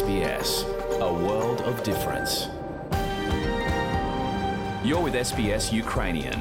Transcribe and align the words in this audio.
SBS, 0.00 0.50
a 1.08 1.12
world 1.24 1.60
of 1.70 1.74
difference. 1.90 2.32
You're 4.88 5.04
with 5.06 5.16
SBS 5.30 5.64
Ukrainian 5.84 6.38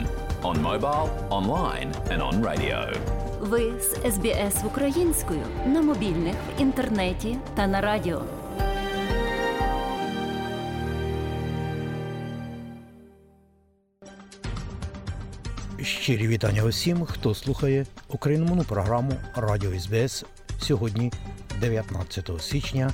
on 0.50 0.56
mobile, 0.70 1.06
online, 1.40 1.90
and 2.12 2.20
on 2.28 2.36
radio. 2.50 2.78
Ви 3.42 3.74
з 3.80 4.14
СБС 4.14 4.64
українською 4.66 5.40
на 5.66 5.82
мобільних, 5.82 6.36
в 6.36 6.62
інтернеті 6.62 7.38
та 7.56 7.68
на 7.68 7.82
радіо. 7.82 8.22
Щирі 15.82 16.28
вітання 16.28 16.64
усім, 16.64 17.06
хто 17.06 17.36
слухає 17.36 17.86
україномовну 18.08 18.64
програму 18.64 19.12
Радіо 19.36 19.80
СБС 19.80 20.26
сьогодні, 20.60 21.12
19 21.60 22.30
січня 22.40 22.92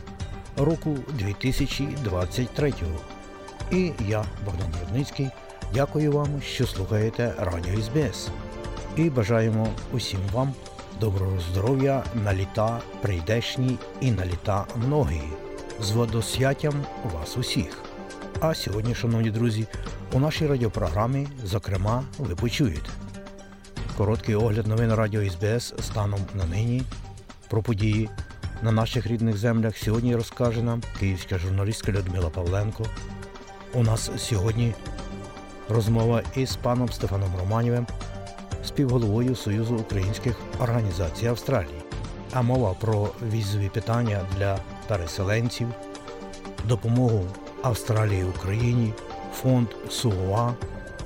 року 0.58 0.98
2023. 1.14 2.74
І 3.72 3.92
я, 4.08 4.26
Богдан 4.46 4.74
Рудницький, 4.82 5.30
дякую 5.74 6.12
вам, 6.12 6.42
що 6.42 6.68
слухаєте 6.68 7.34
Радіо 7.38 7.82
СБС. 7.82 8.30
І 8.96 9.10
бажаємо 9.10 9.68
усім 9.94 10.20
вам 10.34 10.54
доброго 11.00 11.40
здоров'я 11.52 12.04
на 12.24 12.34
літа 12.34 12.82
прийдешні 13.02 13.78
і 14.02 14.12
на 14.12 14.26
літа 14.26 14.66
многії. 14.76 15.30
З 15.82 15.92
водосвяттям 15.92 16.74
вас 17.14 17.38
усіх. 17.38 17.78
А 18.40 18.54
сьогодні, 18.54 18.96
шановні 18.96 19.32
друзі, 19.32 19.68
у 20.14 20.20
нашій 20.20 20.48
радіопрограмі, 20.48 21.28
зокрема, 21.46 22.04
ви 22.18 22.36
почуєте 22.36 22.90
короткий 24.00 24.36
огляд 24.36 24.68
новин 24.68 24.94
Радіо 24.94 25.30
СБС 25.30 25.74
станом 25.80 26.20
на 26.34 26.46
нині 26.46 26.82
про 27.50 27.62
події 27.62 28.10
на 28.62 28.72
наших 28.72 29.08
рідних 29.08 29.38
землях. 29.38 29.78
Сьогодні 29.78 30.16
розкаже 30.16 30.64
нам 30.64 30.82
київська 31.00 31.38
журналістка 31.38 31.92
Людмила 31.92 32.30
Павленко. 32.30 32.86
У 33.74 33.84
нас 33.84 34.12
сьогодні 34.18 34.74
розмова 35.70 36.22
із 36.36 36.56
паном 36.56 36.90
Стефаном 36.90 37.32
Романєвим, 37.40 37.88
співголовою 38.66 39.36
Союзу 39.36 39.76
українських 39.76 40.36
організацій 40.60 41.28
Австралії. 41.28 41.82
А 42.34 42.42
мова 42.42 42.76
про 42.80 43.10
візові 43.32 43.70
питання 43.70 44.22
для 44.38 44.60
переселенців, 44.88 45.68
допомогу 46.68 47.26
Австралії 47.64 48.24
Україні, 48.24 48.94
фонд 49.34 49.68
СУА 49.90 50.54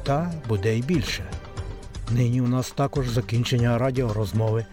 та 0.04 0.32
буде 0.48 0.78
й 0.78 0.82
більше. 0.82 1.24
Нині 2.12 2.42
у 2.42 2.48
нас 2.48 2.72
також 2.72 3.10
закінчення 3.10 3.78
радіорозмови 3.78 4.66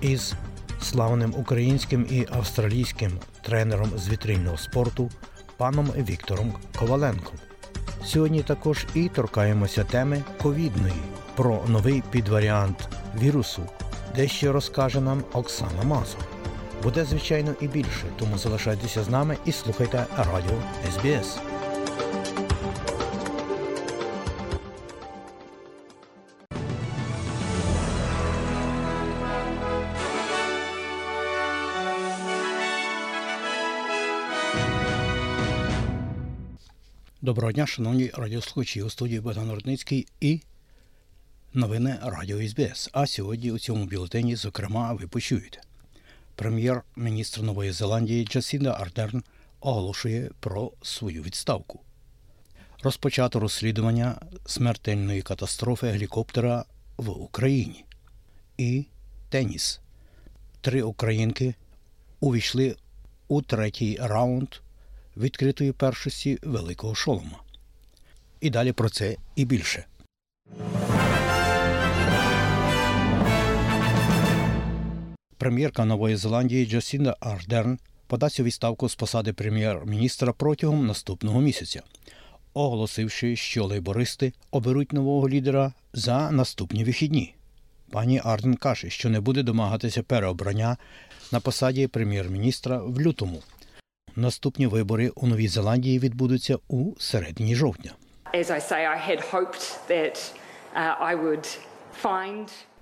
із 0.00 0.34
славним 0.82 1.34
українським 1.36 2.06
і 2.10 2.26
австралійським 2.30 3.12
тренером 3.42 3.90
з 3.96 4.08
вітрильного 4.08 4.56
спорту 4.56 5.10
паном 5.56 5.86
Віктором 5.86 6.52
Коваленком. 6.78 7.34
Сьогодні 8.04 8.42
також 8.42 8.86
і 8.94 9.08
торкаємося 9.08 9.84
теми 9.84 10.22
ковідної 10.42 11.02
про 11.34 11.62
новий 11.68 12.02
підваріант 12.10 12.88
вірусу, 13.22 13.62
дещо 14.16 14.52
розкаже 14.52 15.00
нам 15.00 15.22
Оксана 15.32 15.82
Мазур. 15.82 16.20
Буде, 16.82 17.04
звичайно, 17.04 17.54
і 17.60 17.68
більше, 17.68 18.04
тому 18.18 18.38
залишайтеся 18.38 19.04
з 19.04 19.08
нами 19.08 19.36
і 19.44 19.52
слухайте 19.52 20.06
радіо 20.16 20.58
СБС. 20.92 21.38
Доброго 37.24 37.52
дня, 37.52 37.66
шановні 37.66 38.10
радіослухачі 38.14 38.82
у 38.82 38.90
студії 38.90 39.20
Богдан 39.20 39.50
Рудницький 39.50 40.06
і 40.20 40.40
новини 41.54 41.98
Радіо 42.02 42.48
СБС. 42.48 42.90
А 42.92 43.06
сьогодні 43.06 43.52
у 43.52 43.58
цьому 43.58 43.84
бюлетені, 43.84 44.36
зокрема, 44.36 44.92
ви 44.92 45.06
почуєте. 45.06 45.60
Прем'єр-міністр 46.34 47.42
Нової 47.42 47.72
Зеландії 47.72 48.24
Джасінда 48.24 48.76
Ардерн 48.80 49.22
оголошує 49.60 50.30
про 50.40 50.72
свою 50.82 51.22
відставку. 51.22 51.80
Розпочато 52.82 53.40
розслідування 53.40 54.20
смертельної 54.46 55.22
катастрофи 55.22 55.86
гелікоптера 55.86 56.64
в 56.96 57.10
Україні. 57.10 57.84
І 58.58 58.86
теніс. 59.28 59.80
Три 60.60 60.82
українки 60.82 61.54
увійшли 62.20 62.76
у 63.28 63.42
третій 63.42 63.98
раунд 64.00 64.48
відкритої 65.16 65.72
першості 65.72 66.38
Великого 66.42 66.94
Шолома. 66.94 67.38
І 68.40 68.50
далі 68.50 68.72
про 68.72 68.90
це 68.90 69.16
і 69.36 69.44
більше. 69.44 69.84
Прем'єрка 75.38 75.84
Нової 75.84 76.16
Зеландії 76.16 76.66
Джасінда 76.66 77.16
Ардерн 77.20 77.78
подасть 78.06 78.40
у 78.40 78.44
відставку 78.44 78.88
з 78.88 78.94
посади 78.94 79.32
прем'єр-міністра 79.32 80.32
протягом 80.32 80.86
наступного 80.86 81.40
місяця, 81.40 81.82
оголосивши, 82.54 83.36
що 83.36 83.64
лейбористи 83.64 84.32
оберуть 84.50 84.92
нового 84.92 85.28
лідера 85.28 85.72
за 85.92 86.30
наступні 86.30 86.84
вихідні. 86.84 87.34
Пані 87.90 88.20
Арден 88.24 88.54
каже, 88.54 88.90
що 88.90 89.10
не 89.10 89.20
буде 89.20 89.42
домагатися 89.42 90.02
переобрання 90.02 90.76
на 91.32 91.40
посаді 91.40 91.86
прем'єр-міністра 91.86 92.78
в 92.78 93.00
лютому. 93.00 93.42
Наступні 94.16 94.66
вибори 94.66 95.08
у 95.14 95.26
Новій 95.26 95.48
Зеландії 95.48 95.98
відбудуться 95.98 96.58
у 96.68 96.92
середині 96.98 97.54
жовтня. 97.54 97.92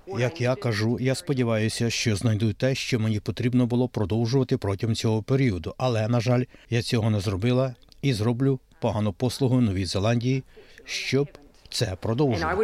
Uh. 0.07 0.19
Як 0.19 0.41
я 0.41 0.55
кажу, 0.55 0.97
я 0.99 1.15
сподіваюся, 1.15 1.89
що 1.89 2.15
знайду 2.15 2.53
те, 2.53 2.75
що 2.75 2.99
мені 2.99 3.19
потрібно 3.19 3.65
було 3.65 3.87
продовжувати 3.89 4.57
протягом 4.57 4.95
цього 4.95 5.23
періоду. 5.23 5.75
Але, 5.77 6.07
на 6.07 6.19
жаль, 6.19 6.43
я 6.69 6.81
цього 6.81 7.09
не 7.09 7.19
зробила 7.19 7.75
і 8.01 8.13
зроблю 8.13 8.59
погану 8.79 9.13
послугу 9.13 9.61
Новій 9.61 9.85
Зеландії, 9.85 10.43
щоб 10.85 11.27
це 11.69 11.95
продовжувати. 12.01 12.55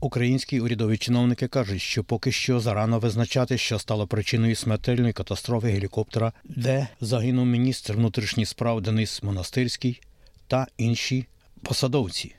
Українські 0.00 0.60
урядові 0.60 0.98
чиновники 0.98 1.48
кажуть, 1.48 1.82
що 1.82 2.04
поки 2.04 2.32
що 2.32 2.60
зарано 2.60 2.98
визначати, 2.98 3.58
що 3.58 3.78
стало 3.78 4.06
причиною 4.06 4.56
смертельної 4.56 5.12
катастрофи 5.12 5.68
гелікоптера, 5.68 6.32
де 6.44 6.88
загинув 7.00 7.46
міністр 7.46 7.94
внутрішніх 7.94 8.48
справ 8.48 8.80
Денис 8.80 9.22
Монастирський 9.22 10.00
та 10.46 10.66
інші 10.78 11.26
посадовці, 11.62 12.34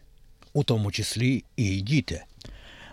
у 0.53 0.63
тому 0.63 0.91
числі 0.91 1.43
і 1.55 1.81
діти. 1.81 2.23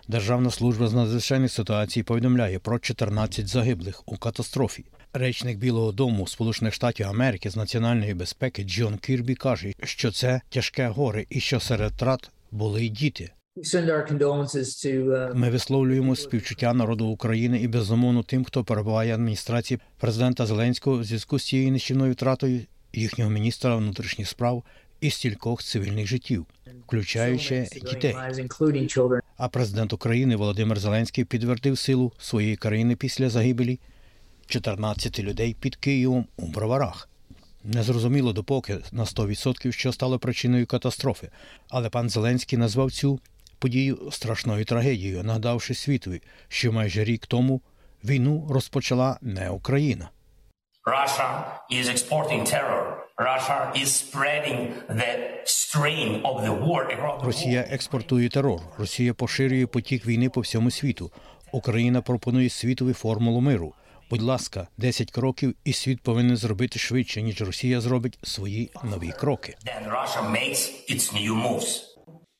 Державна 0.07 0.51
служба 0.51 0.87
з 0.87 0.93
надзвичайних 0.93 1.51
ситуацій 1.51 2.03
повідомляє 2.03 2.59
про 2.59 2.79
14 2.79 3.47
загиблих 3.47 4.03
у 4.05 4.17
катастрофі. 4.17 4.85
Речник 5.13 5.57
Білого 5.57 5.91
Дому 5.91 6.27
Сполучених 6.27 6.73
Штатів 6.73 7.07
Америки 7.07 7.49
з 7.49 7.55
національної 7.55 8.13
безпеки 8.13 8.63
Джон 8.63 8.97
Кірбі 8.97 9.35
каже, 9.35 9.73
що 9.83 10.11
це 10.11 10.41
тяжке 10.49 10.87
горе 10.87 11.25
і 11.29 11.39
що 11.39 11.59
серед 11.59 11.91
втрат 11.91 12.31
були 12.51 12.85
й 12.85 12.89
діти. 12.89 13.31
Uh, 13.57 15.35
Ми 15.35 15.49
висловлюємо 15.49 16.15
співчуття 16.15 16.73
народу 16.73 17.05
України 17.05 17.59
і 17.59 17.67
безумовно 17.67 18.23
тим, 18.23 18.43
хто 18.43 18.63
перебуває 18.63 19.11
в 19.11 19.15
адміністрації 19.15 19.79
президента 19.97 20.45
Зеленського 20.45 20.97
в 20.97 21.03
зв'язку 21.03 21.39
з 21.39 21.43
цією 21.43 21.71
нищівною 21.71 22.13
втратою 22.13 22.61
їхнього 22.93 23.31
міністра 23.31 23.75
внутрішніх 23.75 24.27
справ 24.27 24.63
і 25.01 25.09
стількох 25.09 25.63
цивільних 25.63 26.07
життів, 26.07 26.45
включаючи 26.87 27.67
дітей. 27.91 28.15
А 29.37 29.47
президент 29.47 29.93
України 29.93 30.35
Володимир 30.35 30.79
Зеленський 30.79 31.25
підтвердив 31.25 31.77
силу 31.77 32.11
своєї 32.19 32.55
країни 32.55 32.95
після 32.95 33.29
загибелі 33.29 33.79
14 34.47 35.19
людей 35.19 35.55
під 35.59 35.75
Києвом 35.75 36.25
у 36.37 36.47
Броварах. 36.47 37.09
Незрозуміло 37.63 38.33
допоки 38.33 38.77
на 38.91 39.03
100%, 39.03 39.71
що 39.71 39.91
стало 39.91 40.19
причиною 40.19 40.67
катастрофи, 40.67 41.29
але 41.69 41.89
пан 41.89 42.09
Зеленський 42.09 42.59
назвав 42.59 42.91
цю 42.91 43.19
подію 43.65 44.11
страшною 44.11 44.65
трагедією, 44.65 45.23
нагадавши 45.23 45.73
світові, 45.73 46.21
що 46.47 46.71
майже 46.71 47.03
рік 47.03 47.25
тому 47.25 47.61
війну 48.03 48.47
розпочала 48.49 49.17
не 49.21 49.49
Україна. 49.49 50.09
Russia 50.85 51.29
is 51.71 51.85
exporting 51.89 52.43
terror. 52.43 52.83
Russia 53.17 53.59
is 53.81 53.87
spreading 54.03 54.59
the 54.89 55.11
strain 55.45 56.21
of 56.21 56.35
the 56.45 56.53
war 56.65 56.81
across 56.95 57.21
the 57.21 57.25
Росія 57.25 57.61
експортує 57.69 58.29
терор, 58.29 58.61
Росія 58.77 59.13
поширює 59.13 59.65
потік 59.65 60.05
війни 60.05 60.29
по 60.29 60.41
всьому 60.41 60.71
світу. 60.71 61.11
Україна 61.51 62.01
пропонує 62.01 62.49
світові 62.49 62.93
формулу 62.93 63.41
миру. 63.41 63.73
Будь 64.09 64.21
ласка, 64.21 64.67
10 64.77 65.11
кроків, 65.11 65.55
і 65.63 65.73
світ 65.73 66.01
повинен 66.01 66.37
зробити 66.37 66.79
швидше, 66.79 67.21
ніж 67.21 67.41
Росія 67.41 67.81
зробить 67.81 68.19
свої 68.23 68.71
нові 68.83 69.11
кроки. 69.11 69.57
Then 69.65 69.91
Russia 69.91 70.31
makes 70.31 70.61
its 70.89 71.13
new 71.13 71.33
moves. 71.33 71.94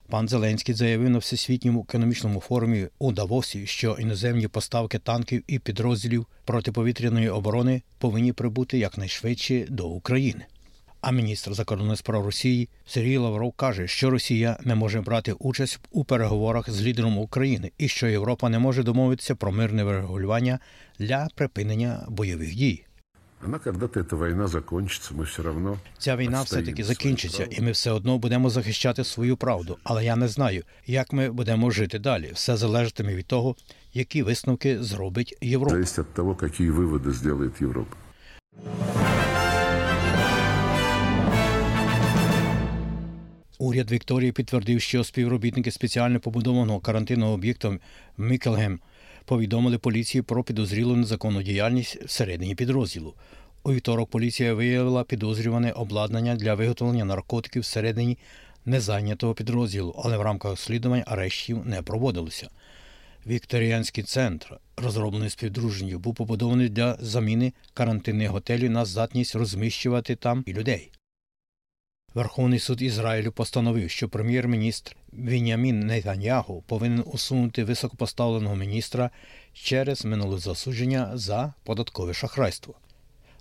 Пан 0.09 0.27
Зеленський 0.29 0.75
заявив 0.75 1.09
на 1.09 1.17
всесвітньому 1.17 1.85
економічному 1.89 2.39
форумі 2.39 2.87
у 2.99 3.11
Давосі, 3.11 3.65
що 3.65 3.97
іноземні 3.99 4.47
поставки 4.47 4.99
танків 4.99 5.43
і 5.47 5.59
підрозділів 5.59 6.25
протиповітряної 6.45 7.29
оборони 7.29 7.81
повинні 7.97 8.33
прибути 8.33 8.77
якнайшвидше 8.77 9.65
до 9.69 9.87
України. 9.87 10.45
А 11.01 11.11
міністр 11.11 11.53
закордонних 11.53 11.97
справ 11.97 12.25
Росії 12.25 12.69
Сергій 12.85 13.17
Лавров 13.17 13.53
каже, 13.53 13.87
що 13.87 14.09
Росія 14.09 14.57
не 14.63 14.75
може 14.75 15.01
брати 15.01 15.33
участь 15.33 15.79
у 15.91 16.03
переговорах 16.03 16.69
з 16.69 16.81
лідером 16.81 17.17
України 17.17 17.71
і 17.77 17.87
що 17.87 18.07
Європа 18.07 18.49
не 18.49 18.59
може 18.59 18.83
домовитися 18.83 19.35
про 19.35 19.51
мирне 19.51 19.83
врегулювання 19.83 20.59
для 20.99 21.27
припинення 21.35 22.05
бойових 22.09 22.55
дій. 22.55 22.83
Она 23.44 23.58
когда-то 23.58 24.00
эта 24.00 24.16
война 24.16 24.48
закончится, 24.48 25.14
мы 25.14 25.24
все 25.24 25.42
равно. 25.42 25.78
Ця 25.98 26.16
війна 26.16 26.40
отстоим 26.40 26.62
все 26.62 26.70
таки 26.70 26.84
свою 26.84 26.94
закінчиться, 26.96 27.38
правду. 27.38 27.56
і 27.58 27.60
ми 27.60 27.70
все 27.70 27.90
одно 27.90 28.18
будемо 28.18 28.50
захищати 28.50 29.04
свою 29.04 29.36
правду. 29.36 29.78
Але 29.84 30.04
я 30.04 30.16
не 30.16 30.28
знаю, 30.28 30.64
як 30.86 31.12
ми 31.12 31.30
будемо 31.30 31.70
жити 31.70 31.98
далі. 31.98 32.30
Все 32.34 32.56
залежатиме 32.56 33.14
від 33.14 33.26
того, 33.26 33.56
які 33.94 34.22
висновки 34.22 34.82
зробить 34.82 35.38
Європа. 35.40 35.74
Зависит 35.74 35.98
от 35.98 36.14
того, 36.14 36.34
какие 36.34 36.70
выводы 36.70 37.12
сделает 37.12 37.62
Европа. 37.62 37.96
Уряд 43.58 43.90
Вікторії 43.90 44.32
підтвердив, 44.32 44.80
що 44.80 45.04
співробітники 45.04 45.70
спеціально 45.70 46.20
побудованого 46.20 46.80
карантинного 46.80 47.32
об'єкту 47.32 47.78
Мікелгем 48.18 48.80
повідомили 49.25 49.77
поліції 49.77 50.21
про 50.21 50.43
підозрілу 50.43 50.95
незаконну 50.95 51.43
діяльність 51.43 52.03
всередині 52.05 52.55
підрозділу. 52.55 53.13
У 53.63 53.73
вівторок 53.73 54.09
поліція 54.09 54.53
виявила 54.53 55.03
підозрюване 55.03 55.71
обладнання 55.71 56.35
для 56.35 56.55
виготовлення 56.55 57.05
наркотиків 57.05 57.61
всередині 57.61 58.17
незайнятого 58.65 59.33
підрозділу, 59.33 60.01
але 60.03 60.17
в 60.17 60.21
рамках 60.21 60.51
розслідувань 60.51 61.03
арештів 61.05 61.65
не 61.65 61.81
проводилося. 61.81 62.49
Вікторіанський 63.27 64.03
центр, 64.03 64.57
розроблений 64.77 65.29
співдружністю, 65.29 65.99
був 65.99 66.15
побудований 66.15 66.69
для 66.69 66.97
заміни 66.99 67.53
карантинних 67.73 68.29
готелів 68.29 68.71
на 68.71 68.85
здатність 68.85 69.35
розміщувати 69.35 70.15
там 70.15 70.43
і 70.47 70.53
людей. 70.53 70.91
Верховний 72.15 72.59
суд 72.59 72.81
Ізраїлю 72.81 73.31
постановив, 73.31 73.89
що 73.89 74.09
прем'єр-міністр 74.09 74.95
Вінямін 75.13 75.79
Нетаньягу 75.79 76.63
повинен 76.67 77.03
усунути 77.05 77.63
високопоставленого 77.63 78.55
міністра 78.55 79.09
через 79.53 80.05
минуле 80.05 80.37
засудження 80.37 81.11
за 81.13 81.53
податкове 81.63 82.13
шахрайство. 82.13 82.73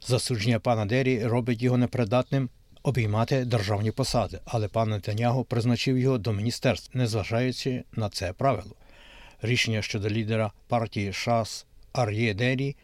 Засудження 0.06 0.58
пана 0.58 0.86
Дері 0.86 1.24
робить 1.26 1.62
його 1.62 1.76
непридатним 1.76 2.48
обіймати 2.82 3.44
державні 3.44 3.90
посади, 3.90 4.40
але 4.44 4.68
пан 4.68 4.90
Нетаньягу 4.90 5.44
призначив 5.44 5.98
його 5.98 6.18
до 6.18 6.32
міністерств, 6.32 6.96
незважаючи 6.96 7.84
на 7.92 8.08
це 8.08 8.32
правило. 8.32 8.76
Рішення 9.42 9.82
щодо 9.82 10.10
лідера 10.10 10.52
партії 10.68 11.12
ШАС 11.12 11.66
Ар'є 11.92 12.34
Дері 12.34 12.76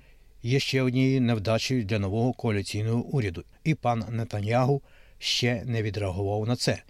є 0.43 0.61
ще 0.61 0.83
однією 0.83 1.21
невдачею 1.21 1.85
для 1.85 1.99
нового 1.99 2.33
коаліційного 2.33 3.03
уряду, 3.03 3.45
і 3.65 3.75
пан 3.75 4.05
Нетаньягу 4.11 4.83
ще 5.21 5.63
не 5.65 5.83
відреагував 5.83 6.49
на 6.49 6.57
це. 6.57 6.83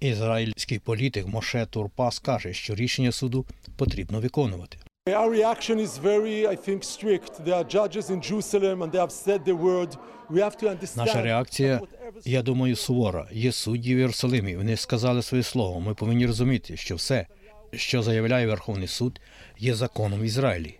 Ізраїльський 0.00 0.78
політик 0.78 1.26
Моше 1.26 1.66
Турпас 1.70 2.18
каже, 2.18 2.52
що 2.52 2.74
рішення 2.74 3.12
суду 3.12 3.46
потрібно 3.76 4.20
виконувати. 4.20 4.78
Our 5.06 5.30
reaction 5.30 5.76
is 5.76 5.98
very, 6.02 6.46
I 6.46 6.56
think, 6.68 6.82
strict. 6.82 7.32
There 7.44 7.54
are 7.54 7.68
judges 7.76 8.10
in 8.10 8.20
Jerusalem 8.30 8.82
and 8.82 8.90
they 8.92 9.00
have 9.06 9.12
said 9.26 9.40
the 9.44 9.56
word. 9.56 9.90
We 10.30 10.40
have 10.40 10.56
to 10.62 10.70
understand. 10.70 10.96
Наша 10.96 11.22
реакція, 11.22 11.80
я 12.24 12.42
думаю, 12.42 12.76
сувора. 12.76 13.28
Є 13.32 13.52
судді 13.52 13.94
в 13.94 13.98
Єрусалимі. 13.98 14.56
Вони 14.56 14.76
сказали 14.76 15.22
своє 15.22 15.42
слово. 15.42 15.80
Ми 15.80 15.94
повинні 15.94 16.26
розуміти, 16.26 16.76
що 16.76 16.96
все, 16.96 17.26
що 17.72 18.02
заявляє 18.02 18.46
Верховний 18.46 18.88
суд, 18.88 19.20
є 19.58 19.74
законом 19.74 20.20
в 20.20 20.24
Ізраїлі. 20.24 20.78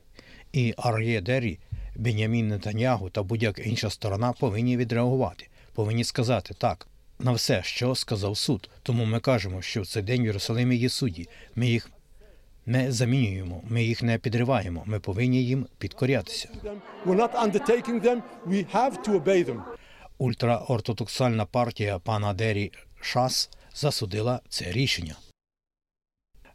І 0.52 0.74
Ар'є 0.76 1.20
Дері, 1.20 1.58
Бенямін 1.96 2.48
Нетаньягу 2.48 3.10
та 3.10 3.22
будь-яка 3.22 3.62
інша 3.62 3.90
сторона 3.90 4.32
повинні 4.32 4.76
відреагувати, 4.76 5.48
повинні 5.74 6.04
сказати 6.04 6.54
так 6.58 6.88
на 7.18 7.32
все, 7.32 7.62
що 7.62 7.94
сказав 7.94 8.36
суд. 8.36 8.70
Тому 8.82 9.04
ми 9.04 9.20
кажемо, 9.20 9.62
що 9.62 9.82
в 9.82 9.86
цей 9.86 10.02
день 10.02 10.22
в 10.22 10.26
Єрусалимі 10.26 10.76
є 10.76 10.88
судді. 10.88 11.28
Ми 11.54 11.66
їх 11.66 11.90
не 12.66 12.92
замінюємо, 12.92 13.62
ми 13.68 13.84
їх 13.84 14.02
не 14.02 14.18
підриваємо. 14.18 14.82
Ми 14.86 15.00
повинні 15.00 15.44
їм 15.44 15.66
підкорятися. 15.78 16.48
Ультраортодоксальна 20.18 21.46
партія 21.46 21.98
пана 21.98 22.34
Дері 22.34 22.72
Шас 23.00 23.50
засудила 23.74 24.40
це 24.48 24.72
рішення. 24.72 25.14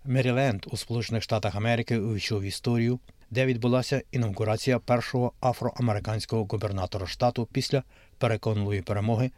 Меріленд 0.05 0.65
у 0.71 0.77
Сполучених 0.77 1.23
Штатах 1.23 1.55
Америки 1.55 1.99
увійшов 1.99 2.41
в 2.41 2.43
історію, 2.43 2.99
де 3.31 3.45
відбулася 3.45 4.01
інаугурація 4.11 4.79
першого 4.79 5.33
афроамериканського 5.41 6.45
губернатора 6.45 7.07
штату 7.07 7.47
після 7.51 7.83
переконливої 8.17 8.81
перемоги 8.81 9.31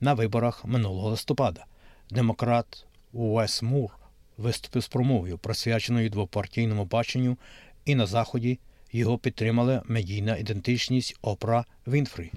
на 0.00 0.14
виборах 0.14 0.64
минулого 0.64 1.08
листопада. 1.08 1.64
Демократ 2.10 2.86
Уес 3.12 3.62
Мур 3.62 3.90
виступив 4.36 4.82
з 4.82 4.88
промовою, 4.88 5.38
присвяченою 5.38 6.10
двопартійному 6.10 6.84
баченню, 6.84 7.36
і 7.84 7.94
на 7.94 8.06
заході 8.06 8.58
його 8.92 9.18
підтримала 9.18 9.82
медійна 9.86 10.36
ідентичність 10.36 11.16
Опра 11.22 11.64
Вінфрі. 11.86 12.32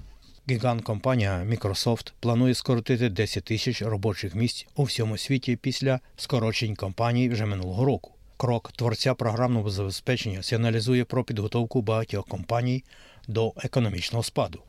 Гігант-компанія 0.50 1.46
Microsoft 1.50 2.12
планує 2.20 2.54
скоротити 2.54 3.08
10 3.08 3.44
тисяч 3.44 3.82
робочих 3.82 4.34
місць 4.34 4.66
у 4.76 4.82
всьому 4.82 5.18
світі 5.18 5.56
після 5.56 6.00
скорочень 6.16 6.76
компаній 6.76 7.28
вже 7.28 7.46
минулого 7.46 7.84
року. 7.84 8.12
Крок 8.36 8.72
творця 8.72 9.14
програмного 9.14 9.70
забезпечення 9.70 10.42
сигналізує 10.42 11.04
про 11.04 11.24
підготовку 11.24 11.82
багатьох 11.82 12.26
компаній 12.26 12.84
до 13.28 13.52
економічного 13.56 14.22
спаду. 14.22 14.62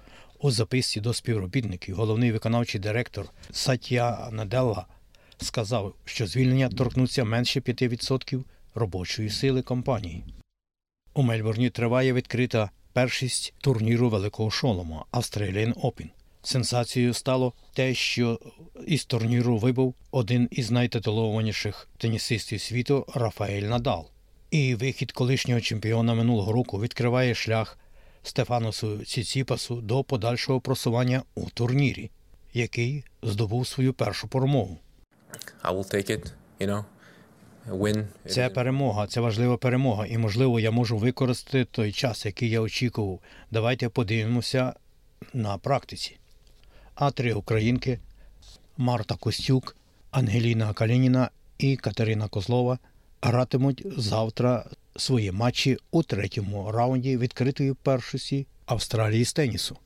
У 0.43 0.51
записці 0.51 1.01
до 1.01 1.13
співробітників 1.13 1.95
головний 1.95 2.31
виконавчий 2.31 2.81
директор 2.81 3.29
Сатя 3.51 4.29
Наделла 4.31 4.85
сказав, 5.37 5.93
що 6.05 6.27
звільнення 6.27 6.69
торкнуться 6.69 7.23
менше 7.23 7.59
5% 7.59 8.43
робочої 8.75 9.29
сили 9.29 9.61
компанії. 9.61 10.23
У 11.13 11.21
Мельбурні 11.21 11.69
триває 11.69 12.13
відкрита 12.13 12.69
першість 12.93 13.53
турніру 13.61 14.09
Великого 14.09 14.51
Шолома 14.51 15.05
Australian 15.11 15.73
Open. 15.73 16.09
Сенсацією 16.41 17.13
стало 17.13 17.53
те, 17.73 17.93
що 17.93 18.39
із 18.87 19.05
турніру 19.05 19.57
вибув 19.57 19.95
один 20.11 20.47
із 20.51 20.71
найтитулованіших 20.71 21.89
тенісистів 21.97 22.61
світу 22.61 23.05
Рафаель 23.15 23.63
Надал. 23.63 24.09
І 24.51 24.75
вихід 24.75 25.11
колишнього 25.11 25.61
чемпіона 25.61 26.13
минулого 26.13 26.51
року 26.51 26.81
відкриває 26.81 27.35
шлях 27.35 27.77
Стефаносу 28.23 29.05
Ціціпасу 29.05 29.81
до 29.81 30.03
подальшого 30.03 30.61
просування 30.61 31.23
у 31.35 31.49
турнірі, 31.49 32.11
який 32.53 33.03
здобув 33.23 33.67
свою 33.67 33.93
першу 33.93 34.27
перемогу. 34.27 34.77
I 35.63 35.75
will 35.75 35.95
take 35.95 36.09
it, 36.11 36.31
you 36.59 36.67
know, 36.67 36.83
win. 37.69 38.05
Це 38.29 38.49
перемога, 38.49 39.07
це 39.07 39.19
важлива 39.19 39.57
перемога, 39.57 40.05
і 40.05 40.17
можливо 40.17 40.59
я 40.59 40.71
можу 40.71 40.97
використати 40.97 41.65
той 41.65 41.91
час, 41.91 42.25
який 42.25 42.49
я 42.49 42.61
очікував. 42.61 43.19
Давайте 43.51 43.89
подивимося 43.89 44.73
на 45.33 45.57
практиці. 45.57 46.17
А 46.95 47.11
три 47.11 47.33
українки 47.33 47.99
Марта 48.77 49.15
Костюк, 49.15 49.75
Ангеліна 50.11 50.73
Калініна 50.73 51.29
і 51.57 51.77
Катерина 51.77 52.27
Козлова 52.27 52.79
гратимуть 53.21 53.85
завтра 53.97 54.65
свої 54.95 55.31
матчі 55.31 55.77
у 55.91 56.03
третьому 56.03 56.71
раунді 56.71 57.17
відкритої 57.17 57.73
першості 57.73 58.47
Австралії 58.65 59.25
з 59.25 59.33
тенісу. 59.33 59.77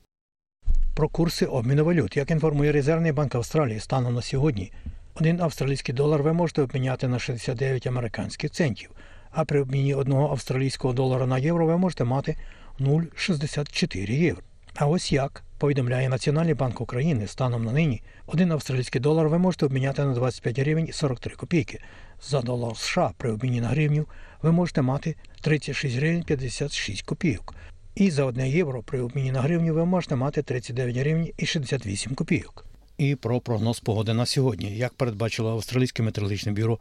Про 0.94 1.08
курси 1.08 1.46
обміну 1.46 1.84
валют. 1.84 2.16
Як 2.16 2.30
інформує 2.30 2.72
Резервний 2.72 3.12
банк 3.12 3.34
Австралії 3.34 3.80
станом 3.80 4.14
на 4.14 4.22
сьогодні, 4.22 4.72
один 5.14 5.40
австралійський 5.40 5.94
долар 5.94 6.22
ви 6.22 6.32
можете 6.32 6.62
обміняти 6.62 7.08
на 7.08 7.18
69 7.18 7.86
американських 7.86 8.50
центів, 8.50 8.90
а 9.30 9.44
при 9.44 9.60
обміні 9.60 9.94
одного 9.94 10.30
австралійського 10.30 10.94
долара 10.94 11.26
на 11.26 11.38
євро 11.38 11.66
ви 11.66 11.78
можете 11.78 12.04
мати 12.04 12.36
0,64 12.80 14.10
євро. 14.10 14.42
А 14.74 14.86
ось 14.86 15.12
як 15.12 15.42
повідомляє 15.58 16.08
Національний 16.08 16.54
банк 16.54 16.80
України 16.80 17.26
станом 17.26 17.64
на 17.64 17.72
нині, 17.72 18.02
один 18.26 18.52
австралійський 18.52 19.00
долар 19.00 19.28
ви 19.28 19.38
можете 19.38 19.66
обміняти 19.66 20.04
на 20.04 20.14
25 20.14 20.58
гривень 20.58 20.86
і 20.88 20.92
43 20.92 21.36
копійки. 21.36 21.80
За 22.22 22.40
долар 22.40 22.76
США 22.76 23.12
при 23.16 23.32
обміні 23.32 23.60
на 23.60 23.68
гривню 23.68 24.06
ви 24.42 24.52
можете 24.52 24.82
мати 24.82 25.16
36 25.40 25.96
гривень 25.96 26.22
56 26.22 27.02
копійок. 27.02 27.54
І 27.94 28.10
за 28.10 28.24
1 28.24 28.46
євро 28.46 28.82
при 28.82 29.00
обміні 29.00 29.32
на 29.32 29.40
гривню 29.40 29.74
ви 29.74 29.84
можете 29.84 30.16
мати 30.16 30.42
39 30.42 30.96
гривень 30.96 31.32
і 31.38 31.46
68 31.46 32.14
копійок. 32.14 32.66
І 32.98 33.14
про 33.14 33.40
прогноз 33.40 33.80
погоди 33.80 34.14
на 34.14 34.26
сьогодні. 34.26 34.76
Як 34.76 34.94
передбачило 34.94 35.50
Австралійське 35.50 36.02
метеорологічне 36.02 36.52
бюро, 36.52 36.78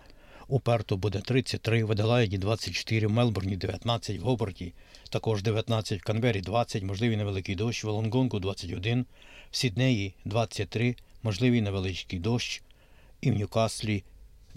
у 0.48 0.60
Перту 0.60 0.98
буде 0.98 1.20
33, 1.20 1.84
в 1.84 1.92
Аделаїді 1.92 2.38
24, 2.38 3.08
в 3.08 3.12
Мелбурні 3.12 3.58
19, 3.58 4.20
в 4.20 4.24
Гоборті 4.24 4.74
також 5.10 5.44
19, 5.44 6.02
в 6.02 6.04
Канбері 6.04 6.42
20, 6.42 6.84
можливий 6.84 7.18
невеликий 7.18 7.56
дощ, 7.56 7.84
в 7.84 7.90
Лонгонгу 7.90 8.40
21, 8.40 9.06
в 9.52 9.56
Сіднеї 9.56 10.14
23, 10.26 10.96
можливий 11.24 11.62
невеличкий 11.62 12.20
дощ, 12.20 12.62
і 13.22 13.32
в 13.32 13.36
Ньюкаслі 13.36 14.04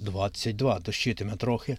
22, 0.01 0.79
дощитиме 0.79 1.37
трохи. 1.37 1.79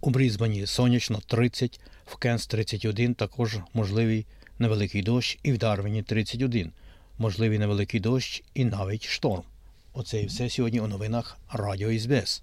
У 0.00 0.10
Брізбані 0.10 0.66
сонячно 0.66 1.20
30, 1.26 1.80
в 2.06 2.16
Кенс 2.16 2.46
31, 2.46 3.14
також 3.14 3.58
можливий 3.74 4.26
невеликий 4.58 5.02
дощ, 5.02 5.38
і 5.42 5.52
в 5.52 5.58
Дарвіні 5.58 6.02
31, 6.02 6.72
можливий 7.18 7.58
невеликий 7.58 8.00
дощ 8.00 8.42
і 8.54 8.64
навіть 8.64 9.06
шторм. 9.06 9.42
Оце 9.92 10.22
і 10.22 10.26
все 10.26 10.50
сьогодні 10.50 10.80
у 10.80 10.86
новинах 10.86 11.38
Радіо 11.52 11.98
СБС. 11.98 12.42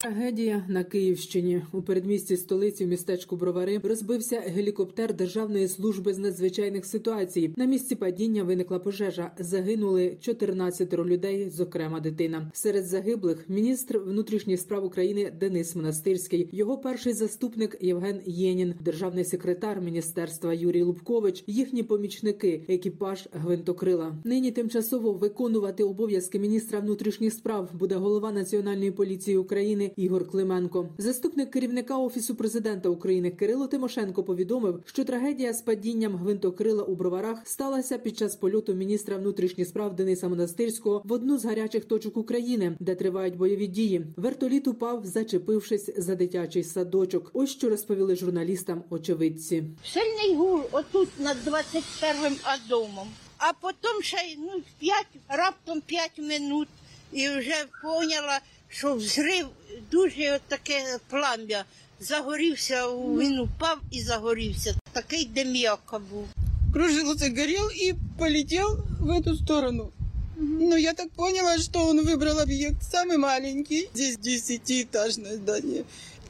Трагедія 0.00 0.64
на 0.68 0.84
Київщині 0.84 1.62
у 1.72 1.82
передмісті 1.82 2.36
столиці 2.36 2.84
в 2.84 2.88
містечку 2.88 3.36
Бровари 3.36 3.80
розбився 3.84 4.40
гелікоптер 4.46 5.14
Державної 5.14 5.68
служби 5.68 6.14
з 6.14 6.18
надзвичайних 6.18 6.86
ситуацій. 6.86 7.54
На 7.56 7.64
місці 7.64 7.94
падіння 7.94 8.44
виникла 8.44 8.78
пожежа. 8.78 9.30
Загинули 9.38 10.16
14 10.20 10.92
людей, 10.94 11.50
зокрема 11.50 12.00
дитина. 12.00 12.50
Серед 12.54 12.86
загиблих 12.86 13.48
міністр 13.48 13.98
внутрішніх 13.98 14.60
справ 14.60 14.84
України 14.84 15.32
Денис 15.40 15.76
Монастирський, 15.76 16.48
його 16.52 16.78
перший 16.78 17.12
заступник 17.12 17.76
Євген 17.80 18.20
Єнін, 18.26 18.74
державний 18.80 19.24
секретар 19.24 19.80
міністерства 19.80 20.54
Юрій 20.54 20.82
Лубкович, 20.82 21.44
їхні 21.46 21.82
помічники, 21.82 22.64
екіпаж 22.68 23.28
гвинтокрила. 23.32 24.16
Нині 24.24 24.50
тимчасово 24.50 25.12
виконувати 25.12 25.84
обов'язки 25.84 26.38
міністра 26.38 26.80
внутрішніх 26.80 27.32
справ 27.32 27.70
буде 27.74 27.94
голова 27.94 28.32
національної 28.32 28.90
поліції 28.90 29.36
України. 29.36 29.87
Ігор 29.96 30.28
Клименко. 30.30 30.88
Заступник 30.98 31.50
керівника 31.50 31.98
офісу 31.98 32.34
президента 32.34 32.88
України 32.88 33.30
Кирило 33.30 33.66
Тимошенко 33.66 34.24
повідомив, 34.24 34.82
що 34.84 35.04
трагедія 35.04 35.52
з 35.52 35.62
падінням 35.62 36.16
гвинтокрила 36.16 36.82
у 36.82 36.94
броварах 36.94 37.38
сталася 37.44 37.98
під 37.98 38.18
час 38.18 38.36
польоту 38.36 38.74
міністра 38.74 39.16
внутрішніх 39.16 39.68
справ 39.68 39.96
Дениса 39.96 40.28
Монастирського 40.28 41.02
в 41.04 41.12
одну 41.12 41.38
з 41.38 41.44
гарячих 41.44 41.84
точок 41.84 42.16
України, 42.16 42.76
де 42.80 42.94
тривають 42.94 43.36
бойові 43.36 43.66
дії. 43.66 44.06
Вертоліт 44.16 44.68
упав, 44.68 45.06
зачепившись 45.06 45.90
за 45.96 46.14
дитячий 46.14 46.64
садочок. 46.64 47.30
Ось 47.32 47.50
що 47.50 47.68
розповіли 47.68 48.16
журналістам 48.16 48.82
очевидці. 48.90 49.64
Сильний 49.84 50.36
гул 50.36 50.60
отут 50.72 51.08
над 51.20 51.36
21-м 51.46 52.36
домом, 52.68 53.08
а 53.38 53.52
потім 53.52 54.02
ще 54.02 54.16
ну, 54.38 54.62
5, 54.78 55.06
раптом 55.28 55.80
5 55.80 56.18
минут 56.18 56.68
і 57.12 57.28
вже 57.28 57.64
поняла, 57.82 58.40
що 58.69 58.95
взрив 58.95 59.47
дуже 59.91 60.35
от 60.35 60.41
таке 60.41 60.99
плам'я. 61.09 61.65
Загорівся, 61.99 62.87
він 62.87 63.39
упав 63.39 63.77
і 63.91 64.01
загорівся. 64.01 64.75
Такий 64.93 65.25
дем'яка 65.25 65.99
був. 65.99 66.27
кружился, 66.73 67.29
горел 67.29 67.69
и 67.69 67.93
полетел 68.17 68.77
в 68.99 69.09
эту 69.11 69.35
сторону. 69.35 69.91
Но 70.35 70.75
я 70.75 70.93
так 70.93 71.11
поняла, 71.11 71.59
что 71.59 71.87
он 71.87 72.03
выбрал 72.03 72.39
объект 72.39 72.83
самый 72.83 73.17
маленький. 73.17 73.89
Здесь 73.93 74.17
десятиэтажное 74.17 75.35
здание. 75.35 75.85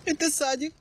Это 0.05 0.29
садик. 0.29 0.73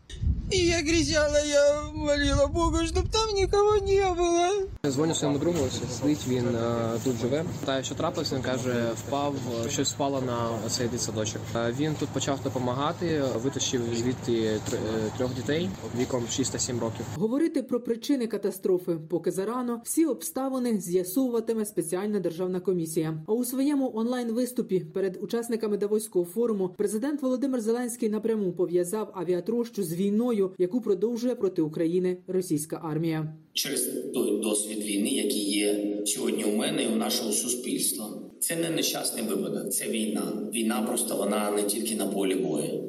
И 0.49 0.57
я 0.57 0.81
кричала, 0.81 1.37
я 1.45 1.81
молила 1.93 2.47
Бога, 2.47 2.85
чтобы 2.85 3.09
там 3.11 3.35
никого 3.35 3.77
не 3.79 3.99
было. 4.15 4.67
Дзвоню 4.85 5.13
своєму 5.15 5.39
другу, 5.39 5.57
сидить 6.01 6.27
він 6.27 6.45
е, 6.55 6.99
тут 7.03 7.15
живе. 7.21 7.45
Та 7.65 7.83
що 7.83 7.95
трапилось, 7.95 8.33
він 8.33 8.41
каже, 8.41 8.89
впав, 8.95 9.35
е, 9.65 9.69
щось 9.69 9.93
впало 9.93 10.21
на 10.21 10.69
цей 10.69 10.87
дитсадочок. 10.87 11.41
Е, 11.55 11.73
Він 11.79 11.95
тут 11.99 12.09
почав 12.09 12.39
допомагати, 12.43 13.21
витащив 13.43 13.81
звідти 13.95 14.31
тр- 14.31 14.75
е, 14.75 15.11
трьох 15.17 15.33
дітей 15.35 15.69
віком 15.99 16.23
6 16.31 16.51
та 16.51 16.59
7 16.59 16.79
років. 16.79 17.05
Говорити 17.15 17.63
про 17.63 17.79
причини 17.79 18.27
катастрофи 18.27 18.97
поки 19.09 19.31
зарано. 19.31 19.81
Всі 19.85 20.05
обставини 20.05 20.79
з'ясовуватиме 20.79 21.65
спеціальна 21.65 22.19
державна 22.19 22.59
комісія. 22.59 23.17
А 23.27 23.33
у 23.33 23.45
своєму 23.45 23.91
онлайн 23.95 24.31
виступі 24.31 24.79
перед 24.79 25.17
учасниками 25.23 25.77
Давоського 25.77 26.25
форуму 26.25 26.69
президент 26.77 27.21
Володимир 27.21 27.61
Зеленський 27.61 28.09
напряму 28.09 28.51
пов'язав 28.51 29.11
авіатрощу 29.15 29.83
з 29.83 29.93
війною, 29.93 30.36
яку 30.57 30.81
продовжує 30.81 31.35
проти 31.35 31.61
України 31.61 32.17
російська 32.27 32.81
армія. 32.83 33.33
через 33.53 33.81
той 34.13 34.41
досвід 34.41 34.83
війни, 34.83 35.09
який 35.09 35.49
є 35.49 35.97
сьогодні 36.05 36.43
у 36.43 36.55
мене 36.55 36.83
і 36.83 36.87
у 36.87 36.95
нашого 36.95 37.31
суспільства. 37.31 38.05
Це 38.39 38.55
не 38.55 38.69
нещасний 38.69 39.23
випадок, 39.23 39.73
це 39.73 39.89
війна. 39.89 40.49
Війна 40.53 40.81
просто 40.87 41.15
вона 41.15 41.51
не 41.51 41.63
тільки 41.63 41.95
на 41.95 42.07
полі 42.07 42.35
бою. 42.35 42.83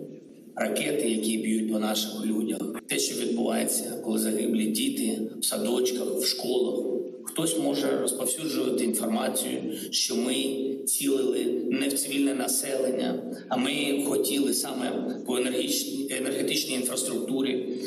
Ракети, 0.56 1.10
які 1.10 1.38
б'ють 1.38 1.72
по 1.72 1.78
наших 1.78 2.26
людях, 2.26 2.60
те, 2.86 2.98
що 2.98 3.20
відбувається, 3.20 4.00
коли 4.04 4.18
загиблі 4.18 4.66
діти 4.66 5.30
в 5.40 5.44
садочках, 5.44 6.16
в 6.16 6.24
школах. 6.26 6.97
Хтось 7.28 7.58
може 7.58 7.98
розповсюджувати 8.00 8.84
інформацію, 8.84 9.74
що 9.90 10.16
ми 10.16 10.34
цілили 10.86 11.44
не 11.70 11.88
в 11.88 11.92
цивільне 11.92 12.34
населення, 12.34 13.22
а 13.48 13.56
ми 13.56 14.04
хотіли 14.08 14.54
саме 14.54 14.90
по 15.26 15.36
енергетичній, 16.10 16.74
інфраструктурі 16.74 17.78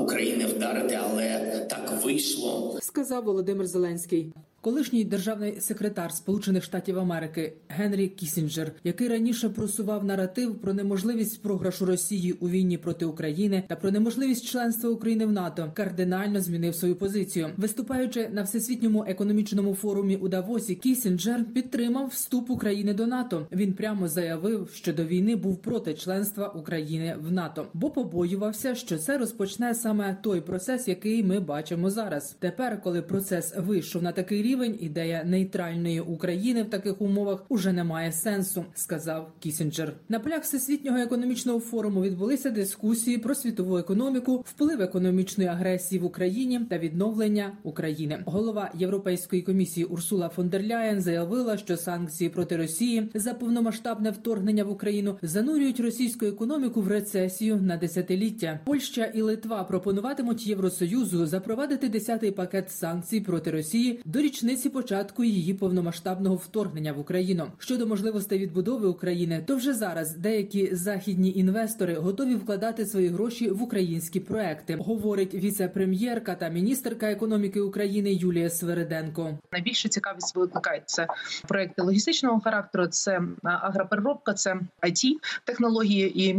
України 0.00 0.46
вдарити, 0.46 0.98
але 1.02 1.66
так 1.70 2.00
вийшло. 2.04 2.78
сказав 2.82 3.24
Володимир 3.24 3.66
Зеленський. 3.66 4.32
Колишній 4.60 5.04
державний 5.04 5.60
секретар 5.60 6.12
Сполучених 6.12 6.64
Штатів 6.64 6.98
Америки 6.98 7.52
Генрі 7.68 8.08
Кісінджер, 8.08 8.72
який 8.84 9.08
раніше 9.08 9.48
просував 9.48 10.04
наратив 10.04 10.58
про 10.58 10.74
неможливість 10.74 11.42
програшу 11.42 11.86
Росії 11.86 12.32
у 12.32 12.48
війні 12.48 12.78
проти 12.78 13.04
України 13.04 13.62
та 13.68 13.76
про 13.76 13.90
неможливість 13.90 14.46
членства 14.46 14.90
України 14.90 15.26
в 15.26 15.32
НАТО, 15.32 15.72
кардинально 15.74 16.40
змінив 16.40 16.74
свою 16.74 16.96
позицію. 16.96 17.50
Виступаючи 17.56 18.28
на 18.28 18.42
всесвітньому 18.42 19.04
економічному 19.08 19.74
форумі 19.74 20.16
у 20.16 20.28
Давосі, 20.28 20.74
Кісінджер 20.74 21.44
підтримав 21.54 22.06
вступ 22.06 22.50
України 22.50 22.94
до 22.94 23.06
НАТО. 23.06 23.46
Він 23.52 23.72
прямо 23.72 24.08
заявив, 24.08 24.70
що 24.74 24.92
до 24.92 25.04
війни 25.04 25.36
був 25.36 25.56
проти 25.56 25.94
членства 25.94 26.48
України 26.48 27.16
в 27.20 27.32
НАТО, 27.32 27.66
бо 27.74 27.90
побоювався, 27.90 28.74
що 28.74 28.98
це 28.98 29.18
розпочне 29.18 29.74
саме 29.74 30.16
той 30.22 30.40
процес, 30.40 30.88
який 30.88 31.24
ми 31.24 31.40
бачимо 31.40 31.90
зараз. 31.90 32.36
Тепер, 32.38 32.82
коли 32.82 33.02
процес 33.02 33.54
вийшов 33.56 34.02
на 34.02 34.12
такий 34.12 34.47
рівень, 34.48 34.78
ідея 34.80 35.24
нейтральної 35.24 36.00
України 36.00 36.62
в 36.62 36.70
таких 36.70 37.00
умовах 37.00 37.44
уже 37.48 37.72
не 37.72 37.84
має 37.84 38.12
сенсу, 38.12 38.64
сказав 38.74 39.32
Кісінджер. 39.38 39.92
На 40.08 40.20
полях 40.20 40.42
всесвітнього 40.42 40.98
економічного 40.98 41.60
форуму 41.60 42.02
відбулися 42.02 42.50
дискусії 42.50 43.18
про 43.18 43.34
світову 43.34 43.78
економіку, 43.78 44.44
вплив 44.46 44.82
економічної 44.82 45.50
агресії 45.50 46.00
в 46.00 46.04
Україні 46.04 46.60
та 46.70 46.78
відновлення 46.78 47.52
України. 47.62 48.22
Голова 48.26 48.70
Європейської 48.74 49.42
комісії 49.42 49.84
Урсула 49.84 50.28
фон 50.28 50.48
дер 50.48 50.62
Ляєн 50.62 51.00
заявила, 51.00 51.56
що 51.56 51.76
санкції 51.76 52.30
проти 52.30 52.56
Росії 52.56 53.08
за 53.14 53.34
повномасштабне 53.34 54.10
вторгнення 54.10 54.64
в 54.64 54.70
Україну 54.70 55.18
занурюють 55.22 55.80
російську 55.80 56.26
економіку 56.26 56.80
в 56.80 56.88
рецесію 56.88 57.56
на 57.56 57.76
десятиліття. 57.76 58.60
Польща 58.64 59.04
і 59.04 59.22
Литва 59.22 59.64
пропонуватимуть 59.64 60.46
Євросоюзу 60.46 61.26
запровадити 61.26 61.88
десятий 61.88 62.30
пакет 62.30 62.70
санкцій 62.70 63.20
проти 63.20 63.50
Росії 63.50 64.00
до 64.04 64.18
річниці 64.20 64.37
річниці 64.38 64.70
початку 64.70 65.24
її 65.24 65.54
повномасштабного 65.54 66.36
вторгнення 66.36 66.92
в 66.92 66.98
Україну. 66.98 67.46
Щодо 67.58 67.86
можливостей 67.86 68.38
відбудови 68.38 68.88
України, 68.88 69.44
то 69.46 69.56
вже 69.56 69.74
зараз 69.74 70.16
деякі 70.16 70.74
західні 70.74 71.32
інвестори 71.36 71.94
готові 71.94 72.34
вкладати 72.34 72.86
свої 72.86 73.08
гроші 73.08 73.50
в 73.50 73.62
українські 73.62 74.20
проекти, 74.20 74.76
говорить 74.76 75.34
віце-прем'єрка 75.34 76.34
та 76.34 76.48
міністерка 76.48 77.10
економіки 77.10 77.60
України 77.60 78.12
Юлія 78.12 78.50
Свериденко. 78.50 79.38
Найбільше 79.52 79.88
цікавість 79.88 80.36
викликають 80.36 80.82
це 80.86 81.06
проекти 81.48 81.82
логістичного 81.82 82.40
характеру, 82.40 82.86
це 82.86 83.20
агропереробка, 83.42 84.34
це 84.34 84.56
it 84.82 85.12
технології 85.44 86.28
і 86.28 86.34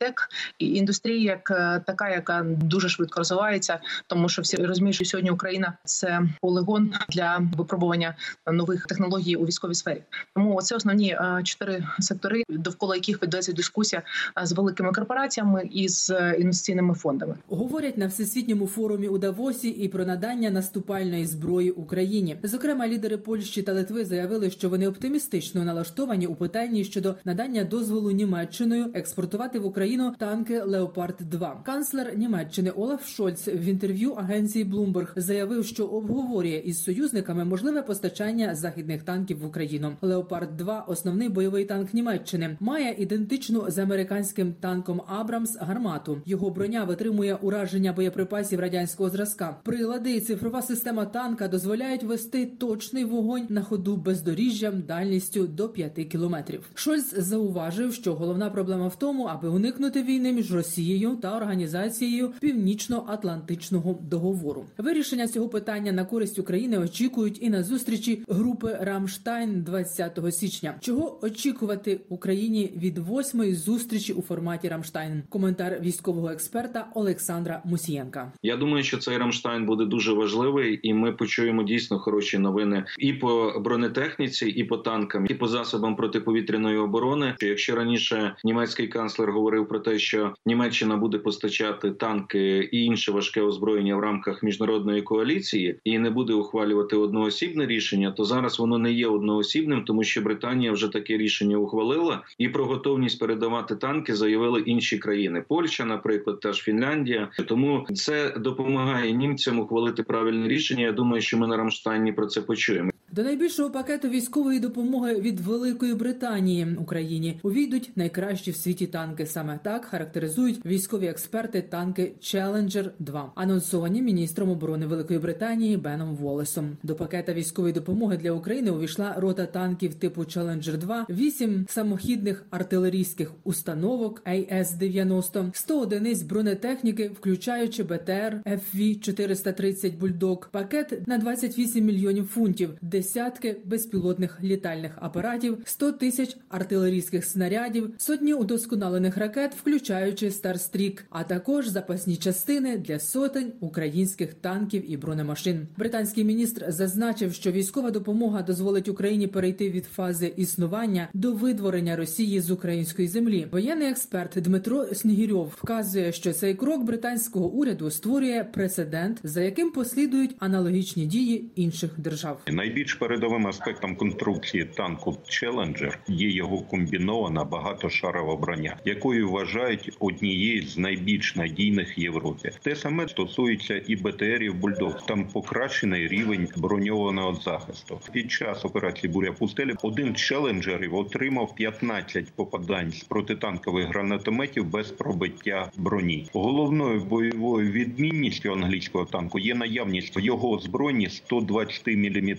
tech, 0.00 0.14
і 0.58 0.74
індустрія, 0.74 1.32
як 1.32 1.50
е, 1.50 1.82
така, 1.86 2.08
яка 2.08 2.42
дуже 2.44 2.88
швидко 2.88 3.18
розвивається, 3.18 3.80
тому 4.06 4.28
що 4.28 4.42
всі 4.42 4.56
розуміють, 4.56 4.94
що 4.96 5.04
сьогодні 5.04 5.30
Україна 5.30 5.72
це 5.84 6.22
полигон 6.40 6.92
для 7.08 7.37
випробування 7.40 8.16
нових 8.52 8.86
технологій 8.86 9.36
у 9.36 9.46
військовій 9.46 9.74
сфері. 9.74 10.02
Тому 10.34 10.62
це 10.62 10.76
основні 10.76 11.10
е, 11.10 11.40
чотири 11.44 11.84
сектори, 11.98 12.42
довкола 12.48 12.94
яких 12.94 13.20
ведеться 13.20 13.52
дискусія 13.52 14.02
е, 14.42 14.46
з 14.46 14.52
великими 14.52 14.92
корпораціями 14.92 15.68
і 15.72 15.88
з 15.88 16.10
е, 16.10 16.36
інвестиційними 16.38 16.94
фондами. 16.94 17.34
Говорять 17.48 17.98
на 17.98 18.06
всесвітньому 18.06 18.66
форумі 18.66 19.08
у 19.08 19.18
Давосі 19.18 19.68
і 19.68 19.88
про 19.88 20.06
надання 20.06 20.50
наступальної 20.50 21.26
зброї 21.26 21.70
Україні. 21.70 22.36
Зокрема, 22.42 22.88
лідери 22.88 23.16
Польщі 23.16 23.62
та 23.62 23.72
Литви 23.72 24.04
заявили, 24.04 24.50
що 24.50 24.68
вони 24.68 24.88
оптимістично 24.88 25.64
налаштовані 25.64 26.26
у 26.26 26.34
питанні 26.34 26.84
щодо 26.84 27.14
надання 27.24 27.64
дозволу 27.64 28.10
Німеччиною 28.10 28.86
експортувати 28.94 29.58
в 29.58 29.66
Україну 29.66 30.14
танки 30.18 30.62
Леопард 30.62 31.16
2 31.20 31.62
Канцлер 31.66 32.18
Німеччини 32.18 32.70
Олаф 32.70 33.08
Шольц 33.08 33.48
в 33.48 33.64
інтерв'ю 33.64 34.12
агенції 34.12 34.64
Bloomberg 34.64 35.08
заявив, 35.16 35.66
що 35.66 35.84
обговорює 35.86 36.62
із 36.64 36.82
союзниками 36.82 37.27
можливе 37.34 37.82
постачання 37.82 38.54
західних 38.54 39.02
танків 39.02 39.38
в 39.38 39.46
Україну. 39.46 39.92
Леопард 40.02 40.56
2 40.56 40.80
основний 40.80 41.28
бойовий 41.28 41.64
танк 41.64 41.94
Німеччини, 41.94 42.56
має 42.60 42.94
ідентичну 42.98 43.64
з 43.68 43.78
американським 43.78 44.52
танком 44.60 45.02
Абрамс 45.06 45.56
гармату. 45.60 46.22
Його 46.26 46.50
броня 46.50 46.84
витримує 46.84 47.34
ураження 47.34 47.92
боєприпасів 47.92 48.60
радянського 48.60 49.10
зразка. 49.10 49.56
Прилади 49.62 50.14
і 50.14 50.20
цифрова 50.20 50.62
система 50.62 51.04
танка 51.04 51.48
дозволяють 51.48 52.02
вести 52.02 52.46
точний 52.46 53.04
вогонь 53.04 53.46
на 53.48 53.62
ходу 53.62 53.96
бездоріжжям 53.96 54.82
дальністю 54.82 55.46
до 55.46 55.68
5 55.68 55.92
кілометрів. 55.92 56.70
Шольц 56.74 57.14
зауважив, 57.18 57.94
що 57.94 58.14
головна 58.14 58.50
проблема 58.50 58.88
в 58.88 58.98
тому, 58.98 59.24
аби 59.24 59.48
уникнути 59.48 60.02
війни 60.02 60.32
між 60.32 60.54
Росією 60.54 61.16
та 61.16 61.36
організацією 61.36 62.32
Північно-Атлантичного 62.40 63.98
договору. 64.10 64.64
Вирішення 64.78 65.28
цього 65.28 65.48
питання 65.48 65.92
на 65.92 66.04
користь 66.04 66.38
України 66.38 66.78
очікують 67.18 67.42
і 67.42 67.50
на 67.50 67.62
зустрічі 67.62 68.22
групи 68.28 68.78
Рамштайн 68.80 69.62
20 69.62 70.20
січня. 70.30 70.74
Чого 70.80 71.24
очікувати 71.24 72.00
Україні 72.08 72.72
від 72.76 72.98
восьмої 72.98 73.54
зустрічі 73.54 74.12
у 74.12 74.22
форматі 74.22 74.68
Рамштайн? 74.68 75.22
Коментар 75.28 75.80
військового 75.80 76.30
експерта 76.30 76.86
Олександра 76.94 77.62
Мусієнка. 77.64 78.32
Я 78.42 78.56
думаю, 78.56 78.84
що 78.84 78.98
цей 78.98 79.18
Рамштайн 79.18 79.66
буде 79.66 79.84
дуже 79.84 80.12
важливий, 80.12 80.80
і 80.82 80.94
ми 80.94 81.12
почуємо 81.12 81.62
дійсно 81.62 81.98
хороші 81.98 82.38
новини 82.38 82.84
і 82.98 83.12
по 83.12 83.60
бронетехніці, 83.64 84.48
і 84.48 84.64
по 84.64 84.76
танкам, 84.76 85.26
і 85.28 85.34
по 85.34 85.48
засобам 85.48 85.96
протиповітряної 85.96 86.78
оборони. 86.78 87.34
Якщо 87.40 87.76
раніше 87.76 88.34
німецький 88.44 88.88
канцлер 88.88 89.32
говорив 89.32 89.68
про 89.68 89.78
те, 89.78 89.98
що 89.98 90.34
Німеччина 90.46 90.96
буде 90.96 91.18
постачати 91.18 91.90
танки 91.90 92.68
і 92.72 92.84
інше 92.84 93.12
важке 93.12 93.42
озброєння 93.42 93.96
в 93.96 94.00
рамках 94.00 94.42
міжнародної 94.42 95.02
коаліції 95.02 95.80
і 95.84 95.98
не 95.98 96.10
буде 96.10 96.32
ухвалювати 96.32 96.96
одноосібне 97.08 97.66
рішення, 97.66 98.10
то 98.10 98.24
зараз 98.24 98.58
воно 98.58 98.78
не 98.78 98.92
є 98.92 99.06
одноосібним, 99.06 99.84
тому 99.84 100.04
що 100.04 100.22
Британія 100.22 100.72
вже 100.72 100.88
таке 100.88 101.16
рішення 101.16 101.56
ухвалила, 101.56 102.22
і 102.38 102.48
про 102.48 102.64
готовність 102.64 103.18
передавати 103.18 103.76
танки 103.76 104.14
заявили 104.14 104.60
інші 104.60 104.98
країни. 104.98 105.44
Польща, 105.48 105.84
наприклад, 105.84 106.40
теж 106.40 106.56
Фінляндія. 106.56 107.28
Тому 107.46 107.86
це 107.94 108.34
допомагає 108.38 109.12
німцям 109.12 109.58
ухвалити 109.58 110.02
правильне 110.02 110.48
рішення. 110.48 110.84
Я 110.84 110.92
думаю, 110.92 111.22
що 111.22 111.38
ми 111.38 111.46
на 111.46 111.56
Рамштайні 111.56 112.12
про 112.12 112.26
це 112.26 112.40
почуємо. 112.40 112.90
До 113.12 113.22
найбільшого 113.22 113.70
пакету 113.70 114.08
військової 114.08 114.60
допомоги 114.60 115.14
від 115.20 115.40
Великої 115.40 115.94
Британії 115.94 116.76
Україні 116.80 117.40
увійдуть 117.42 117.90
найкращі 117.96 118.50
в 118.50 118.56
світі 118.56 118.86
танки. 118.86 119.26
Саме 119.26 119.58
так 119.62 119.84
характеризують 119.84 120.66
військові 120.66 121.06
експерти 121.06 121.62
танки 121.62 122.12
Challenger 122.20 122.90
2 122.98 123.32
анонсовані 123.34 124.02
міністром 124.02 124.50
оборони 124.50 124.86
Великої 124.86 125.18
Британії 125.18 125.76
Беном 125.76 126.16
Волесом. 126.16 126.76
До 126.82 126.94
пакета 126.98 127.32
військової 127.32 127.74
допомоги 127.74 128.16
для 128.16 128.32
України 128.32 128.70
увійшла 128.70 129.14
рота 129.18 129.46
танків 129.46 129.94
типу 129.94 130.20
Challenger 130.20 130.76
2, 130.76 131.06
8 131.10 131.66
самохідних 131.68 132.44
артилерійських 132.50 133.32
установок 133.44 134.22
AS-90, 134.26 135.50
100 135.54 135.80
одиниць 135.80 136.22
бронетехніки, 136.22 137.08
включаючи 137.08 137.82
БТР 137.82 138.42
FV-430 138.46 139.98
Бульдог, 139.98 140.48
пакет 140.52 141.08
на 141.08 141.18
28 141.18 141.84
мільйонів 141.84 142.26
фунтів, 142.26 142.70
десятки 142.82 143.56
безпілотних 143.64 144.38
літальних 144.42 144.92
апаратів, 145.00 145.58
100 145.64 145.92
тисяч 145.92 146.36
артилерійських 146.48 147.24
снарядів, 147.24 147.94
сотні 147.98 148.34
удосконалених 148.34 149.16
ракет, 149.16 149.54
включаючи 149.60 150.30
Старстрік, 150.30 151.04
а 151.10 151.24
також 151.24 151.68
запасні 151.68 152.16
частини 152.16 152.78
для 152.78 152.98
сотень 152.98 153.52
українських 153.60 154.34
танків 154.34 154.90
і 154.92 154.96
бронемашин. 154.96 155.66
Британський 155.76 156.24
міністр 156.24 156.64
зазначив, 156.88 157.34
що 157.34 157.52
військова 157.52 157.90
допомога 157.90 158.42
дозволить 158.42 158.88
Україні 158.88 159.26
перейти 159.26 159.70
від 159.70 159.84
фази 159.84 160.32
існування 160.36 161.08
до 161.14 161.32
видворення 161.32 161.96
Росії 161.96 162.40
з 162.40 162.50
української 162.50 163.08
землі. 163.08 163.46
Воєнний 163.52 163.88
експерт 163.88 164.38
Дмитро 164.42 164.84
Снігірьов 164.84 165.52
вказує, 165.56 166.12
що 166.12 166.32
цей 166.32 166.54
крок 166.54 166.84
британського 166.84 167.48
уряду 167.48 167.90
створює 167.90 168.44
прецедент, 168.52 169.20
за 169.22 169.40
яким 169.40 169.70
послідують 169.70 170.36
аналогічні 170.38 171.06
дії 171.06 171.44
інших 171.54 171.90
держав. 172.00 172.40
Найбільш 172.50 172.94
передовим 172.94 173.46
аспектом 173.46 173.96
конструкції 173.96 174.64
танку 174.64 175.16
Челенджер 175.28 175.98
є 176.08 176.30
його 176.30 176.58
комбінована 176.58 177.44
багатошарова 177.44 178.36
броня, 178.36 178.76
якою 178.84 179.30
вважають 179.30 179.96
однією 180.00 180.62
з 180.62 180.78
найбільш 180.78 181.36
надійних 181.36 181.98
в 181.98 182.00
Європі. 182.00 182.50
Те 182.62 182.76
саме 182.76 183.08
стосується 183.08 183.82
і 183.86 183.96
БТРів 183.96 184.54
Бульдог. 184.54 185.06
Там 185.06 185.24
покращений 185.24 186.08
рівень 186.08 186.48
броньованого 186.68 187.34
захисту. 187.34 188.00
Під 188.12 188.30
час 188.30 188.64
операції 188.64 189.12
буря 189.12 189.32
пустелі 189.32 189.74
один 189.82 190.16
з 190.16 190.18
челенджерів 190.18 190.94
отримав 190.94 191.54
15 191.54 192.32
попадань 192.36 192.92
з 192.92 193.04
протитанкових 193.04 193.88
гранатометів 193.88 194.70
без 194.70 194.90
пробиття 194.90 195.70
броні. 195.76 196.28
Головною 196.32 197.00
бойовою 197.00 197.72
відмінністю 197.72 198.52
англійського 198.52 199.04
танку 199.04 199.38
є 199.38 199.54
наявність 199.54 200.16
в 200.16 200.20
його 200.20 200.50
озброєнні 200.50 201.08
120 201.08 201.86
мм 201.86 202.36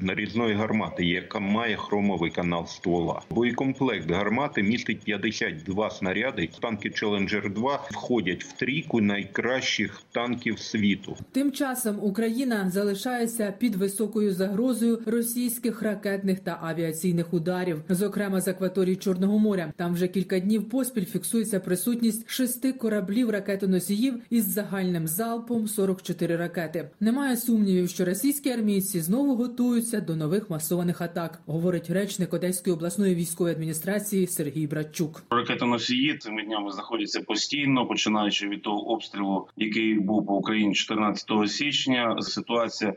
нарізної 0.00 0.54
гармати, 0.54 1.04
яка 1.04 1.38
має 1.38 1.76
хромовий 1.76 2.30
канал 2.30 2.66
ствола. 2.66 3.22
Боєкомплект 3.30 4.10
гармати 4.10 4.62
містить 4.62 5.00
52 5.00 5.90
снаряди. 5.90 6.48
Танки 6.60 6.88
Challenger 6.88 7.52
2 7.52 7.80
входять 7.90 8.44
в 8.44 8.52
трійку 8.52 9.00
найкращих 9.00 10.02
танків 10.12 10.58
світу. 10.58 11.16
Тим 11.32 11.52
часом 11.52 11.98
Україна 12.02 12.70
залишається 12.70 13.52
під 13.58 13.74
високою 13.74 14.32
загрозою 14.32 14.98
російських 15.06 15.82
ракетних 15.82 16.40
та 16.40 16.58
авіаційних 16.62 17.34
ударів, 17.34 17.82
зокрема 17.88 18.40
з 18.40 18.48
акваторії 18.48 18.96
Чорного 18.96 19.38
моря. 19.38 19.72
Там 19.76 19.94
вже 19.94 20.08
кілька 20.08 20.38
днів 20.40 20.68
поспіль 20.68 21.04
фіксується 21.04 21.60
присутність 21.60 22.30
шести 22.30 22.72
кораблів 22.72 23.30
ракетоносіїв 23.30 24.14
із 24.30 24.44
загальним 24.44 25.06
залпом 25.06 25.68
44 25.68 26.36
ракети. 26.36 26.90
Немає 27.00 27.36
сумнівів, 27.36 27.88
що 27.88 28.04
російські 28.04 28.50
армійці 28.50 29.00
знову 29.00 29.36
готуються 29.36 30.00
до 30.00 30.16
нових 30.16 30.50
масованих 30.50 31.00
атак, 31.00 31.40
говорить 31.46 31.90
речник 31.90 32.34
Одеської 32.34 32.76
обласної 32.76 33.14
військової 33.14 33.54
адміністрації 33.54 34.26
Сергій 34.26 34.66
Братчук. 34.66 35.22
Ракетоносії 35.30 36.18
цими 36.18 36.42
днями 36.42 36.72
знаходяться 36.72 37.20
постійно, 37.20 37.86
починаючи 37.86 38.48
від 38.48 38.62
того 38.62 38.90
обстрілу, 38.90 39.46
який 39.56 39.94
був 39.94 40.26
по 40.26 40.34
Україні 40.34 40.74
14 40.74 41.30
січня. 41.46 42.16
Ситуація 42.20 42.94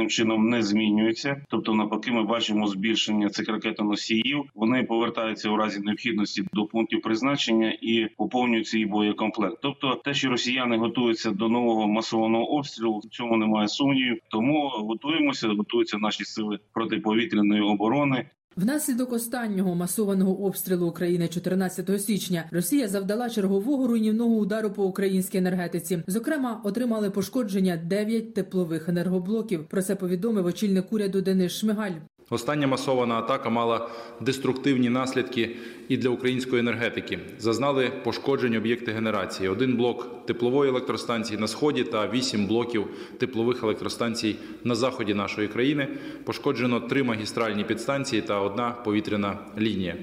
докорінним 0.00 0.08
чином 0.08 0.48
не 0.48 0.62
змінюється. 0.62 1.44
Тобто, 1.48 1.74
навпаки, 1.74 2.12
ми 2.12 2.24
бачимо 2.24 2.66
збільшення 2.66 3.28
цих 3.28 3.48
ракетоносіїв. 3.48 4.44
Вони 4.54 4.82
повертаються 4.82 5.50
у 5.50 5.56
разі 5.56 5.80
необхідності 5.80 6.44
до 6.52 6.64
пунктів 6.64 7.02
призначення 7.02 7.78
і 7.80 8.08
поповнюють 8.16 8.66
свій 8.66 8.86
боєкомплект. 8.86 9.58
Тобто, 9.62 10.00
те, 10.04 10.14
що 10.14 10.30
росіяни 10.30 10.76
готуються 10.76 11.30
до 11.30 11.48
нового 11.48 11.88
масованого 11.88 12.44
обстрілу, 12.44 12.98
в 12.98 13.08
цьому 13.08 13.36
немає 13.36 13.68
сумнівів. 13.68 14.18
Тому 14.30 14.68
готуємося, 14.68 15.48
готуються 15.48 15.98
наші 15.98 16.24
сили 16.24 16.58
протиповітряної 16.72 17.62
оборони. 17.62 18.26
Внаслідок 18.56 19.12
останнього 19.12 19.74
масованого 19.74 20.44
обстрілу 20.44 20.86
України 20.86 21.28
14 21.28 22.02
січня 22.02 22.44
Росія 22.50 22.88
завдала 22.88 23.30
чергового 23.30 23.86
руйнівного 23.86 24.34
удару 24.34 24.70
по 24.70 24.84
українській 24.84 25.38
енергетиці. 25.38 26.02
Зокрема, 26.06 26.60
отримали 26.64 27.10
пошкодження 27.10 27.76
9 27.76 28.34
теплових 28.34 28.88
енергоблоків. 28.88 29.68
Про 29.68 29.82
це 29.82 29.96
повідомив 29.96 30.46
очільник 30.46 30.92
уряду 30.92 31.20
Денис 31.20 31.52
Шмигаль. 31.52 31.92
Остання 32.32 32.66
масована 32.66 33.14
атака 33.14 33.50
мала 33.50 33.88
деструктивні 34.20 34.90
наслідки 34.90 35.56
і 35.88 35.96
для 35.96 36.08
української 36.08 36.60
енергетики. 36.60 37.18
Зазнали 37.38 37.92
пошкоджень 38.04 38.56
об'єкти 38.56 38.92
генерації: 38.92 39.48
один 39.48 39.76
блок 39.76 40.26
теплової 40.26 40.70
електростанції 40.70 41.40
на 41.40 41.48
сході 41.48 41.84
та 41.84 42.08
вісім 42.08 42.46
блоків 42.46 42.86
теплових 43.18 43.62
електростанцій 43.62 44.36
на 44.64 44.74
заході 44.74 45.14
нашої 45.14 45.48
країни. 45.48 45.88
Пошкоджено 46.24 46.80
три 46.80 47.02
магістральні 47.02 47.64
підстанції 47.64 48.22
та 48.22 48.40
одна 48.40 48.70
повітряна 48.70 49.38
лінія. 49.58 49.96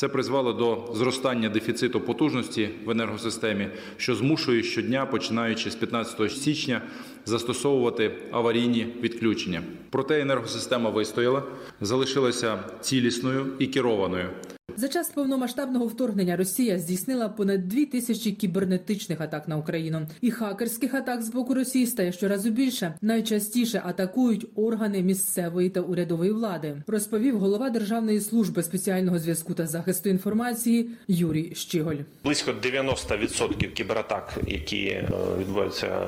Це 0.00 0.08
призвело 0.08 0.52
до 0.52 0.94
зростання 0.94 1.48
дефіциту 1.48 2.00
потужності 2.00 2.70
в 2.84 2.90
енергосистемі, 2.90 3.68
що 3.96 4.14
змушує 4.14 4.62
щодня, 4.62 5.06
починаючи 5.06 5.70
з 5.70 5.74
15 5.74 6.32
січня, 6.32 6.82
застосовувати 7.26 8.12
аварійні 8.30 8.94
відключення. 9.02 9.62
Проте 9.90 10.20
енергосистема 10.20 10.90
вистояла, 10.90 11.42
залишилася 11.80 12.58
цілісною 12.80 13.46
і 13.58 13.66
керованою. 13.66 14.28
За 14.76 14.88
час 14.88 15.10
повномасштабного 15.10 15.86
вторгнення 15.86 16.36
Росія 16.36 16.78
здійснила 16.78 17.28
понад 17.28 17.68
дві 17.68 17.86
тисячі 17.86 18.32
кібернетичних 18.32 19.20
атак 19.20 19.48
на 19.48 19.56
Україну, 19.56 20.06
і 20.20 20.30
хакерських 20.30 20.94
атак 20.94 21.22
з 21.22 21.28
боку 21.28 21.54
Росії 21.54 21.86
стає 21.86 22.12
щоразу 22.12 22.50
більше. 22.50 22.94
Найчастіше 23.02 23.82
атакують 23.84 24.46
органи 24.54 25.02
місцевої 25.02 25.70
та 25.70 25.80
урядової 25.80 26.32
влади, 26.32 26.82
розповів 26.86 27.38
голова 27.38 27.70
Державної 27.70 28.20
служби 28.20 28.62
спеціального 28.62 29.18
зв'язку 29.18 29.54
та 29.54 29.66
захисту 29.66 30.08
інформації 30.08 30.90
Юрій 31.08 31.54
Щиголь. 31.54 31.96
Близько 32.24 32.50
90% 32.50 33.72
кібератак, 33.72 34.38
які 34.46 34.84
е, 34.86 35.08
відбуваються 35.38 36.06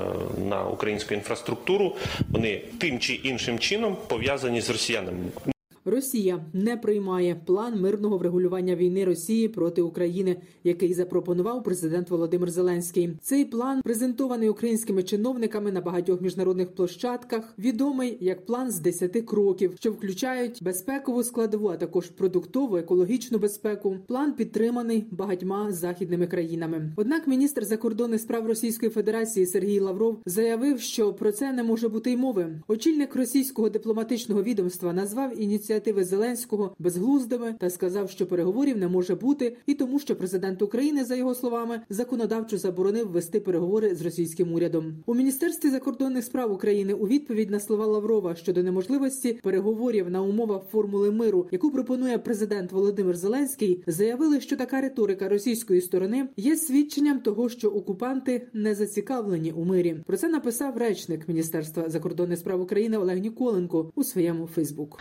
на 0.49 0.65
українську 0.65 1.15
інфраструктуру, 1.15 1.97
вони 2.31 2.65
тим 2.79 2.99
чи 2.99 3.13
іншим 3.13 3.59
чином 3.59 3.97
пов'язані 4.09 4.61
з 4.61 4.71
росіянами. 4.71 5.19
Росія 5.85 6.45
не 6.53 6.77
приймає 6.77 7.41
план 7.47 7.81
мирного 7.81 8.19
врегулювання 8.19 8.77
війни 8.77 9.05
Росії 9.05 9.49
проти 9.49 9.83
України, 9.83 10.37
який 10.65 10.95
запропонував 10.95 11.63
президент 11.65 12.11
Володимир 12.11 12.51
Зеленський. 12.51 13.11
Цей 13.23 13.45
план 13.45 13.83
презентований 13.83 14.49
українськими 14.49 15.03
чиновниками 15.03 15.73
на 15.73 15.81
багатьох 15.81 16.21
міжнародних 16.21 16.75
площадках. 16.75 17.55
Відомий 17.59 18.19
як 18.21 18.47
план 18.47 18.71
з 18.71 18.79
10 18.81 19.13
кроків, 19.27 19.73
що 19.81 19.93
включають 19.93 20.59
безпекову 20.63 21.23
складову, 21.23 21.69
а 21.69 21.77
також 21.77 22.07
продуктову 22.07 22.77
екологічну 22.77 23.39
безпеку. 23.39 23.97
План 24.07 24.33
підтриманий 24.33 25.05
багатьма 25.11 25.73
західними 25.73 26.27
країнами. 26.27 26.93
Однак, 26.97 27.27
міністр 27.27 27.65
закордонних 27.65 28.21
справ 28.21 28.47
Російської 28.47 28.91
Федерації 28.91 29.47
Сергій 29.47 29.81
Лавров 29.81 30.19
заявив, 30.27 30.81
що 30.81 31.13
про 31.13 31.33
це 31.33 31.53
не 31.53 31.63
може 31.63 31.89
бути 31.89 32.13
й 32.13 32.17
мови. 32.17 32.61
Очільник 32.69 33.17
російського 33.17 33.69
дипломатичного 33.69 34.43
відомства 34.43 34.93
назвав 34.93 35.41
ініціативу 35.41 35.72
ініціативи 35.73 36.05
Зеленського 36.05 36.75
безглуздими 36.79 37.55
та 37.59 37.71
сказав, 37.71 38.11
що 38.11 38.27
переговорів 38.27 38.79
не 38.79 38.89
може 38.89 39.15
бути, 39.15 39.57
і 39.67 39.75
тому, 39.75 39.99
що 39.99 40.17
президент 40.17 40.63
України, 40.63 41.05
за 41.05 41.17
його 41.17 41.35
словами, 41.35 41.81
законодавчо 41.91 42.59
заборонив 42.59 43.11
вести 43.11 43.41
переговори 43.41 43.95
з 43.95 44.03
російським 44.03 44.53
урядом. 44.53 44.95
У 45.07 45.15
міністерстві 45.15 45.71
закордонних 45.71 46.25
справ 46.25 46.53
України 46.53 46.95
у 46.95 47.07
відповідь 47.07 47.51
на 47.51 47.61
слова 47.61 47.87
Лаврова 47.87 48.35
щодо 48.35 48.63
неможливості 48.63 49.33
переговорів 49.43 50.11
на 50.11 50.23
умовах 50.23 50.63
формули 50.73 51.11
миру, 51.11 51.47
яку 51.51 51.71
пропонує 51.71 52.19
президент 52.19 52.73
Володимир 52.73 53.17
Зеленський, 53.17 53.83
заявили, 53.87 54.41
що 54.41 54.57
така 54.57 54.81
риторика 54.81 55.29
російської 55.29 55.81
сторони 55.81 56.29
є 56.37 56.57
свідченням 56.57 57.21
того, 57.21 57.49
що 57.49 57.69
окупанти 57.69 58.49
не 58.53 58.75
зацікавлені 58.75 59.53
у 59.53 59.65
мирі. 59.65 59.97
Про 60.07 60.17
це 60.17 60.29
написав 60.29 60.77
речник 60.77 61.29
Міністерства 61.29 61.89
закордонних 61.89 62.39
справ 62.39 62.61
України 62.61 62.99
Олег 62.99 63.19
Ніколенко 63.19 63.91
у 63.95 64.05
своєму 64.05 64.47
Фейсбук. 64.47 65.01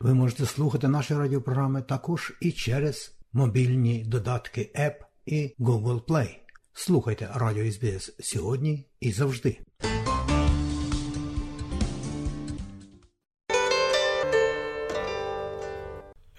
Ви 0.00 0.14
можете 0.14 0.46
слухати 0.46 0.88
наші 0.88 1.14
радіопрограми 1.14 1.82
також 1.82 2.32
і 2.40 2.52
через 2.52 3.18
мобільні 3.32 4.04
додатки 4.04 4.70
App 4.74 4.94
і 5.26 5.54
Google 5.58 6.04
Play. 6.04 6.36
Слухайте 6.72 7.30
Радіо 7.34 7.72
СБС 7.72 8.16
сьогодні 8.20 8.84
і 9.00 9.12
завжди. 9.12 9.58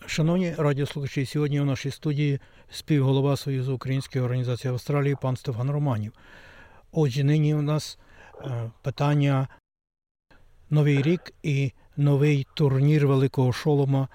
Шановні 0.06 0.56
радіослухачі, 0.58 1.26
сьогодні 1.26 1.62
у 1.62 1.66
нашій 1.66 1.92
студії 1.92 2.40
співголова 2.70 3.38
Союзу 3.38 3.76
Української 3.76 4.24
організації 4.24 4.74
Австралії 4.74 5.18
пан 5.22 5.36
Стефан 5.36 5.72
Романів. 5.72 6.14
Отже, 6.92 7.24
нині 7.24 7.56
у 7.56 7.62
нас 7.62 8.00
е, 8.46 8.72
питання 8.82 9.48
Новий 10.72 11.02
рік 11.02 11.34
і 11.44 11.72
новий 11.98 12.48
турнір 12.54 13.08
Великого 13.08 13.54
Шолома 13.54 14.08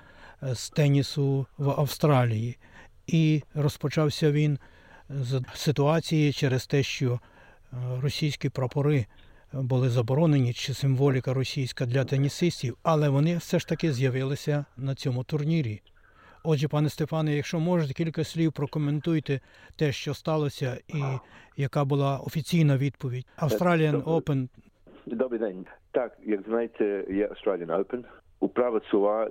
з 0.42 0.70
тенісу 0.70 1.46
в 1.58 1.70
Австралії. 1.70 2.58
І 3.06 3.42
розпочався 3.54 4.32
він 4.32 4.58
з 5.10 5.42
ситуації 5.54 6.32
через 6.32 6.66
те, 6.66 6.82
що 6.82 7.20
російські 8.00 8.48
прапори 8.48 9.06
були 9.52 9.90
заборонені, 9.90 10.52
чи 10.52 10.74
символіка 10.74 11.34
російська 11.34 11.86
для 11.86 12.04
тенісистів, 12.04 12.76
але 12.82 13.08
вони 13.08 13.36
все 13.36 13.58
ж 13.58 13.68
таки 13.68 13.92
з'явилися 13.92 14.64
на 14.76 14.94
цьому 14.94 15.24
турнірі. 15.24 15.82
Отже, 16.42 16.68
пане 16.68 16.90
Стефане, 16.90 17.34
якщо 17.34 17.60
можете 17.60 17.94
кілька 17.94 18.24
слів 18.24 18.52
прокоментуйте 18.52 19.40
те, 19.76 19.92
що 19.92 20.14
сталося, 20.14 20.78
і 20.88 21.02
яка 21.56 21.84
була 21.84 22.18
офіційна 22.18 22.76
відповідь. 22.76 23.26
Australian 23.38 24.02
Open. 24.02 24.48
Добрий 25.06 25.40
день. 25.40 25.66
Так, 25.92 26.12
як 26.24 26.40
знаєте, 26.48 27.04
є 27.10 27.26
Australian 27.28 27.66
Open. 27.66 28.04
Управа 28.40 28.80
ЦУА, 28.90 29.28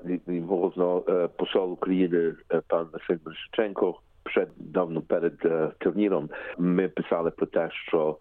головно 0.48 1.02
посол 1.38 1.74
України 1.74 2.34
пан 2.68 2.88
Василь 2.94 3.18
Мишченко, 3.26 4.00
ще 4.30 4.48
давно 4.58 5.02
перед 5.02 5.34
турніром 5.78 6.30
ми 6.58 6.88
писали 6.88 7.32
про 7.32 7.46
те, 7.46 7.70
що 7.72 8.18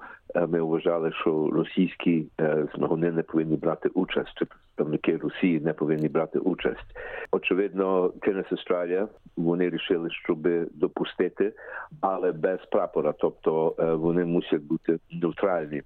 ми 0.49 0.61
вважали, 0.61 1.13
що 1.13 1.51
російські 1.51 2.27
змагуни 2.75 3.13
не 3.13 3.23
повинні 3.23 3.57
брати 3.57 3.89
участь, 3.89 4.39
чи 4.39 4.45
представники 4.45 5.17
Росії 5.17 5.61
не 5.61 5.73
повинні 5.73 6.09
брати 6.09 6.39
участь. 6.39 6.99
Очевидно, 7.33 8.09
Tennis 8.09 8.53
Australia, 8.53 9.09
вони 9.37 9.65
вирішили, 9.65 10.11
щоб 10.11 10.49
допустити, 10.73 11.53
але 12.01 12.33
без 12.33 12.61
прапора, 12.71 13.15
тобто 13.19 13.75
вони 13.79 14.25
мусять 14.25 14.63
бути 14.63 14.99
нейтральні. 15.23 15.83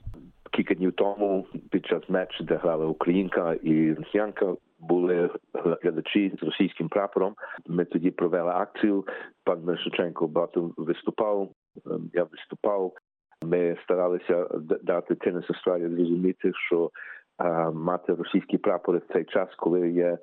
Кілька 0.58 0.74
днів 0.74 0.92
тому 0.92 1.46
під 1.70 1.86
час 1.86 2.02
матчу, 2.08 2.44
де 2.44 2.56
грала 2.56 2.86
Українка 2.86 3.54
і 3.62 3.94
Росіянка, 3.94 4.54
були 4.78 5.30
глядачі 5.54 6.32
з 6.40 6.42
російським 6.42 6.88
прапором. 6.88 7.34
Ми 7.66 7.84
тоді 7.84 8.10
провели 8.10 8.50
акцію. 8.50 9.04
Пан 9.44 9.64
Мишиченко 9.64 10.28
багато 10.28 10.70
виступав. 10.76 11.48
Я 12.12 12.24
виступав. 12.24 12.92
Ми 13.42 13.76
старалися 13.84 14.48
дати 14.82 15.14
Tennis 15.14 15.46
Australia 15.46 15.96
зрозуміти, 15.96 16.52
що 16.66 16.90
а, 17.36 17.70
мати 17.70 18.14
російські 18.14 18.58
прапори 18.58 18.98
в 18.98 19.12
цей 19.12 19.24
час, 19.24 19.48
коли 19.56 19.90
є 19.90 20.18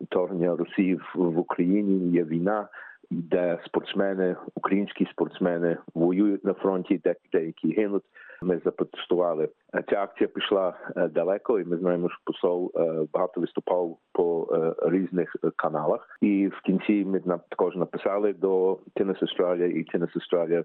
вторгнення 0.00 0.56
Росії 0.56 1.00
в 1.14 1.38
Україні, 1.38 2.10
є 2.10 2.24
війна. 2.24 2.68
Де 3.10 3.58
спортсмени, 3.66 4.36
українські 4.54 5.06
спортсмени 5.10 5.76
воюють 5.94 6.44
на 6.44 6.54
фронті, 6.54 7.00
де 7.04 7.14
деякі 7.32 7.72
гинуть. 7.72 8.04
Ми 8.42 8.60
запротестували. 8.64 9.48
Ця 9.90 10.02
акція 10.02 10.28
пішла 10.28 10.74
далеко, 11.10 11.60
і 11.60 11.64
ми 11.64 11.76
знаємо, 11.76 12.08
що 12.08 12.18
посол 12.24 12.72
багато 13.12 13.40
виступав 13.40 13.98
по 14.12 14.48
різних 14.82 15.36
каналах. 15.56 16.18
І 16.20 16.48
в 16.48 16.60
кінці 16.60 17.04
ми 17.04 17.20
також 17.48 17.76
написали 17.76 18.32
до 18.32 18.72
Tennis 18.72 19.22
Australia, 19.22 19.64
і 19.64 19.84
Tennis 19.84 20.10
Australia 20.16 20.64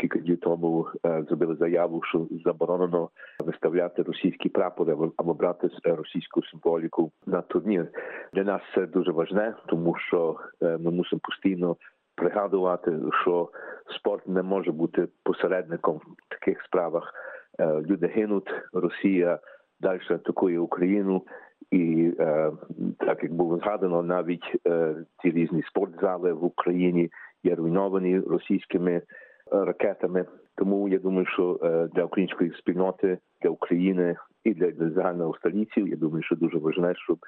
кілька 0.00 0.18
днів 0.18 0.40
тому 0.40 0.86
зробили 1.28 1.56
заяву, 1.56 2.02
що 2.02 2.26
заборонено 2.44 3.10
виставляти 3.44 4.02
російські 4.02 4.48
прапори 4.48 4.96
або 5.16 5.34
брати 5.34 5.68
російську 5.84 6.42
символіку 6.42 7.12
на 7.26 7.42
турнір. 7.42 7.88
Для 8.32 8.44
нас 8.44 8.62
це 8.74 8.86
дуже 8.86 9.12
важне, 9.12 9.54
тому 9.66 9.96
що 9.96 10.36
ми 10.60 10.90
мусимо 10.90 11.20
постійно 11.22 11.76
пригадувати, 12.14 12.92
що 13.22 13.48
спорт 13.96 14.28
не 14.28 14.42
може 14.42 14.72
бути 14.72 15.08
посередником 15.22 16.00
таких 16.46 16.64
справах. 16.64 17.14
Е, 17.60 17.80
Люди 17.80 18.06
гинуть, 18.06 18.50
Росія 18.72 19.38
далі 19.80 20.00
атакує 20.10 20.58
Україну, 20.58 21.22
і 21.70 22.12
е, 22.20 22.52
так 22.98 23.22
як 23.22 23.32
було 23.34 23.58
згадано, 23.58 24.02
навіть 24.02 24.56
е, 24.66 24.94
ті 25.22 25.30
різні 25.30 25.62
спортзали 25.62 26.32
в 26.32 26.44
Україні 26.44 27.10
є 27.44 27.54
руйновані 27.54 28.20
російськими 28.20 29.02
ракетами. 29.50 30.24
Тому 30.56 30.88
я 30.88 30.98
думаю, 30.98 31.26
що 31.26 31.58
для 31.94 32.04
української 32.04 32.52
спільноти, 32.58 33.18
для 33.42 33.50
України 33.50 34.16
і 34.44 34.54
для 34.54 34.90
загального 34.90 35.34
століців, 35.34 35.88
я 35.88 35.96
думаю, 35.96 36.22
що 36.22 36.36
дуже 36.36 36.58
важливо, 36.58 36.94
щоб 36.94 37.18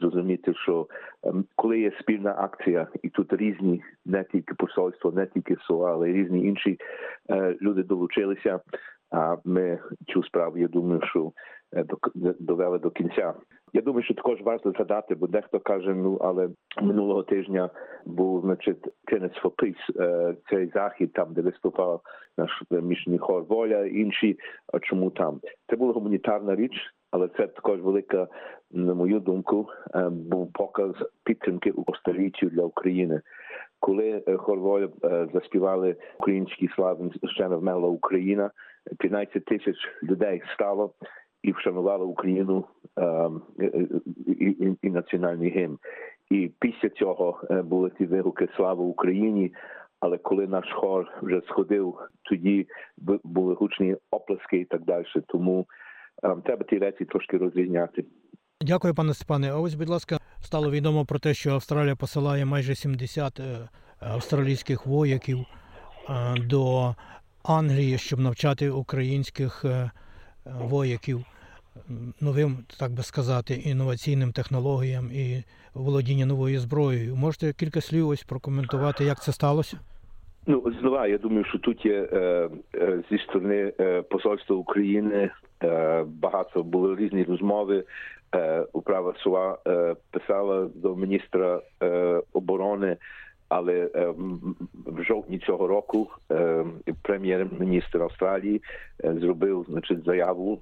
зрозуміти, 0.00 0.54
що 0.54 0.86
ем, 1.22 1.44
коли 1.56 1.80
є 1.80 1.92
спільна 2.00 2.34
акція, 2.38 2.86
і 3.02 3.08
тут 3.08 3.32
різні 3.32 3.82
не 4.04 4.24
тільки 4.24 4.54
посольство, 4.54 5.12
не 5.12 5.26
тільки 5.26 5.56
СОА, 5.56 5.92
але 5.92 6.10
й 6.10 6.12
різні 6.12 6.46
інші 6.46 6.78
е, 7.30 7.56
люди 7.62 7.82
долучилися. 7.82 8.60
А 9.10 9.36
ми 9.44 9.78
цю 10.08 10.22
справу, 10.22 10.58
я 10.58 10.68
думаю, 10.68 11.00
що 11.04 11.32
е, 11.76 11.84
довели 12.38 12.78
до 12.78 12.90
кінця. 12.90 13.34
Я 13.72 13.82
думаю, 13.82 14.04
що 14.04 14.14
також 14.14 14.42
варто 14.42 14.70
згадати, 14.70 15.14
бо 15.14 15.26
дехто 15.26 15.60
каже: 15.60 15.94
ну 15.94 16.18
але 16.20 16.48
минулого 16.82 17.22
тижня 17.22 17.70
був 18.06 18.40
значить 18.40 18.88
for 19.12 19.50
Peace, 19.50 20.02
е, 20.02 20.34
цей 20.50 20.66
захід, 20.66 21.12
там 21.12 21.32
де 21.32 21.42
виступав 21.42 22.00
наш 22.38 22.62
міжній 22.70 23.18
хор 23.18 23.42
воля, 23.42 23.84
інші. 23.84 24.38
А 24.72 24.78
чому 24.78 25.10
там? 25.10 25.40
Це 25.70 25.76
була 25.76 25.92
гуманітарна 25.92 26.56
річ, 26.56 26.72
але 27.10 27.28
це 27.28 27.46
також 27.46 27.80
велика, 27.80 28.28
на 28.70 28.94
мою 28.94 29.20
думку, 29.20 29.68
е, 29.94 30.08
був 30.08 30.52
показ 30.52 30.92
підтримки 31.24 31.70
у 31.70 31.94
століттю 31.94 32.46
для 32.46 32.62
України. 32.62 33.20
Коли 33.80 34.22
е, 34.28 34.36
хор 34.36 34.58
воля 34.58 34.88
е, 35.04 35.28
заспівали 35.34 35.96
український 36.20 36.68
славен 36.76 37.12
ще 37.24 37.48
не 37.48 37.56
вмерла 37.56 37.88
Україна, 37.88 38.50
15 38.98 39.44
тисяч 39.44 39.76
людей 40.02 40.42
стало 40.54 40.94
і 41.42 41.52
вшанували 41.52 42.04
Україну 42.04 42.64
і, 44.26 44.76
і, 44.82 44.90
національний 44.90 45.50
гімн. 45.50 45.78
І 46.30 46.50
після 46.60 46.88
цього 46.88 47.40
були 47.50 47.90
ті 47.98 48.06
вигуки 48.06 48.48
Слава 48.56 48.84
Україні. 48.84 49.52
Але 50.00 50.18
коли 50.18 50.46
наш 50.46 50.72
хор 50.72 51.12
вже 51.22 51.40
сходив, 51.48 51.98
тоді 52.22 52.66
були 53.24 53.54
гучні 53.54 53.96
оплески 54.10 54.58
і 54.58 54.64
так 54.64 54.82
далі. 54.84 55.04
Тому 55.26 55.66
треба 56.44 56.64
ті 56.70 56.78
речі 56.78 57.04
трошки 57.04 57.36
розрізняти. 57.36 58.04
Дякую, 58.60 58.94
пане 58.94 59.14
Степане. 59.14 59.50
А 59.50 59.56
ось, 59.56 59.74
будь 59.74 59.88
ласка, 59.88 60.18
стало 60.40 60.70
відомо 60.70 61.04
про 61.04 61.18
те, 61.18 61.34
що 61.34 61.50
Австралія 61.50 61.96
посилає 61.96 62.44
майже 62.44 62.74
70 62.74 63.40
е, 63.40 63.68
австралійських 64.00 64.86
вояків 64.86 65.38
е, 65.38 66.34
до 66.40 66.94
Англії, 67.42 67.98
щоб 67.98 68.20
навчати 68.20 68.70
українських 68.70 69.64
е, 69.64 69.90
вояків 70.44 71.24
новим, 72.20 72.64
так 72.78 72.92
би 72.92 73.02
сказати, 73.02 73.54
інноваційним 73.54 74.32
технологіям 74.32 75.10
і 75.12 75.44
володіння 75.74 76.26
новою 76.26 76.60
зброєю. 76.60 77.16
Можете 77.16 77.52
кілька 77.52 77.80
слів 77.80 78.08
ось 78.08 78.22
прокоментувати, 78.22 79.04
як 79.04 79.22
це 79.22 79.32
сталося? 79.32 79.78
Ну, 80.48 80.72
знову, 80.80 81.06
я 81.06 81.18
думаю, 81.18 81.44
що 81.44 81.58
тут 81.58 81.86
є 81.86 82.08
е, 82.12 82.48
е, 82.74 83.02
зі 83.10 83.18
сторони 83.18 83.72
е, 83.80 84.02
посольства 84.02 84.56
України 84.56 85.30
е, 85.62 86.04
багато 86.06 86.62
були 86.62 86.96
різні 86.96 87.24
розмови. 87.24 87.84
Е, 88.34 88.64
управа 88.72 89.14
СУА 89.18 89.58
е, 89.66 89.94
писала 90.10 90.68
до 90.74 90.96
міністра 90.96 91.60
оборони, 92.32 92.96
але 93.48 93.90
в 94.86 95.02
жовтні 95.02 95.38
цього 95.38 95.66
року 95.66 96.10
прем'єр-міністр 97.02 98.02
Австралії 98.02 98.62
зробив 99.04 99.66
значить, 99.68 100.04
заяву 100.04 100.60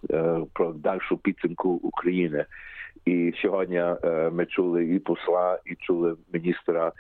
про 0.53 0.73
дальшу 0.73 1.17
підтримку 1.17 1.71
України. 1.71 2.45
І 3.05 3.33
сьогодні 3.43 3.77
е, 3.77 4.31
ми 4.33 4.47
чули 4.47 4.85
і 4.85 4.99
посла, 4.99 5.59
і 5.65 5.75
чули 5.75 6.17
міністра 6.33 6.93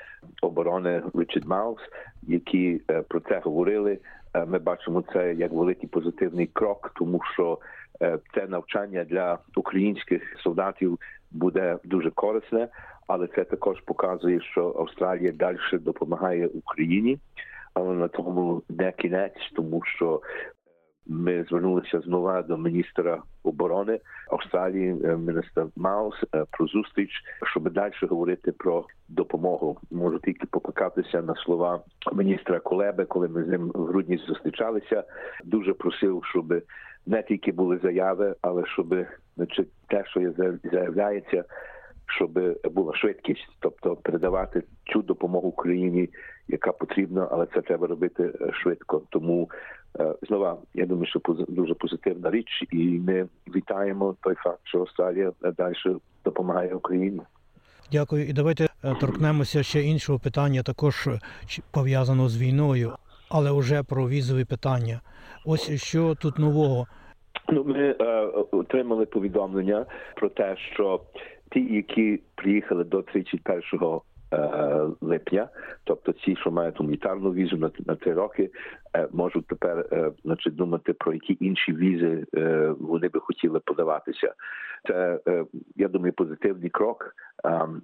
оборони 0.42 1.02
Річард 1.14 1.46
Маус, 1.46 1.80
які 2.22 2.80
е, 2.90 3.02
про 3.02 3.20
це 3.20 3.40
говорили. 3.44 3.98
Е, 4.34 4.44
Ми 4.46 4.58
бачимо 4.58 5.04
це 5.12 5.34
як 5.34 5.52
великий 5.52 5.88
позитивний 5.88 6.46
крок, 6.46 6.92
тому 6.96 7.20
що 7.34 7.58
це 8.34 8.46
навчання 8.46 9.04
для 9.04 9.38
українських 9.56 10.22
солдатів 10.42 10.98
буде 11.30 11.78
дуже 11.84 12.10
корисне, 12.10 12.68
але 13.06 13.26
це 13.26 13.44
також 13.44 13.80
показує, 13.80 14.40
що 14.40 14.74
Австралія 14.78 15.32
далі 15.32 15.58
допомагає 15.72 16.46
Україні, 16.46 17.18
але 17.74 17.94
на 17.94 18.08
тому 18.08 18.62
не 18.68 18.92
кінець, 18.92 19.52
тому 19.56 19.82
що 19.84 20.20
ми 21.06 21.44
звернулися 21.44 22.00
знову 22.00 22.42
до 22.48 22.56
міністра 22.56 23.22
оборони 23.42 24.00
Австралії, 24.30 24.96
е, 25.04 25.16
міністра 25.16 25.66
Маус, 25.76 26.14
е, 26.34 26.44
про 26.50 26.66
зустріч, 26.66 27.10
щоб 27.42 27.70
далі 27.70 27.92
говорити 28.02 28.52
про 28.52 28.84
допомогу. 29.08 29.78
Можу 29.90 30.18
тільки 30.18 30.46
покликатися 30.46 31.22
на 31.22 31.34
слова 31.34 31.80
міністра 32.12 32.60
Колеби, 32.60 33.04
коли 33.04 33.28
ми 33.28 33.44
з 33.44 33.48
ним 33.48 33.70
в 33.74 33.84
грудні 33.84 34.16
зустрічалися. 34.16 35.04
Дуже 35.44 35.74
просив, 35.74 36.22
щоб 36.24 36.54
не 37.06 37.22
тільки 37.22 37.52
були 37.52 37.78
заяви, 37.82 38.34
але 38.42 38.66
щоб 38.66 38.94
значить, 39.36 39.68
те, 39.88 40.04
що 40.06 40.32
заявляється, 40.72 41.44
щоб 42.06 42.38
була 42.64 42.96
швидкість, 42.96 43.48
тобто 43.60 43.96
передавати 43.96 44.62
цю 44.92 45.02
допомогу 45.02 45.48
Україні, 45.48 46.08
яка 46.48 46.72
потрібна, 46.72 47.28
але 47.30 47.46
це 47.54 47.60
треба 47.60 47.86
робити 47.86 48.32
е, 48.40 48.52
швидко. 48.52 49.02
Тому 49.10 49.50
е, 50.00 50.14
знову 50.22 50.58
я 50.74 50.86
думаю, 50.86 51.06
що 51.06 51.20
дуже 51.48 51.74
позитивна 51.74 52.30
річ, 52.30 52.64
і 52.72 53.00
ми 53.06 53.28
вітаємо 53.54 54.16
той 54.20 54.34
факт, 54.34 54.60
що 54.64 54.80
Австралія 54.80 55.32
е, 55.44 55.52
далі 55.52 55.74
допомагає 56.24 56.74
Україні. 56.74 57.20
Дякую. 57.92 58.28
І 58.28 58.32
давайте 58.32 58.64
е, 58.64 58.68
торкнемося 59.00 59.62
ще 59.62 59.82
іншого 59.82 60.18
питання, 60.18 60.62
також 60.62 61.06
е, 61.06 61.20
пов'язаного 61.72 62.28
з 62.28 62.42
війною, 62.42 62.92
але 63.28 63.52
вже 63.52 63.82
про 63.82 64.08
візові 64.08 64.44
питання. 64.44 65.00
Ось 65.44 65.82
що 65.82 66.14
тут 66.14 66.38
нового. 66.38 66.86
Ну, 67.48 67.64
ми 67.64 67.96
е, 68.00 68.04
отримали 68.52 69.06
повідомлення 69.06 69.86
про 70.16 70.28
те, 70.28 70.56
що 70.56 71.00
ті, 71.54 71.74
які 71.74 72.20
приїхали 72.34 72.84
до 72.84 73.02
31 73.02 74.00
е, 74.32 74.86
липня, 75.00 75.48
тобто 75.84 76.12
ті, 76.12 76.36
що 76.36 76.50
мають 76.50 76.78
гуманітарну 76.78 77.32
візу 77.32 77.56
на, 77.56 77.70
на 77.86 77.94
три 77.94 78.12
роки, 78.12 78.50
е, 78.96 79.08
можуть 79.12 79.46
тепер 79.46 79.86
е, 79.92 80.10
значить, 80.24 80.54
думати 80.54 80.92
про 80.92 81.12
які 81.12 81.36
інші 81.40 81.72
візи 81.72 82.24
вони 82.80 83.08
би 83.08 83.20
хотіли 83.20 83.60
подаватися. 83.60 84.34
Це 84.86 85.20
е, 85.28 85.44
я 85.76 85.88
думаю, 85.88 86.12
позитивний 86.12 86.70
крок. 86.70 87.14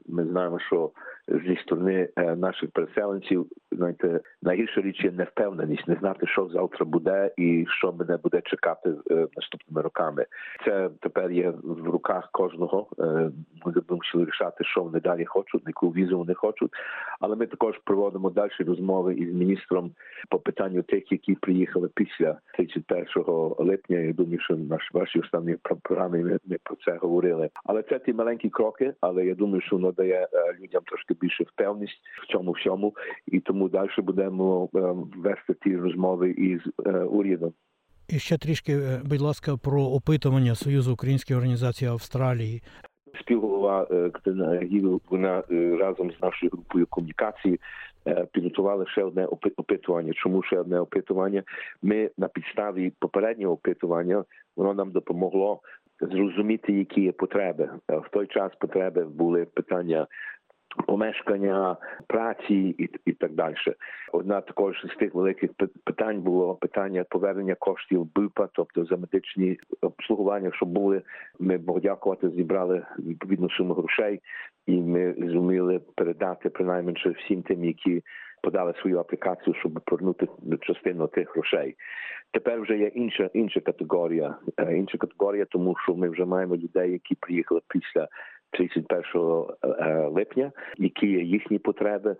Ми 0.07 0.25
знаємо, 0.25 0.59
що 0.59 0.91
зі 1.29 1.57
сторони 1.57 2.09
е, 2.17 2.37
наших 2.37 2.71
переселенців 2.71 3.47
знаєте, 3.73 4.21
найгірша 4.43 4.81
річ 4.81 5.05
є 5.05 5.11
невпевненість, 5.11 5.89
не 5.89 5.95
знати, 5.95 6.27
що 6.27 6.49
завтра 6.53 6.87
буде 6.87 7.31
і 7.37 7.67
що 7.69 7.93
мене 7.93 8.17
буде 8.17 8.41
чекати 8.45 8.95
е, 9.11 9.27
наступними 9.37 9.83
роками. 9.83 10.27
Це 10.65 10.91
тепер 11.01 11.31
є 11.33 11.53
в 11.63 11.85
руках 11.85 12.29
кожного. 12.33 12.87
Ми 13.67 13.75
мусили 13.89 14.25
рішати, 14.25 14.65
що 14.65 14.83
вони 14.83 15.01
далі 15.01 15.25
хочуть, 15.25 15.63
яку 15.67 15.89
візу 15.89 16.19
вони 16.19 16.35
хочуть. 16.35 16.71
Але 17.21 17.37
ми 17.37 17.47
також 17.47 17.79
проводимо 17.85 18.31
далі 18.31 18.51
розмови 18.59 19.15
із 19.15 19.35
міністром 19.35 19.91
по 20.29 20.39
питанню 20.39 20.83
тих, 20.83 21.13
які 21.13 21.35
приїхали 21.35 21.89
після 21.95 22.39
31 22.57 23.07
липня. 23.59 23.99
Я 23.99 24.13
думаю, 24.13 24.41
що 24.41 24.57
наш 24.57 24.91
ваші 24.93 25.21
останні 25.21 25.57
про- 25.63 25.77
програми 25.77 26.19
ми, 26.25 26.39
ми 26.47 26.57
про 26.63 26.77
це 26.77 26.90
говорили. 26.97 27.51
Але 27.65 27.83
це 27.83 27.99
ті 27.99 28.13
маленькі 28.13 28.49
кроки. 28.49 28.95
Але 29.01 29.27
я 29.27 29.35
думаю, 29.35 29.63
що 29.63 29.77
воно 29.77 29.93
дає 29.93 30.29
людям 30.61 30.83
трошки 30.87 31.15
більше 31.21 31.45
впевненість 31.45 32.01
в 32.23 32.33
цьому 32.33 32.53
всьому, 32.53 32.95
і 33.27 33.41
тому 33.41 33.69
далі 33.69 33.89
будемо 33.99 34.69
вести 35.17 35.55
ті 35.65 35.77
розмови 35.77 36.31
із 36.31 36.61
урядом. 37.11 37.53
І 38.09 38.19
ще 38.19 38.39
трішки, 38.39 38.79
будь 39.05 39.21
ласка, 39.21 39.57
про 39.57 39.83
опитування 39.83 40.55
Союзу 40.55 40.93
українських 40.93 41.37
організацій 41.37 41.87
Австралії. 41.87 42.63
співголова 43.21 43.87
Катерина 43.87 44.61
Гігл, 44.63 45.01
вона 45.11 45.43
разом 45.81 46.11
з 46.11 46.23
нашою 46.23 46.51
групою 46.53 46.87
комунікації 46.87 47.61
підготували 48.33 48.87
ще 48.87 49.05
одне 49.05 49.27
опитування. 49.57 50.13
Чому 50.13 50.43
ще 50.43 50.61
одне 50.61 50.81
опитування? 50.81 51.43
Ми 51.83 52.11
на 52.19 52.29
підставі 52.29 52.93
попереднього 52.99 53.55
опитування 53.55 54.25
воно 54.57 54.75
нам 54.75 54.91
допомогло 54.91 55.61
зрозуміти, 56.01 56.73
які 56.73 57.01
є 57.01 57.13
потреби. 57.13 57.71
Е, 57.91 57.97
В 57.97 58.09
той 58.11 58.27
час 58.27 58.53
потреби 58.61 59.05
були 59.05 59.45
питання. 59.45 60.07
Помешкання 60.87 61.77
праці 62.07 62.55
і, 62.79 62.91
і 63.07 63.13
так 63.13 63.33
далі. 63.33 63.55
Одна 64.13 64.41
також 64.41 64.87
з 64.95 64.97
тих 64.99 65.15
великих 65.15 65.53
пи- 65.53 65.69
питань 65.85 66.21
було 66.21 66.55
питання 66.55 67.05
повернення 67.05 67.55
коштів 67.55 68.09
БИПа, 68.15 68.49
тобто 68.53 68.85
за 68.85 68.97
медичні 68.97 69.59
обслугування, 69.81 70.51
щоб 70.55 70.69
були 70.69 71.03
ми 71.39 71.59
Бог 71.59 71.81
дякувати, 71.81 72.31
зібрали 72.31 72.83
відповідну 72.99 73.51
суму 73.51 73.75
грошей, 73.75 74.21
і 74.67 74.83
ми 74.83 75.15
зуміли 75.19 75.81
передати 75.95 76.51
принаймні 76.51 76.95
всім 77.21 77.43
тим, 77.43 77.65
які 77.65 78.03
подали 78.43 78.75
свою 78.81 78.99
аплікацію, 78.99 79.55
щоб 79.55 79.81
повернути 79.85 80.29
частину 80.61 81.07
тих 81.07 81.33
грошей. 81.35 81.77
Тепер 82.33 82.61
вже 82.61 82.79
є 82.79 82.87
інша 82.87 83.31
інша 83.35 83.61
категорія. 83.61 84.37
Е, 84.57 84.77
інша 84.77 84.99
категорія, 84.99 85.45
тому 85.45 85.77
що 85.83 85.95
ми 85.95 86.09
вже 86.09 86.25
маємо 86.25 86.57
людей, 86.57 86.93
які 86.93 87.15
приїхали 87.15 87.61
після 87.69 88.09
31 88.51 89.05
е, 89.65 90.09
липня, 90.09 90.53
які 90.79 91.07
є 91.07 91.23
їхні 91.23 91.59
потреби, 91.59 92.17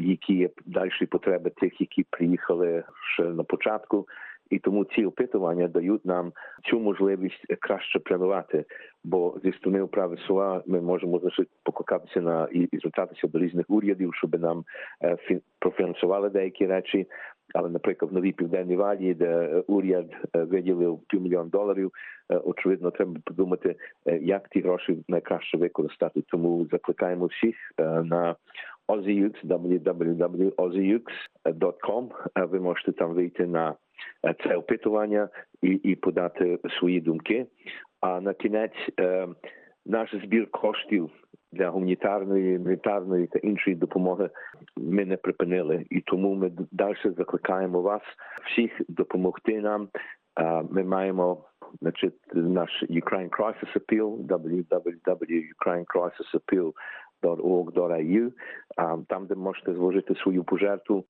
які 0.00 0.34
є 0.34 0.50
далі 0.66 1.06
потреби 1.10 1.50
тих, 1.50 1.80
які 1.80 2.02
приїхали 2.10 2.84
ще 3.14 3.22
на 3.22 3.44
початку. 3.44 4.06
І 4.50 4.58
тому 4.58 4.84
ці 4.84 5.04
опитування 5.04 5.68
дають 5.68 6.04
нам 6.04 6.32
цю 6.64 6.80
можливість 6.80 7.46
краще 7.60 7.98
планувати. 7.98 8.64
Бо 9.04 9.36
зі 9.44 9.52
сторони 9.52 9.82
управи 9.82 10.16
СУА 10.26 10.62
ми 10.66 10.80
можемо 10.80 11.18
значить, 11.18 11.48
покликатися 11.62 12.20
на 12.20 12.48
і, 12.52 12.68
звертатися 12.78 13.28
до 13.28 13.38
різних 13.38 13.66
урядів, 13.68 14.14
щоб 14.14 14.40
нам 14.40 14.64
е, 15.04 15.16
фін, 15.16 15.40
профінансували 15.58 16.30
деякі 16.30 16.66
речі. 16.66 17.06
Але, 17.54 17.68
наприклад, 17.68 18.10
в 18.10 18.14
новій 18.14 18.32
південній 18.32 18.76
валі, 18.76 19.14
де 19.14 19.62
уряд 19.66 20.06
е, 20.36 20.42
виділив 20.44 21.00
півмільйон 21.08 21.48
доларів, 21.48 21.92
е, 22.30 22.36
очевидно, 22.36 22.90
треба 22.90 23.20
подумати, 23.24 23.76
е, 24.06 24.18
як 24.18 24.48
ті 24.48 24.60
гроші 24.60 25.04
найкраще 25.08 25.58
використати. 25.58 26.22
Тому 26.28 26.66
закликаємо 26.72 27.26
всіх 27.26 27.56
на 28.04 28.36
OzzyUX, 28.88 29.44
www.ozzyux.com. 29.44 32.08
Ви 32.48 32.60
можете 32.60 32.92
там 32.92 33.14
вийти 33.14 33.46
на 33.46 33.74
це 34.44 34.56
опитування 34.56 35.28
і, 35.62 35.68
і 35.68 35.94
подати 35.94 36.58
свої 36.78 37.00
думки. 37.00 37.46
А 38.00 38.20
на 38.20 38.34
кінець 38.34 38.88
наш 39.86 40.14
збір 40.24 40.50
коштів 40.50 41.10
для 41.52 41.68
гуманітарної, 41.68 42.58
мілітарної 42.58 43.26
та 43.26 43.38
іншої 43.38 43.76
допомоги 43.76 44.30
ми 44.76 45.04
не 45.04 45.16
припинили, 45.16 45.86
і 45.90 46.00
тому 46.00 46.34
ми 46.34 46.52
далі 46.72 46.96
закликаємо 47.04 47.82
вас 47.82 48.02
всіх 48.46 48.80
допомогти 48.88 49.60
нам. 49.60 49.88
Ми 50.70 50.84
маємо 50.84 51.44
значить, 51.80 52.14
наш 52.34 52.84
Ukraine 52.90 53.30
Crisis 53.30 53.76
Appeal, 56.34 56.72
www.ukrainecrisisappeal.org.au, 57.22 59.04
там, 59.08 59.26
де 59.26 59.34
можете 59.34 59.74
зложити 59.74 60.14
свою 60.14 60.44
пожертву. 60.44 61.04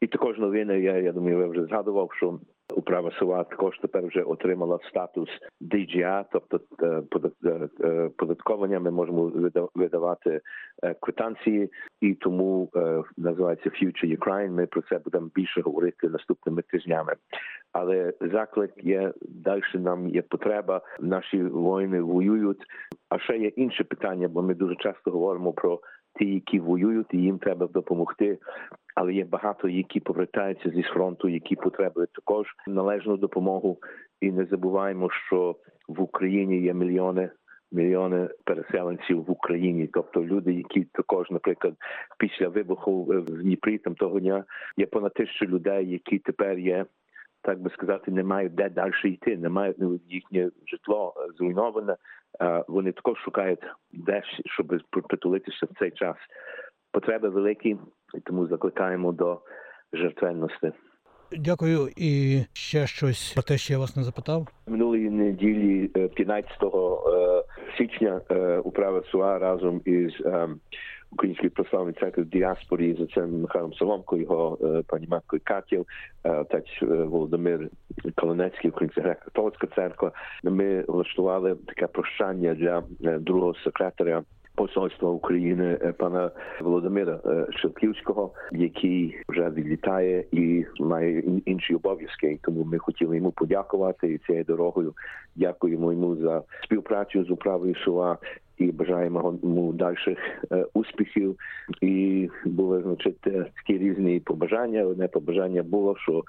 І 0.00 0.06
також 0.06 0.38
новини, 0.38 0.80
я, 0.80 0.96
я 0.96 1.12
думаю, 1.12 1.36
ви 1.36 1.48
вже 1.48 1.64
згадував, 1.64 2.10
що 2.16 2.38
Управа 2.74 3.10
села 3.18 3.44
також 3.44 3.78
тепер 3.78 4.06
вже 4.06 4.22
отримала 4.22 4.78
статус 4.90 5.28
DGA, 5.60 6.24
тобто 6.32 6.60
е, 6.82 7.02
е, 7.84 8.10
податковання. 8.16 8.80
Ми 8.80 8.90
можемо 8.90 9.32
видавати 9.74 10.40
е, 10.82 10.94
квитанції, 11.00 11.70
і 12.00 12.14
тому 12.14 12.70
називається 13.16 13.70
Future 13.70 14.18
Ukraine. 14.18 14.50
Ми 14.50 14.66
про 14.66 14.82
це 14.82 14.98
будемо 14.98 15.30
більше 15.34 15.60
говорити 15.60 16.08
наступними 16.08 16.62
тижнями. 16.62 17.14
Але 17.72 18.12
заклик 18.20 18.72
є 18.84 19.12
далі. 19.22 19.62
Нам 19.74 20.08
є 20.08 20.22
потреба. 20.22 20.80
Наші 21.00 21.42
воїни 21.42 22.02
воюють. 22.02 22.62
А 23.08 23.18
ще 23.18 23.38
є 23.38 23.48
інше 23.48 23.84
питання, 23.84 24.28
бо 24.28 24.42
ми 24.42 24.54
дуже 24.54 24.76
часто 24.76 25.10
говоримо 25.10 25.52
про 25.52 25.80
ті, 26.18 26.34
які 26.34 26.60
воюють, 26.60 27.14
і 27.14 27.18
їм 27.18 27.38
треба 27.38 27.66
допомогти. 27.66 28.38
Але 28.94 29.14
є 29.14 29.24
багато, 29.24 29.68
які 29.68 30.00
повертаються 30.00 30.70
зі 30.70 30.82
фронту, 30.82 31.28
які 31.28 31.56
потребують 31.56 32.12
також 32.12 32.46
належну 32.66 33.16
допомогу. 33.16 33.78
І 34.20 34.32
не 34.32 34.44
забуваємо, 34.44 35.10
що 35.10 35.56
в 35.88 36.02
Україні 36.02 36.60
є 36.60 36.74
мільйони. 36.74 37.30
Мільйони 37.72 38.28
переселенців 38.44 39.24
в 39.24 39.30
Україні, 39.30 39.88
тобто 39.92 40.24
люди, 40.24 40.52
які 40.52 40.84
також, 40.92 41.30
наприклад, 41.30 41.74
після 42.18 42.48
вибуху 42.48 43.04
в 43.04 43.42
Дніпрі 43.42 43.78
там 43.78 43.94
того 43.94 44.20
дня 44.20 44.44
є 44.76 44.86
понад 44.86 45.14
тисячу 45.14 45.46
людей, 45.46 45.90
які 45.90 46.18
тепер 46.18 46.58
є, 46.58 46.86
так 47.42 47.60
би 47.60 47.70
сказати, 47.70 48.10
не 48.10 48.22
мають 48.22 48.54
де 48.54 48.68
далі 48.68 48.92
йти, 49.04 49.36
не 49.36 49.48
мають 49.48 49.76
їхнє 50.08 50.50
житло 50.66 51.14
зруйноване, 51.38 51.96
вони 52.68 52.92
також 52.92 53.18
шукають 53.18 53.60
де 53.92 54.22
щоб 54.46 54.80
притулитися 55.08 55.66
в 55.66 55.78
цей 55.78 55.90
час. 55.90 56.16
Потреби 56.92 57.28
великі, 57.28 57.76
і 58.14 58.20
тому 58.24 58.46
закликаємо 58.46 59.12
до 59.12 59.40
жертвенності. 59.92 60.72
Дякую. 61.32 61.88
І 61.96 62.42
ще 62.52 62.86
щось 62.86 63.32
про 63.32 63.42
те, 63.42 63.58
що 63.58 63.72
я 63.72 63.78
вас 63.78 63.96
не 63.96 64.02
запитав. 64.02 64.48
Минулої 64.66 65.10
неділі, 65.10 65.88
15 65.88 66.52
е, 66.62 66.66
е, 66.66 67.42
січня, 67.78 68.20
е, 68.30 68.58
управа 68.58 69.02
СУА 69.12 69.38
разом 69.38 69.80
із 69.84 70.12
Української 71.12 71.50
православної 71.50 71.96
церкви 72.00 72.22
в 72.22 72.26
діаспорі 72.26 72.96
за 72.98 73.06
цим 73.06 73.40
Михайлом 73.40 73.72
Соломко, 73.72 74.16
його 74.16 74.58
пані 74.86 75.06
маткою 75.06 75.42
Катів, 75.44 75.86
отець 76.24 76.82
Володимир 76.82 77.68
Колонецький, 78.14 78.70
Українська 78.70 79.00
греко-католицька 79.00 79.74
церква. 79.74 80.12
Ми 80.44 80.84
влаштували 80.88 81.56
таке 81.66 81.86
прощання 81.86 82.54
для 82.54 82.82
другого 83.18 83.54
секретаря 83.64 84.22
посольства 84.54 85.10
України 85.10 85.94
пана 85.98 86.30
Володимира 86.60 87.20
Шевківського, 87.50 88.32
який 88.52 89.22
вже 89.28 89.50
відлітає 89.50 90.24
і 90.32 90.64
має 90.80 91.20
інші 91.46 91.74
обов'язки. 91.74 92.38
Тому 92.42 92.64
ми 92.64 92.78
хотіли 92.78 93.16
йому 93.16 93.30
подякувати 93.30 94.12
і 94.12 94.18
цією 94.18 94.44
дорогою. 94.44 94.94
Дякуємо 95.36 95.92
йому 95.92 96.16
за 96.16 96.42
співпрацю 96.64 97.24
з 97.24 97.30
управою 97.30 97.74
села 97.84 98.18
і 98.58 98.72
бажаємо 98.72 99.38
йому 99.42 99.72
дальших 99.72 100.18
е, 100.52 100.64
успіхів. 100.74 101.36
І 101.80 102.28
були 102.44 102.82
значить 102.82 103.20
такі 103.20 103.78
різні 103.78 104.20
побажання. 104.20 104.82
Одне 104.82 105.08
побажання 105.08 105.62
було, 105.62 105.96
що 105.98 106.24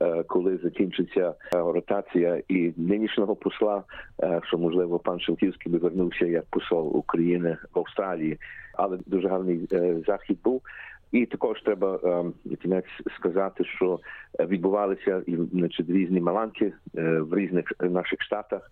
е, 0.00 0.22
коли 0.22 0.56
закінчиться 0.62 1.28
е, 1.28 1.58
ротація 1.58 2.42
і 2.48 2.72
нинішнього 2.76 3.36
посла, 3.36 3.82
що 4.48 4.58
можливо 4.58 4.98
пан 4.98 5.20
Шелківський 5.20 5.72
би 5.72 5.78
вернувся 5.78 6.26
як 6.26 6.44
посол 6.44 6.96
України 6.96 7.56
в 7.74 7.78
Австралії, 7.78 8.38
але 8.74 8.98
дуже 9.06 9.28
гарний 9.28 9.68
захід 10.06 10.38
був. 10.44 10.62
І 11.12 11.26
також 11.26 11.62
треба 11.62 12.24
кінець 12.62 12.84
сказати, 13.18 13.64
що 13.64 14.00
відбувалися 14.40 15.22
значить, 15.52 15.90
різні 15.90 16.20
маланки 16.20 16.72
в 16.94 17.36
різних 17.36 17.72
наших 17.80 18.22
штатах 18.22 18.70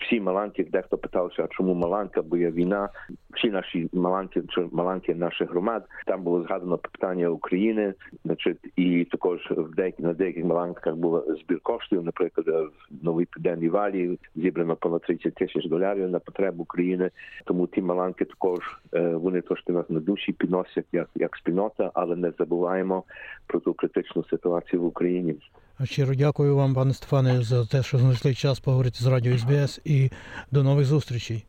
всі 0.00 0.20
Маланки, 0.20 0.64
дехто 0.64 0.98
питався, 0.98 1.48
чому 1.50 1.74
Маланка, 1.74 2.22
бо 2.22 2.36
є 2.36 2.50
війна. 2.50 2.88
Всі 3.36 3.50
наші 3.50 3.88
Маланки, 3.92 4.42
чи 4.48 4.68
Маланки 4.72 5.14
наших 5.14 5.50
громад. 5.50 5.84
Там 6.06 6.22
було 6.22 6.42
згадано 6.42 6.78
питання 6.78 7.28
України, 7.28 7.94
значить, 8.24 8.58
і 8.76 9.04
також 9.04 9.40
в 9.50 9.74
деяких 9.74 10.06
на 10.06 10.12
деяких 10.12 10.44
Маланках 10.44 10.96
було 10.96 11.24
збір 11.44 11.60
коштів. 11.60 12.04
Наприклад, 12.04 12.46
в 12.90 13.04
новій 13.04 13.24
південній 13.24 13.68
валі 13.68 14.18
зібрано 14.36 14.76
понад 14.76 15.02
30 15.02 15.34
тисяч 15.34 15.66
доларів 15.66 16.10
на 16.10 16.18
потребу 16.18 16.62
України. 16.62 17.10
Тому 17.44 17.66
ті 17.66 17.82
Маланки 17.82 18.24
також 18.24 18.58
е, 18.94 19.00
вони 19.00 19.40
трошки 19.40 19.72
нас 19.72 19.90
на 19.90 20.00
душі 20.00 20.32
підносять 20.32 20.86
як 20.92 21.08
як 21.14 21.36
спільнота, 21.36 21.90
але 21.94 22.16
не 22.16 22.32
забуваємо 22.38 23.04
про 23.46 23.60
ту 23.60 23.74
критичну 23.74 24.24
ситуацію 24.24 24.82
в 24.82 24.86
Україні. 24.86 25.36
Щиро 25.84 26.14
дякую 26.14 26.56
вам, 26.56 26.74
пане 26.74 26.94
Стефане, 26.94 27.42
за 27.42 27.66
те, 27.66 27.82
що 27.82 27.98
знайшли 27.98 28.34
час 28.34 28.60
поговорити 28.60 28.98
з 28.98 29.06
радіо 29.06 29.38
СБС 29.38 29.80
і 29.84 30.10
до 30.50 30.62
нових 30.62 30.86
зустрічей. 30.86 31.44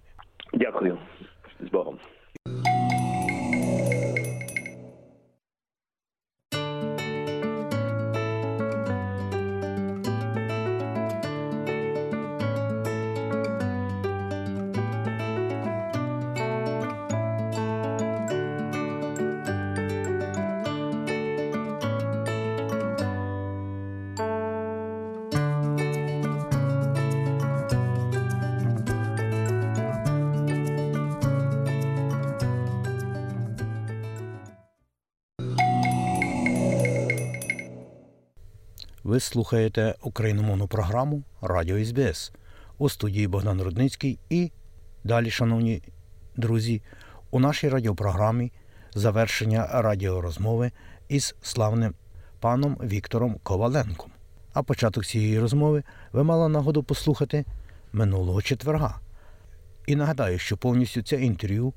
Дякую 0.54 0.98
з 1.60 1.72
Богом. 1.72 1.98
Ви 39.04 39.20
слухаєте 39.20 39.96
україномовну 40.02 40.68
програму 40.68 41.24
Радіо 41.42 41.86
СБС 41.86 42.32
у 42.78 42.90
студії 42.90 43.28
Богдан 43.28 43.62
Рудницький 43.62 44.20
і 44.30 44.52
далі, 45.04 45.32
шановні 45.32 45.82
друзі, 46.36 46.82
у 47.32 47.40
нашій 47.40 47.70
радіопрограмі 47.70 48.52
завершення 48.94 49.68
радіорозмови 49.72 50.72
із 51.10 51.36
славним 51.42 51.94
паном 52.40 52.78
Віктором 52.84 53.36
Коваленком. 53.44 54.12
А 54.54 54.64
початок 54.64 55.06
цієї 55.06 55.40
розмови 55.40 55.84
ви 56.12 56.24
мали 56.24 56.50
нагоду 56.50 56.84
послухати 56.84 57.46
минулого 57.94 58.42
четверга. 58.42 59.00
І 59.88 59.96
нагадаю, 59.96 60.40
що 60.40 60.58
повністю 60.58 61.02
це 61.02 61.22
інтерв'ю 61.22 61.74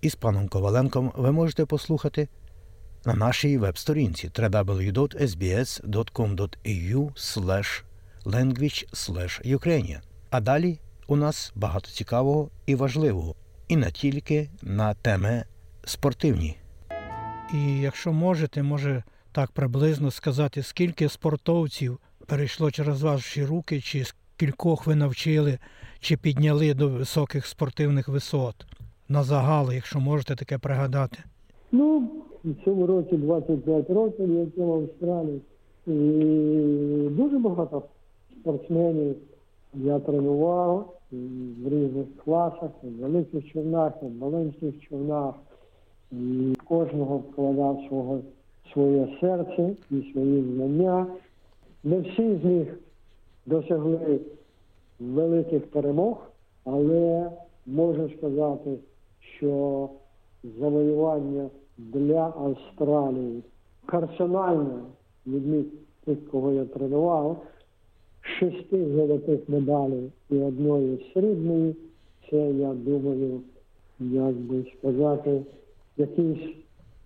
із 0.00 0.14
паном 0.14 0.48
Коваленком 0.48 1.12
ви 1.16 1.32
можете 1.32 1.64
послухати 1.64 2.28
на 3.04 3.14
нашій 3.14 3.58
веб-сторінці 3.58 4.28
www.sbs.com.au 4.28 5.12
language 8.24 8.86
Ukrainian. 9.56 10.00
А 10.30 10.40
далі 10.40 10.78
у 11.06 11.16
нас 11.16 11.52
багато 11.54 11.90
цікавого 11.90 12.50
і 12.66 12.74
важливого, 12.74 13.34
і 13.68 13.76
не 13.76 13.90
тільки 13.90 14.50
на 14.62 14.94
теми 14.94 15.44
спортивні. 15.84 16.56
І 17.54 17.80
якщо 17.80 18.12
можете, 18.12 18.62
може 18.62 19.02
так 19.32 19.50
приблизно 19.50 20.10
сказати, 20.10 20.62
скільки 20.62 21.08
спортовців 21.08 21.98
перейшло 22.26 22.70
через 22.70 23.02
ваші 23.02 23.44
руки, 23.44 23.80
чи 23.80 24.04
скількох 24.04 24.86
ви 24.86 24.94
навчили, 24.94 25.58
чи 26.00 26.16
підняли 26.16 26.74
до 26.74 26.88
високих 26.88 27.46
спортивних 27.46 28.08
висот 28.08 28.66
на 29.08 29.22
загал, 29.22 29.72
якщо 29.72 30.00
можете 30.00 30.36
таке 30.36 30.58
пригадати. 30.58 31.18
Ну, 31.72 32.10
в 32.44 32.64
цьому 32.64 32.86
році 32.86 33.16
25 33.16 33.90
років, 33.90 34.38
як 34.38 34.48
я 34.56 34.64
в 34.64 34.72
Австралії. 34.72 35.40
І 35.86 37.08
дуже 37.10 37.38
багато 37.38 37.82
спортсменів 38.40 39.16
я 39.74 39.98
тренував 39.98 40.94
в 41.12 41.68
різних 41.68 42.06
класах, 42.24 42.70
в 42.82 43.00
великих 43.00 43.52
човнах, 43.52 43.92
в 44.02 44.10
маленьких 44.20 44.80
човнах. 44.80 45.34
І 46.12 46.54
кожного 46.68 47.16
вкладав 47.16 47.84
свого, 47.88 48.20
своє 48.72 49.08
серце 49.20 49.74
і 49.90 50.12
свої 50.12 50.54
знання. 50.54 51.06
Не 51.84 52.00
всі 52.00 52.36
з 52.42 52.44
них 52.44 52.78
досягли 53.46 54.20
великих 55.00 55.66
перемог, 55.70 56.30
але 56.64 57.30
можу 57.66 58.10
сказати, 58.18 58.78
що 59.38 59.88
завоювання 60.60 61.48
для 61.92 62.32
Австралії 62.36 63.42
персонально 63.86 64.80
людьми 65.26 65.64
тих, 66.04 66.30
кого 66.30 66.52
я 66.52 66.64
тренував, 66.64 67.42
шести 68.20 68.86
золотих 68.92 69.48
медалей 69.48 70.12
і 70.30 70.38
одної 70.38 71.10
срібної, 71.14 71.76
це, 72.30 72.36
я 72.36 72.74
думаю, 72.74 73.40
як 74.00 74.34
би 74.34 74.64
сказати, 74.78 75.42
якийсь 75.96 76.56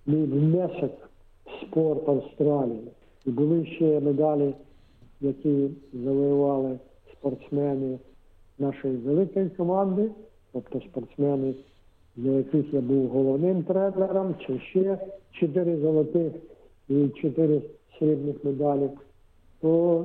мій 0.07 0.25
внесок 0.25 1.11
в 1.47 1.67
спорт 1.67 2.09
Австралії. 2.09 2.91
І 3.27 3.31
були 3.31 3.67
ще 3.67 4.01
медалі, 4.01 4.55
які 5.21 5.71
завоювали 5.93 6.79
спортсмени 7.13 7.99
нашої 8.59 8.97
великої 8.97 9.49
команди, 9.49 10.11
тобто 10.53 10.81
спортсмени, 10.81 11.55
для 12.17 12.31
яких 12.31 12.75
я 12.75 12.81
був 12.81 13.09
головним 13.09 13.63
тренером, 13.63 14.35
чи 14.47 14.61
ще 14.61 14.99
чотири 15.33 15.77
золотих 15.77 16.33
і 16.89 17.09
чотири 17.09 17.63
срібних 17.99 18.45
медалі, 18.45 18.91
то, 19.61 20.05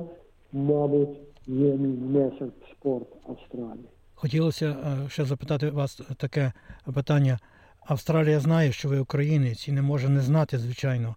мабуть, 0.52 1.18
є 1.46 1.72
мій 1.72 1.96
внесок 1.96 2.50
в 2.62 2.70
спорт 2.70 3.06
Австралії. 3.28 3.88
Хотілося 4.14 4.66
е, 4.66 5.08
ще 5.08 5.24
запитати 5.24 5.70
вас 5.70 6.00
таке 6.16 6.52
питання. 6.94 7.38
Австралія 7.86 8.40
знає, 8.40 8.72
що 8.72 8.88
ви 8.88 8.98
українець 8.98 9.68
і 9.68 9.72
не 9.72 9.82
може 9.82 10.08
не 10.08 10.20
знати, 10.20 10.58
звичайно. 10.58 11.14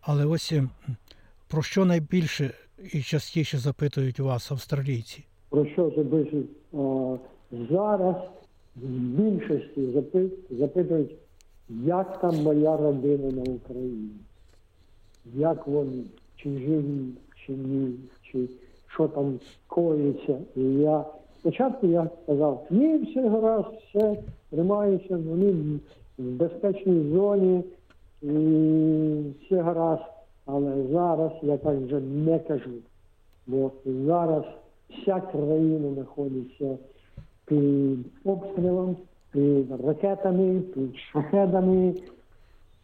Але 0.00 0.24
ось 0.24 0.52
про 1.48 1.62
що 1.62 1.84
найбільше 1.84 2.50
і 2.92 3.02
частіше 3.02 3.58
запитують 3.58 4.20
вас 4.20 4.52
австралійці? 4.52 5.24
Про 5.50 5.66
що 5.66 5.92
запитують? 5.96 6.50
Зараз 7.70 8.16
в 8.82 8.88
більшості 8.88 10.06
запитують, 10.50 11.14
як 11.68 12.20
там 12.20 12.42
моя 12.42 12.76
родина 12.76 13.30
на 13.30 13.52
Україні, 13.52 14.10
як 15.34 15.66
вони, 15.66 16.02
чи 16.36 16.50
живі, 16.50 17.04
чи 17.46 17.52
ні, 17.52 17.94
чи 18.22 18.48
що 18.86 19.08
там 19.08 19.38
коїться. 19.66 20.38
І 20.56 20.62
я 20.62 21.04
спочатку 21.40 21.86
я 21.86 22.10
сказав, 22.22 22.66
ні, 22.70 22.98
все 22.98 23.28
гаразд, 23.28 23.66
все 23.88 24.16
тримаюся, 24.50 25.16
вони 25.16 25.52
в 26.18 26.22
безпечній 26.22 27.12
зоні, 27.12 27.64
і 28.22 28.28
все 29.42 29.62
гаразд. 29.62 30.02
Але 30.46 30.72
зараз 30.92 31.32
я 31.42 31.56
так 31.56 31.76
вже 31.76 32.00
не 32.00 32.38
кажу. 32.38 32.70
Бо 33.46 33.70
зараз 33.84 34.44
вся 34.90 35.20
країна 35.20 35.94
знаходиться 35.94 36.78
під 37.48 38.06
обстрілом, 38.24 38.96
під 39.32 39.80
ракетами, 39.86 40.60
під 40.60 40.96
шахедами, 40.96 41.94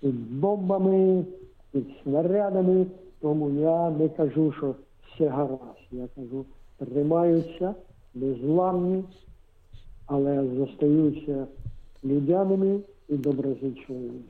під 0.00 0.40
бомбами, 0.40 1.24
під 1.72 1.86
снарядами. 2.02 2.86
Тому 3.20 3.50
я 3.50 3.90
не 3.90 4.08
кажу, 4.08 4.52
що 4.52 4.74
все 5.14 5.28
гаразд. 5.28 5.60
Я 5.92 6.08
кажу, 6.16 6.44
тримаються, 6.78 7.74
безламні, 8.14 9.04
але 10.06 10.46
зостаються 10.56 11.46
людяними 12.04 12.80
і 13.08 13.16
доброзичливими 13.16 14.20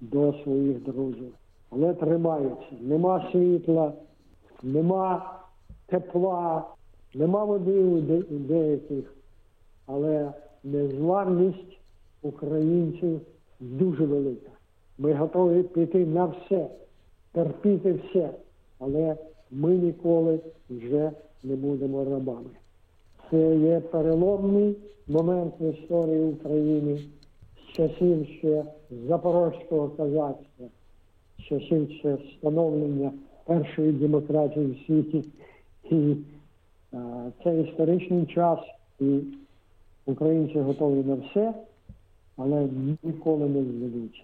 до 0.00 0.34
своїх 0.42 0.82
друзів. 0.82 1.34
Але 1.70 1.94
тримаються. 1.94 2.76
Нема 2.80 3.28
світла, 3.32 3.92
нема 4.62 5.40
тепла, 5.86 6.64
нема 7.14 7.44
води 7.44 7.84
у 8.30 8.38
деяких, 8.38 9.14
але 9.86 10.32
незламність 10.64 11.78
українців 12.22 13.20
дуже 13.60 14.04
велика. 14.04 14.50
Ми 14.98 15.12
готові 15.12 15.62
піти 15.62 16.06
на 16.06 16.24
все, 16.24 16.66
терпіти 17.32 17.92
все, 17.92 18.30
але 18.78 19.16
ми 19.50 19.76
ніколи 19.76 20.40
вже 20.70 21.10
не 21.44 21.56
будемо 21.56 22.04
рабами. 22.04 22.50
Це 23.30 23.56
є 23.56 23.80
переломний 23.80 24.76
момент 25.08 25.54
в 25.60 25.74
історії 25.74 26.24
України 26.24 26.98
з 27.56 27.76
часів 27.76 28.26
ще 28.38 28.64
Запорозького 29.08 29.88
козацтва, 29.88 30.66
з 31.38 31.42
часів 31.42 31.90
ще 31.90 32.18
становлення 32.38 33.12
першої 33.44 33.92
демократії 33.92 34.66
в 34.66 34.86
світі. 34.86 35.24
І 35.90 36.16
а, 36.92 37.30
це 37.44 37.60
історичний 37.60 38.26
час, 38.26 38.58
і 39.00 39.20
українці 40.06 40.60
готові 40.60 41.04
на 41.04 41.14
все, 41.14 41.54
але 42.36 42.68
ніколи 43.02 43.48
не 43.48 43.62
здадуться. 43.62 44.22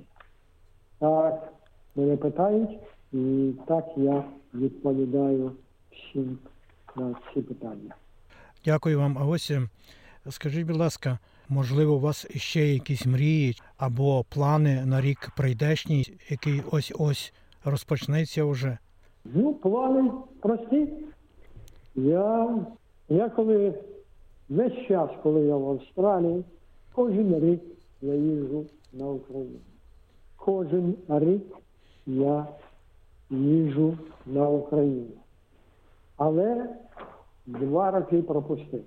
Так 0.99 1.53
мене 1.97 2.17
питають, 2.17 2.79
і 3.13 3.53
так 3.67 3.85
я 3.97 4.25
відповідаю 4.55 5.53
всім 5.93 6.39
на 6.97 7.15
ці 7.35 7.43
питання. 7.43 7.95
Дякую 8.65 8.99
вам. 8.99 9.19
А 9.19 9.27
ось 9.27 9.53
скажіть, 10.31 10.67
будь 10.67 10.77
ласка, 10.77 11.19
можливо, 11.49 11.95
у 11.95 12.01
вас 12.01 12.27
ще 12.37 12.67
якісь 12.67 13.07
мрії 13.07 13.57
або 13.77 14.25
плани 14.29 14.87
на 14.87 15.01
рік 15.01 15.31
прийдешній, 15.37 16.07
який 16.29 16.63
ось 16.71 16.93
ось 16.99 17.33
розпочнеться 17.65 18.45
вже? 18.45 18.79
Ну, 19.25 19.55
плани 19.55 20.11
прості. 20.41 20.89
Я, 21.95 22.57
я 23.09 23.29
коли 23.29 23.75
весь 24.49 24.87
час, 24.87 25.11
коли 25.23 25.41
я 25.41 25.57
в 25.57 25.71
Австралії, 25.71 26.45
кожен 26.95 27.41
рік 27.41 27.61
я 28.03 28.15
їжджу 28.15 28.65
на 28.93 29.07
Україну. 29.07 29.59
Кожен 30.37 30.95
рік 31.09 31.57
я 32.07 32.47
їжджу 33.31 33.99
на 34.27 34.49
Україну. 34.49 35.07
Але 36.17 36.77
два 37.47 37.91
роки 37.91 38.23
пропустив. 38.23 38.85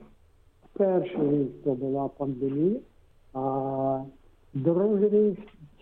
Перший 0.74 1.30
рік 1.30 1.52
це 1.64 1.72
була 1.72 2.08
пандемія, 2.08 2.80
а 3.34 4.04
другий 4.54 5.10
рік 5.10 5.40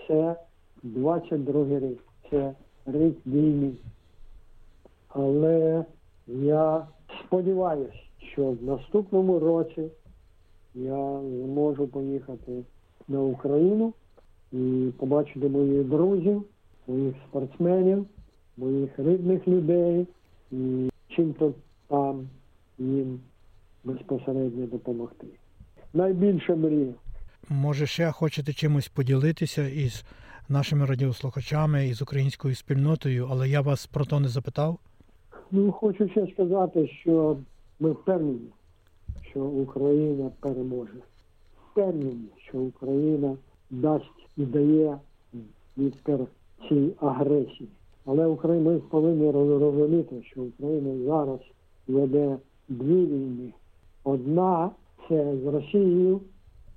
це 0.07 0.35
22 0.83 1.79
рік. 1.79 2.03
Це 2.29 2.53
рік 2.85 3.17
війни. 3.25 3.71
Але 5.09 5.85
я 6.27 6.87
сподіваюся, 7.25 8.08
що 8.19 8.51
в 8.51 8.63
наступному 8.63 9.39
році 9.39 9.83
я 10.75 11.19
зможу 11.45 11.87
поїхати 11.87 12.63
на 13.07 13.21
Україну 13.21 13.93
і 14.51 14.91
побачити 14.97 15.49
моїх 15.49 15.83
друзів, 15.83 16.45
моїх 16.87 17.15
спортсменів, 17.29 18.05
моїх 18.57 18.89
рідних 18.97 19.47
людей 19.47 20.07
і 20.51 20.89
чим-то 21.07 21.53
там 21.87 22.29
їм 22.77 23.19
безпосередньо 23.83 24.67
допомогти. 24.67 25.27
Найбільша 25.93 26.55
мрія. 26.55 26.93
Може, 27.49 27.85
ще 27.85 28.11
хочете 28.11 28.53
чимось 28.53 28.87
поділитися 28.87 29.67
із 29.67 30.05
нашими 30.49 30.85
радіослухачами 30.85 31.87
і 31.87 31.93
з 31.93 32.01
українською 32.01 32.55
спільнотою, 32.55 33.27
але 33.31 33.49
я 33.49 33.61
вас 33.61 33.85
про 33.85 34.05
то 34.05 34.19
не 34.19 34.27
запитав. 34.27 34.79
Ну, 35.51 35.71
хочу 35.71 36.09
ще 36.09 36.27
сказати, 36.27 36.87
що 36.87 37.37
ми 37.79 37.91
впевнені, 37.91 38.49
що 39.21 39.43
Україна 39.43 40.31
переможе. 40.39 40.97
Впевнені, 41.71 42.27
що 42.37 42.59
Україна 42.59 43.37
дасть 43.69 44.27
і 44.37 44.45
дає 44.45 44.97
цій 46.69 46.91
агресії. 46.99 47.69
Але 48.05 48.27
Україна 48.27 48.79
повинні 48.89 49.31
розуміти, 49.31 50.23
що 50.23 50.41
Україна 50.41 51.05
зараз 51.05 51.39
веде 51.87 52.37
дві 52.69 53.05
війни. 53.05 53.53
Одна 54.03 54.71
це 55.09 55.37
з 55.43 55.45
Росією, 55.45 56.21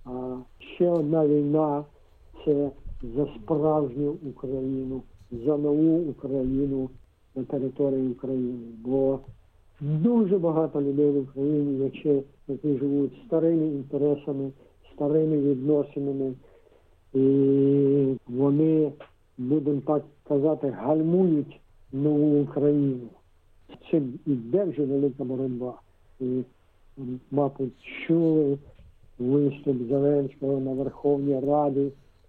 а 0.05 0.37
ще 0.77 0.91
одна 0.91 1.27
війна 1.27 1.85
це 2.45 2.71
за 3.17 3.27
справжню 3.27 4.17
Україну, 4.31 5.03
за 5.31 5.57
нову 5.57 5.99
Україну 5.99 6.91
на 7.35 7.45
території 7.45 8.09
України. 8.09 8.59
Бо 8.85 9.19
дуже 9.83 10.39
багато 10.39 10.83
людей 10.83 11.11
в 11.11 11.19
Україні, 11.19 11.85
які, 11.85 12.23
які 12.49 12.79
живуть 12.79 13.13
старими 13.27 13.67
інтересами, 13.67 14.51
старими 14.95 15.37
відносинами, 15.37 16.33
і 17.15 18.17
вони, 18.29 18.93
будемо 19.39 19.81
так 19.81 20.03
казати, 20.29 20.69
гальмують 20.69 21.61
нову 21.93 22.41
Україну. 22.41 23.09
Цим 23.91 24.19
іде 24.27 24.65
вже 24.65 24.85
велика 24.85 25.25
боротьба. 25.25 25.75
І, 26.21 26.43
мабуть, 27.31 27.73
чули 28.07 28.59
виступ 29.19 29.89
Зеленського 29.89 30.61
на 30.61 30.73
Верховній 30.73 31.41
Раді, 31.41 31.89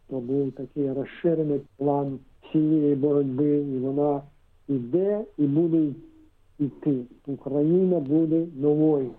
то 0.10 0.20
був 0.20 0.52
такий 0.52 0.94
розширений 0.94 1.62
план 1.78 2.20
цієї 2.52 2.96
боротьби, 2.96 3.58
і 3.58 3.78
вона 3.78 4.22
йде 4.68 5.26
і 5.38 5.44
буде 5.44 5.94
йти. 6.60 7.06
Україна 7.28 8.00
буде 8.00 8.46
новою. 8.56 9.12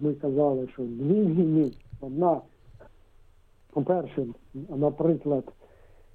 Ми 0.00 0.14
казали, 0.14 0.68
що 0.72 0.82
дві 0.82 1.24
війни, 1.24 1.70
одна, 2.00 2.40
по-перше, 3.72 4.26
наприклад, 4.76 5.44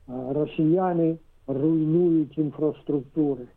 росіяни 0.08 1.18
руйнують 1.48 2.38
інфраструктури. 2.38 3.48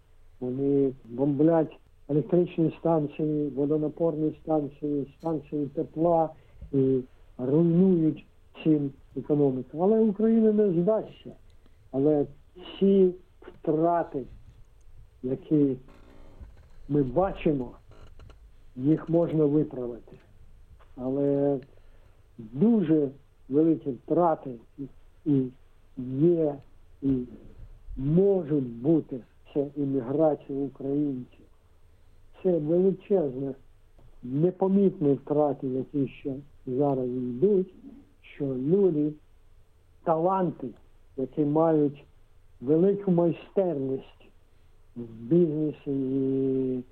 Вони 0.41 0.93
бомблять 1.05 1.79
електричні 2.09 2.77
станції, 2.81 3.49
водонапорні 3.49 4.35
станції, 4.43 5.15
станції 5.19 5.67
тепла 5.67 6.31
і 6.73 7.01
руйнують 7.39 8.27
цим 8.65 8.91
економіку. 9.17 9.79
Але 9.83 10.01
Україна 10.01 10.53
не 10.53 10.83
здасться. 10.83 11.33
Але 11.91 12.27
всі 12.57 13.15
втрати, 13.41 14.23
які 15.23 15.77
ми 16.89 17.03
бачимо, 17.03 17.71
їх 18.77 19.09
можна 19.09 19.45
виправити. 19.45 20.17
Але 20.97 21.59
дуже 22.39 23.09
великі 23.49 23.91
втрати 23.91 24.51
і 25.25 25.47
є, 25.99 26.55
і 27.03 27.25
можуть 27.97 28.69
бути 28.69 29.21
це 29.55 29.67
імміграція 29.77 30.59
українців. 30.59 31.47
Це 32.43 32.59
величезне, 32.59 33.55
непомітні 34.23 35.13
втрати, 35.13 35.67
які 35.67 36.09
ще 36.09 36.35
зараз 36.67 37.09
йдуть, 37.09 37.75
що 38.23 38.45
люди, 38.45 39.13
таланти, 40.05 40.69
які 41.17 41.45
мають 41.45 42.05
велику 42.61 43.11
майстерність 43.11 44.22
в 44.97 45.13
бізнесі 45.21 45.91
і 45.91 46.83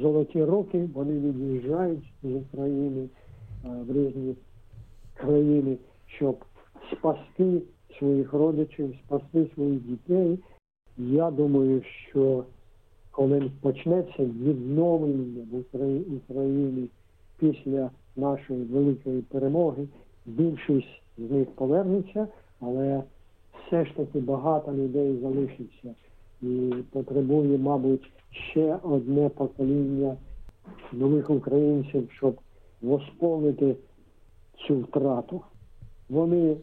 золоті 0.00 0.44
роки, 0.44 0.88
вони 0.94 1.12
від'їжджають 1.12 2.12
з 2.22 2.34
України 2.34 3.08
в 3.64 3.92
різні 3.92 4.34
країни, 5.14 5.76
щоб 6.06 6.44
спасти 6.92 7.62
своїх 7.98 8.32
родичів, 8.32 8.94
спасти 9.06 9.46
своїх 9.54 9.80
дітей. 9.80 10.38
Я 10.98 11.30
думаю, 11.30 11.82
що 12.10 12.44
коли 13.10 13.50
почнеться 13.60 14.24
відновлення 14.24 15.46
в 15.52 16.16
Україні 16.16 16.88
після 17.38 17.90
нашої 18.16 18.64
великої 18.64 19.22
перемоги, 19.22 19.88
більшість 20.26 21.02
з 21.18 21.30
них 21.30 21.48
повернеться, 21.50 22.28
але 22.60 23.02
все 23.66 23.84
ж 23.84 23.96
таки 23.96 24.20
багато 24.20 24.72
людей 24.72 25.18
залишиться 25.22 25.94
і 26.44 26.74
потребує, 26.90 27.58
мабуть, 27.58 28.12
ще 28.30 28.78
одне 28.82 29.28
покоління 29.28 30.16
нових 30.92 31.30
українців, 31.30 32.08
щоб 32.16 32.38
восполнити 32.82 33.76
цю 34.66 34.78
втрату. 34.78 35.40
Вони 36.08 36.56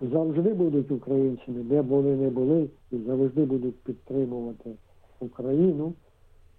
завжди 0.00 0.54
будуть 0.54 0.90
українцями, 0.90 1.62
де 1.62 1.82
б 1.82 1.86
вони 1.86 2.16
не 2.16 2.30
були, 2.30 2.68
і 2.90 2.96
завжди 2.98 3.44
будуть 3.44 3.76
підтримувати 3.76 4.70
Україну, 5.20 5.92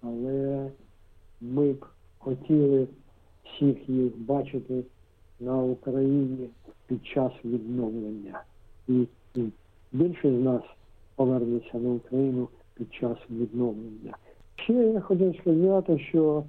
але 0.01 0.69
ми 1.41 1.73
б 1.73 1.85
хотіли 2.19 2.87
всіх 3.43 3.89
їх 3.89 4.17
бачити 4.17 4.83
на 5.39 5.63
Україні 5.63 6.49
під 6.87 7.05
час 7.05 7.31
відновлення. 7.45 8.41
І, 8.87 9.05
більше 9.91 10.39
з 10.39 10.43
нас 10.43 10.61
повернеться 11.15 11.77
на 11.77 11.89
Україну 11.89 12.47
під 12.75 12.93
час 12.93 13.17
відновлення. 13.29 14.17
Ще 14.55 14.73
я 14.73 15.01
хотів 15.01 15.35
сказати, 15.41 15.99
що 15.99 16.43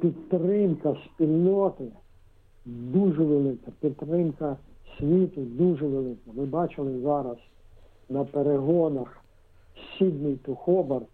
підтримка 0.00 0.96
спільноти 1.04 1.84
дуже 2.66 3.24
велика, 3.24 3.70
підтримка 3.80 4.56
світу 4.98 5.40
дуже 5.40 5.86
велика. 5.86 6.30
Ми 6.34 6.44
бачили 6.44 7.00
зараз 7.00 7.36
на 8.08 8.24
перегонах 8.24 9.24
Сіднey 9.98 10.38
to 10.46 10.54
Хобарт, 10.54 11.08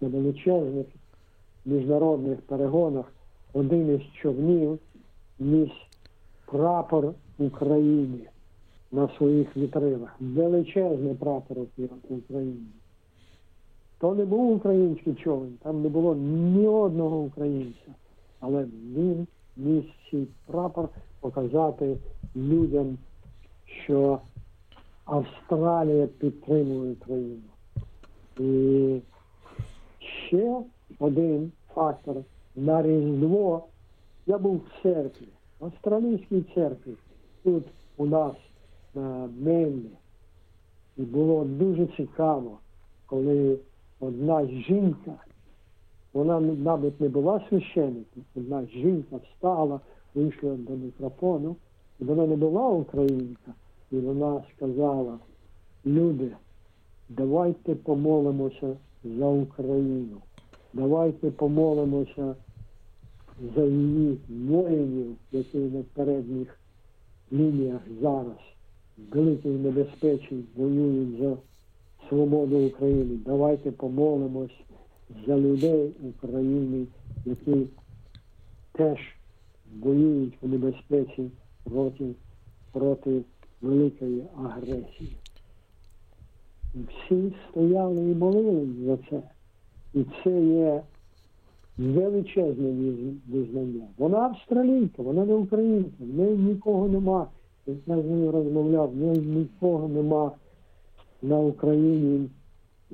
на 0.00 0.08
величезних 0.08 0.86
міжнародних 1.66 2.40
перегонах 2.40 3.12
один 3.52 3.94
із 3.94 4.20
човнів 4.22 4.78
ніс 5.38 5.70
прапор 6.46 7.14
України 7.38 8.20
на 8.92 9.08
своїх 9.16 9.56
вітринах. 9.56 10.16
Величезний 10.20 11.14
прапор 11.14 11.58
України. 12.08 12.56
То 13.98 14.14
не 14.14 14.24
був 14.24 14.52
український 14.52 15.14
човен, 15.14 15.58
там 15.62 15.82
не 15.82 15.88
було 15.88 16.14
ні 16.14 16.66
одного 16.66 17.18
українця. 17.18 17.94
Але 18.40 18.64
він 18.64 19.26
міг 19.56 19.84
цей 20.10 20.26
прапор 20.46 20.88
показати 21.20 21.96
людям, 22.36 22.98
що 23.84 24.20
Австралія 25.04 26.06
підтримує 26.06 26.92
Україну. 26.92 27.42
І 28.38 29.00
ще 30.26 30.62
один 30.98 31.52
фактор 31.74 32.16
на 32.56 32.82
Різдво. 32.82 33.64
Я 34.26 34.38
був 34.38 34.56
в 34.56 34.82
церкві, 34.82 35.28
в 35.60 35.64
австралійській 35.64 36.44
церкві, 36.54 36.92
тут 37.42 37.64
у 37.96 38.06
нас 38.06 38.32
на 38.94 39.28
Мельні. 39.40 39.90
І 40.96 41.02
було 41.02 41.44
дуже 41.44 41.86
цікаво, 41.86 42.58
коли 43.06 43.58
одна 44.00 44.46
жінка, 44.46 45.14
вона, 46.12 46.40
мабуть, 46.40 47.00
не 47.00 47.08
була 47.08 47.42
священником, 47.48 48.22
одна 48.36 48.66
жінка 48.66 49.16
встала, 49.16 49.80
вийшла 50.14 50.54
до 50.54 50.72
мікрофону, 50.72 51.56
і 52.00 52.04
вона 52.04 52.26
не 52.26 52.36
була 52.36 52.68
українка, 52.68 53.52
і 53.90 53.96
вона 53.96 54.42
сказала, 54.56 55.18
люди, 55.86 56.30
давайте 57.08 57.74
помолимося 57.74 58.76
за 59.04 59.26
Україну, 59.26 60.16
давайте 60.72 61.30
помолимося 61.30 62.34
за 63.54 63.64
її 63.64 64.18
воїнів, 64.28 65.16
які 65.32 65.58
на 65.58 65.82
передніх 65.94 66.58
лініях 67.32 67.80
зараз 68.00 68.36
великій 69.12 69.48
небезпечі 69.48 70.44
воюють 70.56 71.18
за 71.18 71.36
свободу 72.08 72.66
України. 72.66 73.18
Давайте 73.26 73.70
помолимось 73.70 74.60
за 75.26 75.36
людей 75.36 75.90
України, 76.02 76.86
які 77.24 77.66
теж 78.72 78.98
воюють 79.80 80.34
в 80.42 80.48
небезпеці 80.48 81.30
проти, 81.64 82.04
проти 82.72 83.20
великої 83.62 84.24
агресії. 84.44 85.16
Всі 86.74 87.32
стояли 87.50 88.10
і 88.10 88.14
молились 88.14 88.86
за 88.86 88.96
це. 89.10 89.22
І 89.94 90.04
це 90.24 90.42
є 90.42 90.82
величезне 91.78 92.92
визнання. 93.28 93.86
Вона 93.98 94.18
австралійка, 94.18 95.02
вона 95.02 95.24
не 95.24 95.34
українка, 95.34 95.90
в 96.00 96.14
неї 96.14 96.36
нікого 96.36 96.88
нема. 96.88 97.26
Я 97.66 97.74
з 98.02 98.04
нею 98.04 98.32
розмовляв, 98.32 98.90
в 98.90 98.96
неї 98.96 99.18
нікого 99.18 99.88
нема 99.88 100.32
на 101.22 101.38
Україні, 101.38 102.28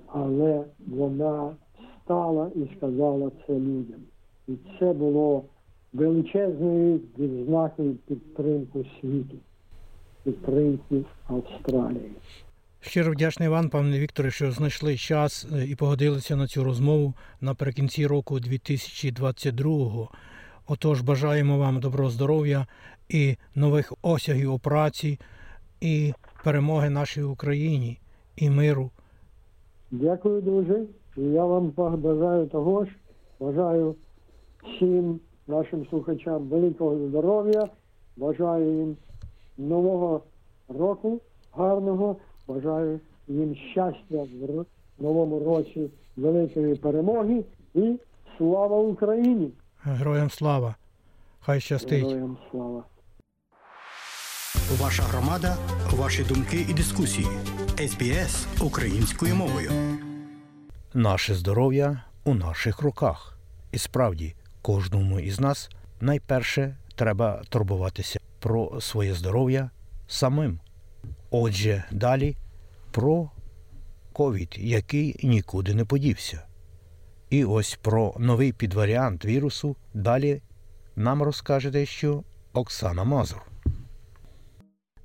але 0.07 0.65
вона 0.87 1.57
стала 2.05 2.51
і 2.55 2.77
сказала 2.77 3.31
це 3.47 3.53
людям. 3.53 4.01
І 4.49 4.53
це 4.79 4.93
було 4.93 5.45
величезною 5.93 7.01
відзнакою 7.19 7.95
підтримки 7.95 8.87
світу, 9.01 9.37
підтримки 10.25 11.05
Австралії. 11.29 12.11
Щиро 12.81 13.13
вдячний 13.13 13.49
вам, 13.49 13.69
пане 13.69 13.99
Вікторе, 13.99 14.31
що 14.31 14.53
знайшли 14.53 14.97
час 14.97 15.47
е, 15.53 15.65
і 15.67 15.75
погодилися 15.75 16.37
на 16.37 16.47
цю 16.47 16.65
розмову 16.65 17.15
наприкінці 17.41 18.07
року 18.07 18.35
2022-го. 18.35 20.11
Отож, 20.67 21.01
бажаємо 21.01 21.59
вам 21.59 21.81
доброго 21.81 22.11
здоров'я 22.11 22.67
і 23.09 23.37
нових 23.55 23.93
осягів 24.03 24.53
у 24.53 24.59
праці, 24.59 25.21
і 25.81 26.13
перемоги 26.45 26.91
нашій 26.91 27.23
Україні, 27.23 27.99
і 28.37 28.51
миру. 28.51 28.91
Дякую 29.91 30.43
дуже. 30.43 30.83
І 31.17 31.23
я 31.23 31.45
вам 31.45 31.69
бажаю 31.97 32.47
того 32.47 32.85
ж. 32.85 32.91
Бажаю 33.41 33.95
всім 34.63 35.21
нашим 35.47 35.87
слухачам 35.87 36.49
великого 36.49 37.09
здоров'я. 37.09 37.69
Бажаю 38.17 38.79
їм 38.79 38.97
нового 39.59 40.21
року 40.69 41.21
гарного. 41.53 42.17
Бажаю 42.49 43.01
їм 43.29 43.57
щастя 43.73 44.27
в 44.43 44.65
новому 44.99 45.45
році, 45.45 45.91
великої 46.17 46.75
перемоги 46.75 47.45
і 47.75 47.99
слава 48.39 48.79
Україні! 48.79 49.51
Героям 49.83 50.31
слава! 50.31 50.75
Хай 51.41 51.61
щастить! 51.61 52.05
Героям 52.07 52.37
слава! 52.51 52.85
Ваша 54.81 55.03
громада, 55.03 55.57
ваші 55.97 56.25
думки 56.25 56.67
і 56.71 56.75
дискусії. 56.75 57.27
СБС 57.79 58.47
українською 58.61 59.35
мовою. 59.35 59.71
Наше 60.95 61.35
здоров'я 61.35 62.05
у 62.25 62.35
наших 62.35 62.81
руках. 62.81 63.39
І 63.73 63.79
справді, 63.79 64.35
кожному 64.63 65.21
із 65.21 65.41
нас 65.41 65.71
найперше 66.01 66.77
треба 66.95 67.43
турбуватися 67.49 68.21
про 68.39 68.81
своє 68.81 69.15
здоров'я 69.15 69.71
самим. 70.07 70.61
Отже, 71.31 71.85
далі 71.91 72.37
про 72.91 73.31
ковід, 74.13 74.55
який 74.59 75.21
нікуди 75.23 75.75
не 75.75 75.85
подівся. 75.85 76.43
І 77.31 77.45
ось 77.45 77.79
про 77.83 78.15
новий 78.19 78.53
підваріант 78.53 79.25
вірусу 79.25 79.77
далі 79.95 80.43
нам 80.97 81.23
розкаже 81.23 81.71
дещо 81.71 82.25
Оксана 82.53 83.05
Мазур. 83.05 83.43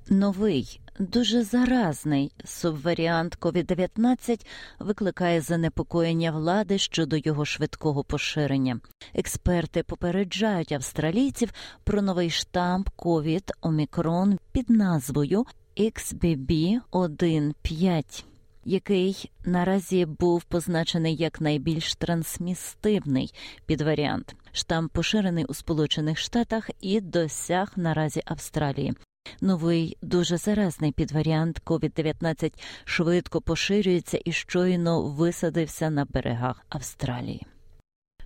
Новий, 0.08 0.80
дуже 1.00 1.42
заразний 1.42 2.32
субваріант 2.44 3.38
COVID-19 3.40 4.46
викликає 4.78 5.40
занепокоєння 5.40 6.30
влади 6.30 6.78
щодо 6.78 7.16
його 7.16 7.44
швидкого 7.44 8.04
поширення. 8.04 8.80
Експерти 9.14 9.82
попереджають 9.82 10.72
австралійців 10.72 11.52
про 11.84 12.02
новий 12.02 12.30
штамп 12.30 12.88
COVID 12.96 13.50
Омікрон 13.60 14.38
під 14.52 14.70
назвою 14.70 15.46
XBB.1.5, 15.76 18.24
який 18.64 19.30
наразі 19.44 20.06
був 20.06 20.44
позначений 20.44 21.16
як 21.16 21.40
найбільш 21.40 21.94
трансмістивний 21.94 23.34
підваріант. 23.66 24.34
Штамп 24.52 24.92
поширений 24.92 25.44
у 25.44 25.54
Сполучених 25.54 26.18
Штатах 26.18 26.70
і 26.80 27.00
досяг 27.00 27.72
наразі 27.76 28.22
Австралії. 28.24 28.94
Новий 29.40 29.96
дуже 30.02 30.36
заразний 30.36 30.92
підваріант 30.92 31.62
COVID-19 31.64 32.52
швидко 32.84 33.40
поширюється 33.40 34.20
і 34.24 34.32
щойно 34.32 35.02
висадився 35.02 35.90
на 35.90 36.04
берегах 36.04 36.66
Австралії. 36.68 37.46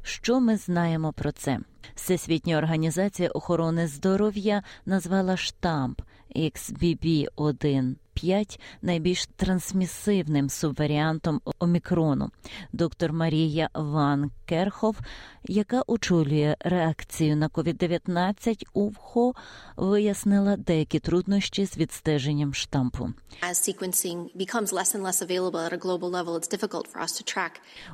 Що 0.03 0.41
ми 0.41 0.57
знаємо 0.57 1.13
про 1.13 1.33
це? 1.33 1.59
Всесвітня 1.95 2.59
організація 2.59 3.29
охорони 3.29 3.87
здоров'я 3.87 4.63
назвала 4.87 5.37
штамп 5.37 6.01
XBB1 6.37 7.95
5 8.15 8.61
найбільш 8.83 9.27
трансмісивним 9.37 10.49
субваріантом 10.49 11.41
омікрону. 11.59 12.31
Доктор 12.73 13.13
Марія 13.13 13.69
Ван 13.75 14.31
Керхов, 14.47 14.97
яка 15.45 15.83
очолює 15.87 16.57
реакцію 16.61 17.37
на 17.37 17.49
COVID-19 17.49 18.63
у 18.73 18.89
ВХО, 18.89 19.35
вияснила 19.77 20.57
деякі 20.57 20.99
труднощі 20.99 21.67
з 21.67 21.77
відстеженням 21.77 22.55
штампу. 22.55 23.09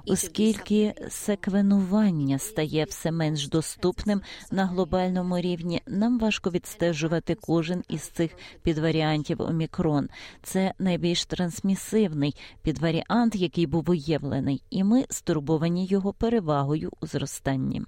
Оскільки 0.07 0.95
секвенування 1.11 2.39
стає 2.39 2.85
все 2.85 3.11
менш 3.13 3.49
доступним 3.49 4.23
на 4.51 4.67
глобальному 4.67 5.39
рівні, 5.39 5.83
нам 5.87 6.19
важко 6.19 6.51
відстежувати 6.51 7.35
кожен 7.35 7.85
із 7.89 8.03
цих 8.03 8.31
підваріантів 8.63 9.41
омікрон. 9.43 10.10
Це 10.43 10.75
найбільш 10.79 11.27
трансмісивний 11.27 12.37
підваріант, 12.63 13.37
який 13.37 13.67
був 13.67 13.83
виявлений, 13.85 14.63
і 14.71 14.85
ми 14.85 15.05
стурбовані 15.11 15.87
його 15.87 16.13
перевагою 16.13 16.91
у 17.01 17.07
зростанні. 17.07 17.83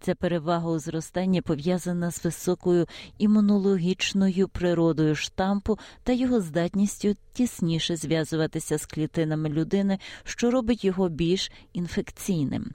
Ця 0.00 0.14
перевага 0.14 0.70
у 0.70 0.78
зростанні 0.78 1.40
пов'язана 1.40 2.10
з 2.10 2.24
високою 2.24 2.86
імунологічною 3.18 4.48
природою 4.48 5.14
штампу 5.14 5.78
та 6.02 6.12
його 6.12 6.40
здатністю 6.40 7.16
тісніше 7.32 7.96
зв'язуватися 7.96 8.78
з 8.78 8.86
клітинами 8.86 9.48
людини, 9.48 9.98
що 10.24 10.50
робить 10.50 10.84
його 10.84 11.08
більш 11.08 11.52
інфекційним. 11.72 12.72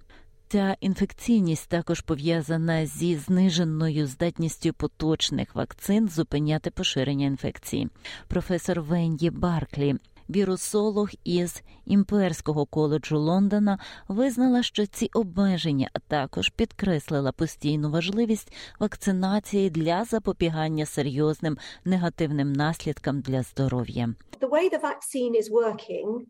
Ця 0.50 0.78
інфекційність 0.80 1.70
також 1.70 2.02
пов'язана 2.02 2.86
зі 2.86 3.16
зниженою 3.16 4.08
здатністю 4.08 4.74
поточних 4.74 5.56
вакцин 5.56 6.08
зупиняти 6.08 6.72
поширення 6.72 7.26
інфекції. 7.26 7.90
Професор 8.28 8.82
Венді 8.82 9.30
Барклі, 9.30 9.96
вірусолог 10.30 11.10
із 11.24 11.64
імперського 11.86 12.66
коледжу 12.66 13.20
Лондона, 13.20 13.80
визнала, 14.08 14.64
що 14.64 14.86
ці 14.86 15.10
обмеження 15.14 15.90
також 16.08 16.50
підкреслила 16.50 17.32
постійну 17.32 17.92
важливість 17.92 18.54
вакцинації 18.80 19.70
для 19.70 20.04
запобігання 20.04 20.86
серйозним 20.86 21.58
негативним 21.86 22.54
наслідкам 22.54 23.22
для 23.22 23.44
здоров'я. 23.44 24.14
The 24.42 24.50
way 24.50 24.70
the 24.70 24.82
vaccine 24.82 25.36
is 25.42 25.52
working 25.52 26.26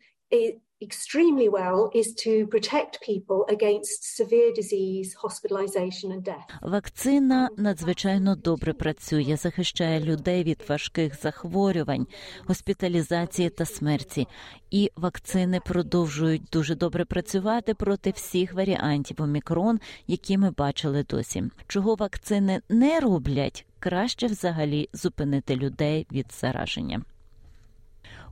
extremely 0.82 1.50
well 1.50 1.90
is 1.94 2.14
to 2.14 2.48
protect 2.48 3.02
people 3.02 3.46
against 3.50 4.16
severe 4.16 4.52
disease, 4.52 5.16
hospitalization 5.16 6.12
and 6.12 6.24
death. 6.24 6.48
Вакцина 6.62 7.50
надзвичайно 7.58 8.36
добре 8.36 8.74
працює, 8.74 9.38
захищає 9.38 10.00
людей 10.00 10.44
від 10.44 10.64
важких 10.70 11.22
захворювань, 11.22 12.08
госпіталізації 12.46 13.50
та 13.50 13.66
смерті. 13.66 14.28
І 14.72 14.92
вакцини 14.96 15.60
продовжують 15.66 16.44
дуже 16.52 16.76
добре 16.76 17.06
працювати 17.06 17.74
проти 17.74 18.12
всіх 18.12 18.54
варіантів 18.54 19.22
омікрон, 19.22 19.80
які 20.08 20.38
ми 20.38 20.52
бачили 20.52 21.04
досі. 21.04 21.44
Чого 21.68 21.96
вакцини 21.96 22.62
не 22.70 23.00
роблять, 23.00 23.66
краще 23.80 24.28
взагалі 24.28 24.90
зупинити 24.94 25.56
людей 25.56 26.08
від 26.12 26.26
зараження. 26.32 27.02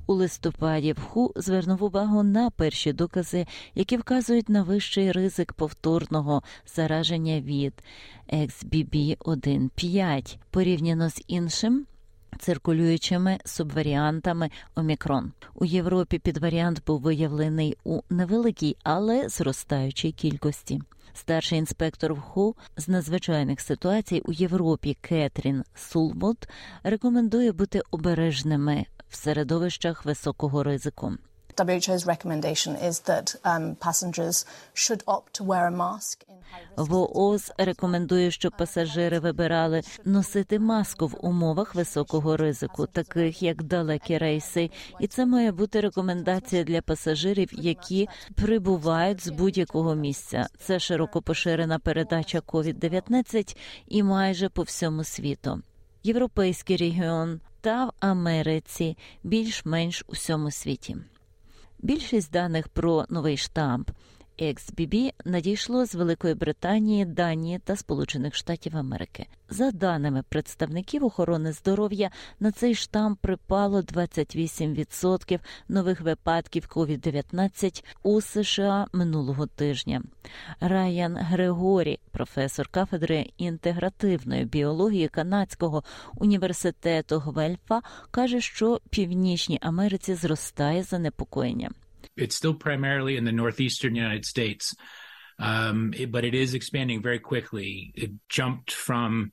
У 0.08 0.14
листопаді 0.14 0.94
ВХУ 0.94 1.34
звернув 1.36 1.84
увагу 1.84 2.24
на 2.24 2.50
перші 2.50 2.94
докази, 2.94 3.46
які 3.76 3.98
вказують 3.98 4.50
на 4.50 4.64
вищий 4.64 5.12
ризик 5.12 5.54
повторного 5.54 6.44
зараження 6.76 7.42
від 7.42 7.74
XBB1.5 8.34 10.38
порівняно 10.52 11.10
з 11.10 11.24
іншим. 11.28 11.86
Циркулюючими 12.40 13.38
субваріантами 13.46 14.50
Омікрон 14.76 15.32
у 15.56 15.66
Європі 15.66 16.20
підваріант 16.20 16.82
був 16.88 17.02
виявлений 17.02 17.78
у 17.84 18.02
невеликій, 18.10 18.78
але 18.84 19.30
зростаючій 19.30 20.12
кількості. 20.12 20.82
Старший 21.14 21.60
інспектор 21.60 22.14
ВХУ 22.14 22.56
з 22.78 22.88
надзвичайних 22.88 23.62
ситуацій 23.62 24.22
у 24.26 24.32
Європі 24.32 24.98
Кетрін 25.02 25.64
Сулбот 25.76 26.50
рекомендує 26.84 27.52
бути 27.52 27.82
обережними 27.92 28.86
в 29.10 29.16
середовищах 29.16 30.06
високого 30.06 30.64
ризику. 30.64 31.18
WHO's 31.58 32.06
recommendation 32.06 32.76
is 32.76 33.00
that 33.02 33.36
um, 33.46 33.76
passengers 33.76 34.46
should 34.74 35.04
opt 35.08 35.34
to 35.36 35.44
wear 35.44 35.68
a 35.68 35.72
mask. 35.72 36.26
ВООЗ 36.78 37.52
рекомендує, 37.58 38.32
щоб 38.32 38.58
пасажири 38.58 39.20
вибирали 39.20 39.82
носити 40.06 40.60
маску 40.60 41.08
в 41.08 41.18
умовах 41.20 41.76
високого 41.76 42.38
ризику, 42.38 42.88
таких 42.88 43.44
як 43.44 43.64
далекі 43.64 44.18
рейси, 44.18 44.70
і 45.00 45.08
це 45.08 45.26
має 45.26 45.52
бути 45.52 45.82
рекомендація 45.82 46.64
для 46.64 46.82
пасажирів, 46.82 47.50
які 47.54 48.08
прибувають 48.36 49.26
з 49.26 49.30
будь-якого 49.30 49.96
місця. 49.96 50.48
Це 50.60 50.80
широко 50.80 51.22
поширена 51.22 51.80
передача 51.80 52.40
COVID-19 52.40 53.58
і 53.88 54.04
майже 54.04 54.50
по 54.50 54.62
всьому 54.62 55.04
світу. 55.04 55.62
Європейський 56.06 56.78
регіон 56.78 57.40
та 57.62 57.86
в 57.86 57.92
Америці 58.00 58.98
більш-менш 59.24 60.04
у 60.08 60.12
всьому 60.12 60.52
світі. 60.52 60.98
Більшість 61.80 62.32
даних 62.32 62.68
про 62.68 63.06
новий 63.10 63.38
штамп 63.38 63.92
XBB 64.40 65.14
надійшло 65.26 65.86
з 65.86 65.96
Великої 65.96 66.34
Британії, 66.34 67.06
Данії 67.06 67.60
та 67.60 67.76
Сполучених 67.76 68.36
Штатів 68.36 68.78
Америки. 68.78 69.28
За 69.50 69.72
даними 69.72 70.24
представників 70.30 71.06
охорони 71.06 71.52
здоров'я, 71.52 72.12
на 72.40 72.52
цей 72.52 72.76
штам 72.76 73.16
припало 73.16 73.82
28% 73.82 75.40
нових 75.70 76.02
випадків 76.02 76.68
COVID-19 76.70 77.84
у 78.04 78.22
США 78.22 78.88
минулого 78.94 79.48
тижня. 79.48 80.02
Райан 80.60 81.18
Григорі, 81.18 82.00
професор 82.12 82.68
кафедри 82.68 83.30
інтегративної 83.38 84.46
біології 84.46 85.08
канадського 85.08 85.84
університету 86.16 87.20
Гвельфа, 87.20 87.82
каже, 88.12 88.42
що 88.42 88.82
північній 88.90 89.60
Америці 89.62 90.14
зростає 90.16 90.84
занепокоєння. 90.84 91.70
It's 92.18 92.36
still 92.36 92.54
primarily 92.54 93.18
in 93.18 93.26
the 93.26 93.32
northeastern 93.32 93.96
United 93.96 94.26
States, 94.26 94.76
um, 95.40 95.94
it, 95.96 96.12
but 96.12 96.26
it 96.26 96.34
is 96.34 96.54
expanding 96.54 97.02
very 97.02 97.20
quickly. 97.20 97.92
It 97.96 98.12
jumped 98.30 98.72
from 98.72 99.32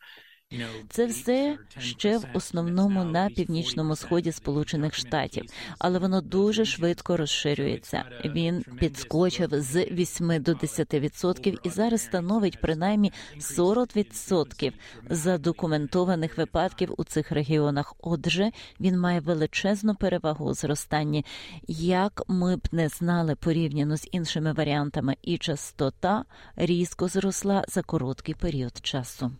Це 0.89 1.07
все 1.07 1.59
ще 1.79 2.19
в 2.19 2.25
основному 2.35 3.05
на 3.05 3.29
північному 3.29 3.97
сході 3.97 4.33
Сполучених 4.33 4.95
Штатів, 4.95 5.45
але 5.79 5.99
воно 5.99 6.21
дуже 6.21 6.65
швидко 6.65 7.17
розширюється. 7.17 8.05
Він 8.25 8.65
підскочив 8.79 9.49
з 9.53 9.85
8 9.85 10.43
до 10.43 10.53
10% 10.53 11.57
і 11.63 11.69
зараз 11.69 12.03
становить 12.03 12.61
принаймні 12.61 13.13
40% 13.39 14.73
задокументованих 15.11 16.39
випадків 16.39 16.95
у 16.97 17.05
цих 17.05 17.33
регіонах. 17.33 17.95
Отже, 18.01 18.51
він 18.81 19.01
має 19.01 19.21
величезну 19.21 19.95
перевагу 19.95 20.45
у 20.45 20.55
зростанні. 20.55 21.25
Як 21.69 22.23
ми 22.29 22.57
б 22.57 22.69
не 22.73 22.89
знали 22.89 23.35
порівняно 23.35 23.97
з 23.97 24.09
іншими 24.13 24.53
варіантами, 24.53 25.17
і 25.23 25.39
частота 25.39 26.25
різко 26.57 27.09
зросла 27.09 27.65
за 27.69 27.83
короткий 27.83 28.35
період 28.35 28.79
часу. 28.83 29.33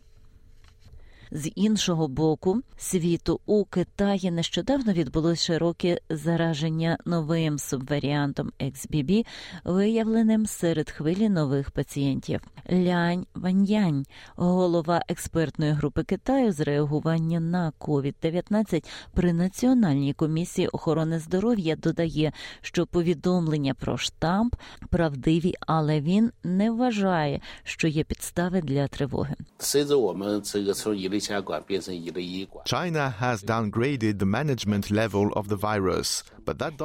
З 1.35 1.51
іншого 1.55 2.09
боку 2.09 2.63
світу 2.77 3.41
у 3.47 3.65
Китаї 3.65 4.31
нещодавно 4.31 4.93
відбулось 4.93 5.45
широке 5.45 6.01
зараження 6.11 6.99
новим 7.05 7.59
субваріантом 7.59 8.53
XBB, 8.61 9.27
виявленим 9.65 10.47
серед 10.47 10.91
хвилі 10.91 11.29
нових 11.29 11.71
пацієнтів. 11.71 12.41
Лянь 12.73 13.27
Ваньянь, 13.35 14.05
голова 14.37 15.03
експертної 15.09 15.73
групи 15.73 16.05
Китаю 16.05 16.53
з 16.53 16.61
реагування 16.61 17.41
на 17.41 17.73
COVID-19 17.81 18.85
при 19.15 19.33
національній 19.33 20.13
комісії 20.13 20.69
охорони 20.69 21.19
здоров'я 21.19 21.77
додає, 21.77 22.33
що 22.61 22.87
повідомлення 22.87 23.75
про 23.75 23.99
штамп 23.99 24.55
правдиві, 24.91 25.55
але 25.61 26.01
він 26.01 26.31
не 26.45 26.71
вважає, 26.71 27.41
що 27.63 27.89
є 27.89 28.05
підстави 28.05 28.61
для 28.61 28.89
тривоги. 28.89 29.35
China 32.65 33.11
has 33.11 33.43
downgraded 33.43 34.19
the 34.19 34.27
management 34.27 34.91
level 34.91 35.33
of 35.35 35.49
the 35.49 35.57
virus, 35.57 36.25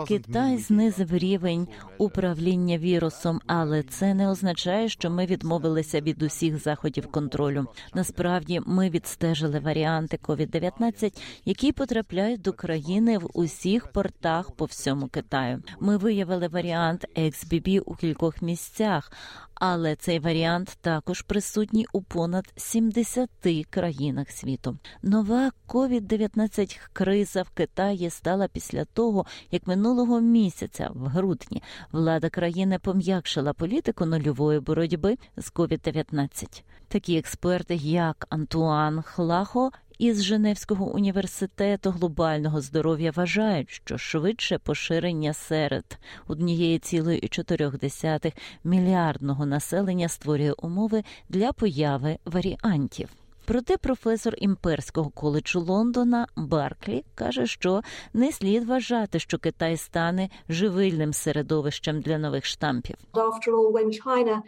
Китай 0.08 0.58
знизив 0.58 1.18
рівень 1.18 1.68
управління 1.98 2.78
вірусом, 2.78 3.42
але 3.48 3.84
це 3.84 4.14
не 4.14 4.30
означає, 4.30 4.90
що 4.90 5.10
ми 5.10 5.26
відмовилися 5.26 6.02
від 6.02 6.24
усіх 6.24 6.58
заходів 6.58 7.12
контролю. 7.12 7.66
Насправді, 7.94 8.62
ми 8.66 8.90
відстежили 8.90 9.60
варіанти 9.60 10.20
COVID-19, 10.24 11.22
які 11.46 11.72
потрапляють 11.72 12.42
до 12.42 12.54
країни 12.54 13.18
в 13.18 13.30
усіх 13.34 13.92
портах 13.92 14.52
по 14.52 14.66
всьому 14.66 15.08
Китаю. 15.08 15.64
Ми 15.80 15.98
виявили 15.98 16.48
варіант 16.48 17.06
XBB 17.16 17.80
у 17.86 17.96
кількох 17.96 18.42
місцях. 18.42 19.12
Але 19.60 19.96
цей 19.96 20.20
варіант 20.20 20.78
також 20.82 21.22
присутній 21.22 21.86
у 21.94 22.02
понад 22.02 22.54
70 22.56 23.30
країнах 23.70 24.32
світу. 24.32 24.78
Нова 25.02 25.52
COVID-19 25.68 26.80
криза 26.94 27.42
в 27.42 27.50
Китаї 27.50 28.10
стала 28.10 28.48
після 28.48 28.86
того, 28.86 29.26
як 29.52 29.68
минулого 29.68 30.22
місяця, 30.22 30.90
в 30.94 31.08
грудні, 31.08 31.64
влада 31.92 32.30
країни 32.30 32.80
пом'якшила 32.80 33.54
політику 33.54 34.06
нульової 34.06 34.60
боротьби 34.60 35.18
з 35.38 35.52
COVID-19. 35.52 36.64
Такі 36.88 37.18
експерти, 37.18 37.76
як 37.76 38.26
Антуан 38.30 39.02
Хлахо 39.02 39.72
із 39.98 40.24
Женевського 40.24 40.86
університету 40.86 41.92
глобального 41.92 42.62
здоров'я 42.62 43.12
вважають, 43.12 43.70
що 43.70 43.98
швидше 43.98 44.58
поширення 44.58 45.34
серед 45.34 45.98
однієї 46.28 46.80
цілої 46.80 47.20
і 47.20 47.28
чотирьох 47.28 47.80
десятих 47.80 48.34
мільярдного 48.64 49.46
населення 49.46 50.08
створює 50.08 50.52
умови 50.52 51.04
для 51.30 51.52
появи 51.52 52.18
варіантів. 52.26 53.10
Проте 53.48 53.78
професор 53.78 54.36
імперського 54.38 55.10
коледжу 55.10 55.60
Лондона 55.60 56.28
Барклі 56.36 57.06
каже, 57.16 57.48
що 57.48 57.82
не 58.14 58.32
слід 58.32 58.64
вважати, 58.64 59.20
що 59.20 59.38
Китай 59.40 59.78
стане 59.78 60.30
живильним 60.50 61.14
середовищем 61.14 62.02
для 62.02 62.18
нових 62.18 62.46
штампів. 62.46 62.96
After 63.14 63.52
all, 63.52 63.72
when 63.72 64.02
China 64.04 64.42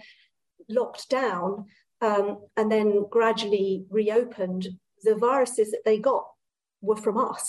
locked 0.70 1.12
down 1.12 1.66
um, 2.02 2.26
and 2.56 2.72
the 5.08 5.16
viruses 5.28 5.68
that 5.74 5.84
they 5.86 5.98
got 6.12 6.26
were 6.88 7.02
from 7.06 7.18
us, 7.32 7.46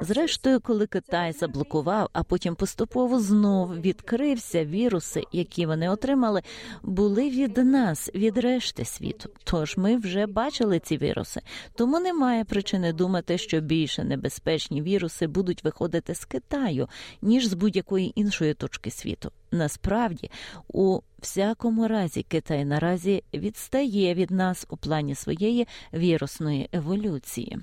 Зрештою, 0.00 0.60
коли 0.60 0.86
Китай 0.86 1.32
заблокував, 1.32 2.08
а 2.12 2.22
потім 2.22 2.54
поступово 2.54 3.20
знов 3.20 3.80
відкрився, 3.80 4.64
віруси, 4.64 5.22
які 5.32 5.66
вони 5.66 5.90
отримали, 5.90 6.42
були 6.82 7.30
від 7.30 7.56
нас, 7.56 8.10
від 8.14 8.38
решти 8.38 8.84
світу. 8.84 9.30
Тож 9.44 9.76
ми 9.76 9.96
вже 9.96 10.26
бачили 10.26 10.78
ці 10.78 10.96
віруси. 10.96 11.40
Тому 11.74 12.00
немає 12.00 12.44
причини 12.44 12.92
думати, 12.92 13.38
що 13.38 13.60
більше 13.60 14.04
небезпечні 14.04 14.82
віруси 14.82 15.26
будуть 15.26 15.64
виходити 15.64 16.14
з 16.14 16.24
Китаю, 16.24 16.88
ніж 17.22 17.46
з 17.46 17.54
будь-якої 17.54 18.20
іншої 18.20 18.54
точки 18.54 18.90
світу. 18.90 19.30
Насправді, 19.50 20.30
у 20.68 21.00
всякому 21.24 21.88
разі, 21.88 22.22
Китай 22.22 22.64
наразі 22.64 23.24
відстає 23.34 24.14
від 24.14 24.30
нас 24.30 24.66
у 24.70 24.76
плані 24.76 25.14
своєї 25.14 25.66
вірусної 25.94 26.68
еволюції. 26.72 27.58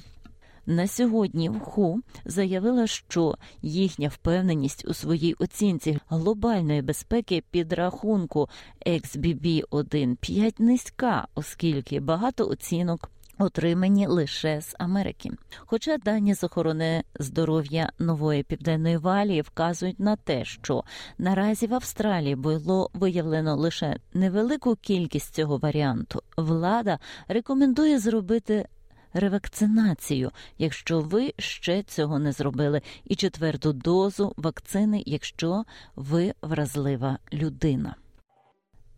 На 0.66 0.88
сьогодні 0.88 1.50
ВХУ 1.50 2.02
заявила, 2.26 2.88
що 2.88 3.36
їхня 3.62 4.08
впевненість 4.08 4.86
у 4.88 4.94
своїй 4.94 5.34
оцінці 5.34 6.00
глобальної 6.10 6.82
безпеки 6.82 7.44
підрахунку 7.52 8.50
XBB 8.86 9.64
1.5 9.70 10.54
низька, 10.62 11.28
оскільки 11.36 12.00
багато 12.00 12.48
оцінок 12.48 13.12
отримані 13.42 14.08
лише 14.08 14.62
з 14.62 14.76
Америки. 14.80 15.32
Хоча 15.66 15.98
дані 15.98 16.34
з 16.34 16.44
охорони 16.44 17.04
здоров'я 17.20 17.92
нової 18.00 18.44
південної 18.44 18.98
валії 18.98 19.42
вказують 19.42 20.00
на 20.00 20.16
те, 20.16 20.46
що 20.46 20.84
наразі 21.18 21.68
в 21.68 21.74
Австралії 21.74 22.36
було 22.36 22.90
виявлено 22.94 23.56
лише 23.56 23.98
невелику 24.14 24.76
кількість 24.76 25.34
цього 25.34 25.58
варіанту, 25.58 26.22
влада 26.38 27.00
рекомендує 27.28 28.00
зробити. 28.00 28.66
Ревакцинацію, 29.14 30.32
якщо 30.58 31.00
ви 31.00 31.34
ще 31.38 31.84
цього 31.84 32.20
не 32.20 32.32
зробили, 32.32 32.82
і 33.06 33.16
четверту 33.16 33.74
дозу 33.74 34.34
вакцини, 34.38 35.04
якщо 35.06 35.64
ви 35.96 36.34
вразлива 36.42 37.18
людина. 37.34 37.96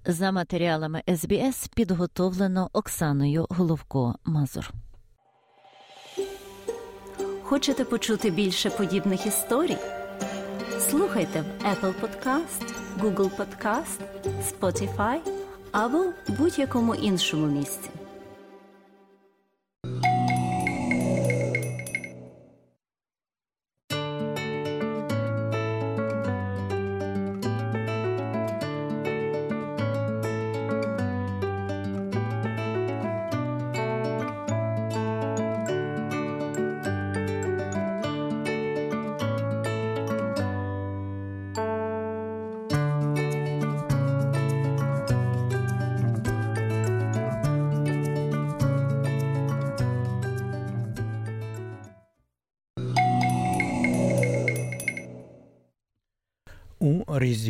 За 0.05 0.31
матеріалами 0.31 1.03
СБС 1.15 1.67
підготовлено 1.75 2.69
Оксаною 2.73 3.47
Головко 3.49 4.15
Мазур. 4.25 4.71
Хочете 7.43 7.85
почути 7.85 8.29
більше 8.29 8.69
подібних 8.69 9.25
історій? 9.25 9.77
Слухайте 10.79 11.41
в 11.41 11.65
Apple 11.65 11.93
Podcast, 12.01 12.73
Google 12.99 13.29
Podcast, 13.37 13.99
Spotify 14.51 15.19
або 15.71 16.05
будь-якому 16.27 16.95
іншому 16.95 17.47
місці. 17.47 17.89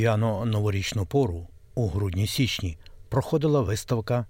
Різдвяно-новорічну 0.04 1.06
пору 1.06 1.48
у 1.76 1.88
грудні-січні 1.88 2.78
проходила 3.10 3.62
виставка 3.62 4.26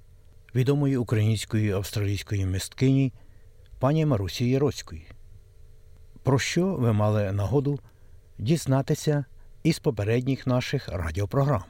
відомої 0.55 0.97
української 0.97 1.71
австралійської 1.71 2.45
мисткині 2.45 3.13
пані 3.79 4.05
Марусі 4.05 4.49
Яроцької. 4.49 5.07
Про 6.23 6.39
що 6.39 6.75
ви 6.75 6.93
мали 6.93 7.31
нагоду 7.31 7.79
дізнатися 8.37 9.25
із 9.63 9.79
попередніх 9.79 10.47
наших 10.47 10.89
радіопрограм. 10.89 11.63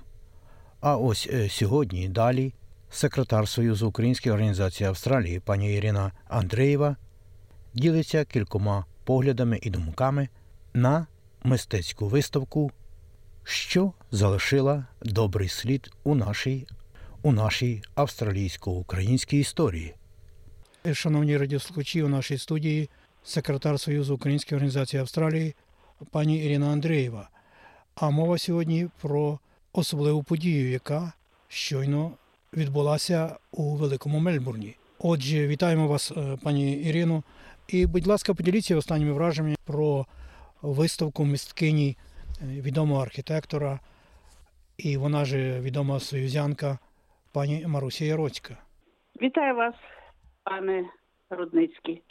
А 0.79 0.97
ось 0.97 1.29
е, 1.33 1.49
сьогодні 1.49 2.09
далі 2.09 2.53
секретар 2.89 3.47
Союзу 3.47 3.87
Української 3.87 4.33
організації 4.33 4.89
Австралії 4.89 5.39
пані 5.39 5.73
Ірина 5.73 6.11
Андреєва 6.27 6.95
ділиться 7.73 8.25
кількома 8.25 8.85
поглядами 9.03 9.59
і 9.61 9.69
думками 9.69 10.29
на 10.73 11.07
мистецьку 11.43 12.07
виставку, 12.07 12.71
що 13.43 13.93
залишила 14.11 14.85
добрий 15.01 15.49
слід 15.49 15.91
у 16.03 16.15
нашій 16.15 16.67
у 17.21 17.31
нашій 17.31 17.81
австралійсько-українській 17.95 19.39
історії. 19.39 19.95
Шановні 20.93 21.37
радіослухачі, 21.37 22.03
у 22.03 22.07
нашій 22.07 22.37
студії 22.37 22.89
секретар 23.23 23.79
Союзу 23.79 24.15
Української 24.15 24.57
організації 24.57 25.01
Австралії 25.01 25.55
пані 26.11 26.45
Ірина 26.45 26.69
Андрієва. 26.69 27.29
А 27.95 28.09
мова 28.09 28.37
сьогодні 28.37 28.87
про 29.01 29.39
особливу 29.73 30.23
подію, 30.23 30.71
яка 30.71 31.13
щойно 31.47 32.11
відбулася 32.53 33.35
у 33.51 33.75
Великому 33.75 34.19
Мельбурні. 34.19 34.75
Отже, 34.99 35.47
вітаємо 35.47 35.87
вас, 35.87 36.11
е, 36.11 36.37
пані 36.43 36.73
Ірино. 36.73 37.23
І, 37.67 37.85
будь 37.85 38.07
ласка, 38.07 38.33
поділіться 38.33 38.75
останніми 38.75 39.13
враженнями 39.13 39.55
про 39.65 40.05
виставку 40.61 41.25
мисткині 41.25 41.97
е, 41.99 42.12
відомого 42.43 43.01
архітектора, 43.01 43.79
і 44.77 44.97
вона 44.97 45.25
ж 45.25 45.59
відома 45.61 45.99
союзянка 45.99 46.79
пані 47.33 47.65
Маруся 47.67 48.05
Яроцька. 48.05 48.57
Вітаю 49.21 49.55
вас, 49.55 49.75
пане 50.43 50.85
Рудницький. 51.29 52.01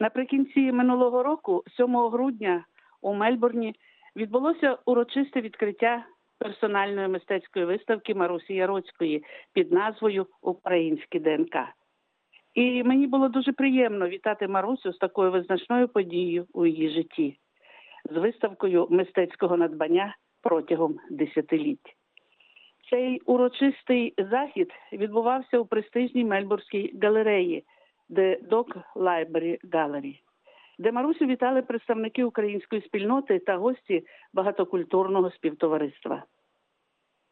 Наприкінці 0.00 0.72
минулого 0.72 1.22
року, 1.22 1.62
7 1.76 1.96
грудня, 1.96 2.64
у 3.02 3.14
Мельбурні, 3.14 3.74
відбулося 4.16 4.78
урочисте 4.84 5.40
відкриття 5.40 6.04
персональної 6.38 7.08
мистецької 7.08 7.64
виставки 7.64 8.14
Марусі 8.14 8.54
Яроцької 8.54 9.24
під 9.52 9.72
назвою 9.72 10.26
Українське 10.42 11.20
ДНК. 11.20 11.56
І 12.54 12.82
мені 12.82 13.06
було 13.06 13.28
дуже 13.28 13.52
приємно 13.52 14.08
вітати 14.08 14.48
Марусю 14.48 14.92
з 14.92 14.98
такою 14.98 15.30
визначною 15.30 15.88
подією 15.88 16.46
у 16.52 16.66
її 16.66 16.90
житті, 16.90 17.38
з 18.10 18.16
виставкою 18.16 18.86
мистецького 18.90 19.56
надбання 19.56 20.16
протягом 20.42 20.98
десятиліть. 21.10 21.96
Цей 22.90 23.20
урочистий 23.20 24.14
захід 24.30 24.70
відбувався 24.92 25.58
у 25.58 25.66
престижній 25.66 26.24
Мельбурзькій 26.24 26.98
галереї 27.02 27.64
The 28.10 28.48
Dog 28.48 28.82
Library 28.96 29.58
Gallery, 29.70 30.20
де 30.78 30.92
Марусю 30.92 31.26
вітали 31.26 31.62
представники 31.62 32.24
української 32.24 32.82
спільноти 32.82 33.38
та 33.38 33.56
гості 33.56 34.06
багатокультурного 34.32 35.30
співтовариства. 35.30 36.24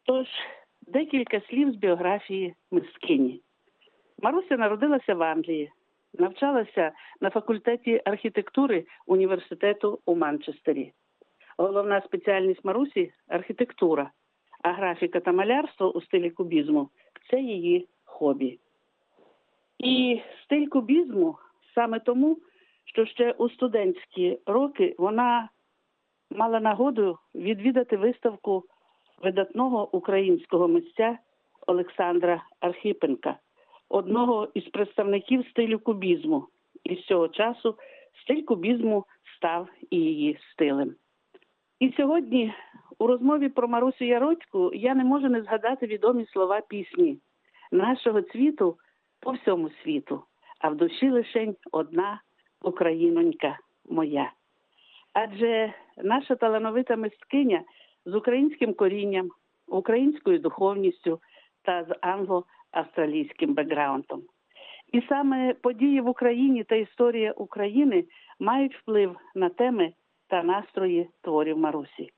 Тож 0.05 0.27
декілька 0.81 1.41
слів 1.41 1.71
з 1.71 1.75
біографії 1.75 2.55
мисткині. 2.71 3.41
Маруся 4.21 4.57
народилася 4.57 5.15
в 5.15 5.23
Англії, 5.23 5.71
навчалася 6.13 6.91
на 7.21 7.29
факультеті 7.29 8.01
архітектури 8.05 8.85
університету 9.07 9.99
у 10.05 10.15
Манчестері. 10.15 10.91
Головна 11.57 12.01
спеціальність 12.01 12.65
Марусі 12.65 13.13
архітектура, 13.27 14.11
а 14.63 14.71
графіка 14.71 15.19
та 15.19 15.31
малярство 15.31 15.91
у 15.91 16.01
стилі 16.01 16.29
кубізму 16.29 16.89
це 17.29 17.39
її 17.41 17.87
хобі. 18.05 18.59
І 19.79 20.21
стиль 20.43 20.67
кубізму 20.67 21.37
саме 21.75 21.99
тому, 21.99 22.37
що 22.85 23.05
ще 23.05 23.31
у 23.31 23.49
студентські 23.49 24.39
роки 24.45 24.95
вона 24.97 25.49
мала 26.29 26.59
нагоду 26.59 27.17
відвідати 27.35 27.97
виставку 27.97 28.63
видатного 29.23 29.95
українського 29.95 30.67
митця 30.67 31.17
Олександра 31.67 32.43
Архипенка, 32.59 33.37
одного 33.93 34.47
із 34.53 34.63
представників 34.63 35.47
стилю 35.47 35.79
кубізму. 35.79 36.47
І 36.83 36.95
з 36.95 37.05
цього 37.05 37.27
часу 37.27 37.75
стиль 38.23 38.43
кубізму 38.43 39.05
став 39.37 39.67
і 39.89 39.97
її 39.97 40.39
стилем. 40.51 40.95
І 41.79 41.93
сьогодні 41.97 42.53
у 42.99 43.07
розмові 43.07 43.49
про 43.49 43.67
Марусю 43.67 44.05
Яроцьку 44.05 44.71
я 44.73 44.95
не 44.95 45.03
можу 45.03 45.29
не 45.29 45.41
згадати 45.41 45.85
відомі 45.85 46.25
слова 46.25 46.61
пісні 46.61 47.17
нашого 47.71 48.21
цвіту 48.21 48.77
по 49.19 49.31
всьому 49.31 49.69
світу, 49.83 50.23
а 50.59 50.69
в 50.69 50.75
душі 50.75 51.09
лишень 51.09 51.55
одна 51.71 52.21
Українонька 52.61 53.57
моя. 53.89 54.31
Адже 55.13 55.73
наша 55.97 56.35
талановита 56.35 56.95
мисткиня 56.95 57.63
з 58.05 58.15
українським 58.15 58.73
корінням, 58.73 59.29
українською 59.67 60.39
духовністю 60.39 61.19
та 61.63 61.83
з 61.83 61.95
англо-австралійським 62.73 63.53
бекграундом. 63.53 64.21
І 64.91 65.01
саме 65.09 65.53
події 65.53 66.01
в 66.01 66.07
Україні 66.07 66.63
та 66.63 66.75
історія 66.75 67.31
України 67.31 68.03
мають 68.39 68.75
вплив 68.75 69.15
на 69.35 69.49
теми 69.49 69.93
та 70.27 70.43
настрої 70.43 71.09
творів 71.21 71.57
Марусі. 71.57 72.09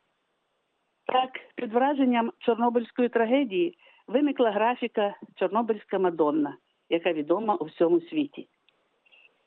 Так, 1.06 1.30
під 1.56 1.74
враженням 1.74 2.32
Чорнобильської 2.39 3.10
трагедії 3.10 3.78
виникла 4.08 4.51
графіка 4.51 5.16
Чорнобильська 5.36 5.99
Мадонна, 5.99 6.58
яка 6.89 7.14
відома 7.14 7.56
у 7.56 7.66
всьому 7.66 8.01
світі. 8.01 8.47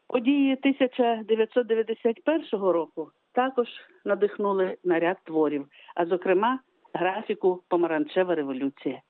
Події 0.09 0.53
1991 0.53 2.43
року 2.53 3.11
також 3.33 3.69
надихнули 4.05 4.77
на 4.85 5.01
ряд 5.01 5.17
творів, 5.25 5.67
а 5.95 6.07
зокрема, 6.07 6.59
графіку 6.93 7.63
Помаранчева 7.69 8.35
революція. 8.35 9.03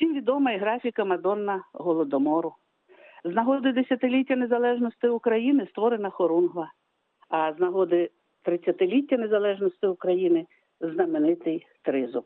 Всім 0.00 0.14
відома 0.14 0.52
і 0.52 0.58
графіка 0.58 1.04
Мадонна 1.04 1.64
Голодомору. 1.72 2.54
З 3.24 3.34
нагоди 3.34 3.72
десятиліття 3.72 4.36
незалежності 4.36 5.08
України 5.08 5.66
створена 5.70 6.10
Хорунгва, 6.10 6.72
а 7.28 7.52
з 7.52 7.60
нагоди 7.60 8.10
30-ліття 8.44 9.16
незалежності 9.16 9.86
України 9.86 10.46
знаменитий 10.80 11.66
Тризуб. 11.82 12.24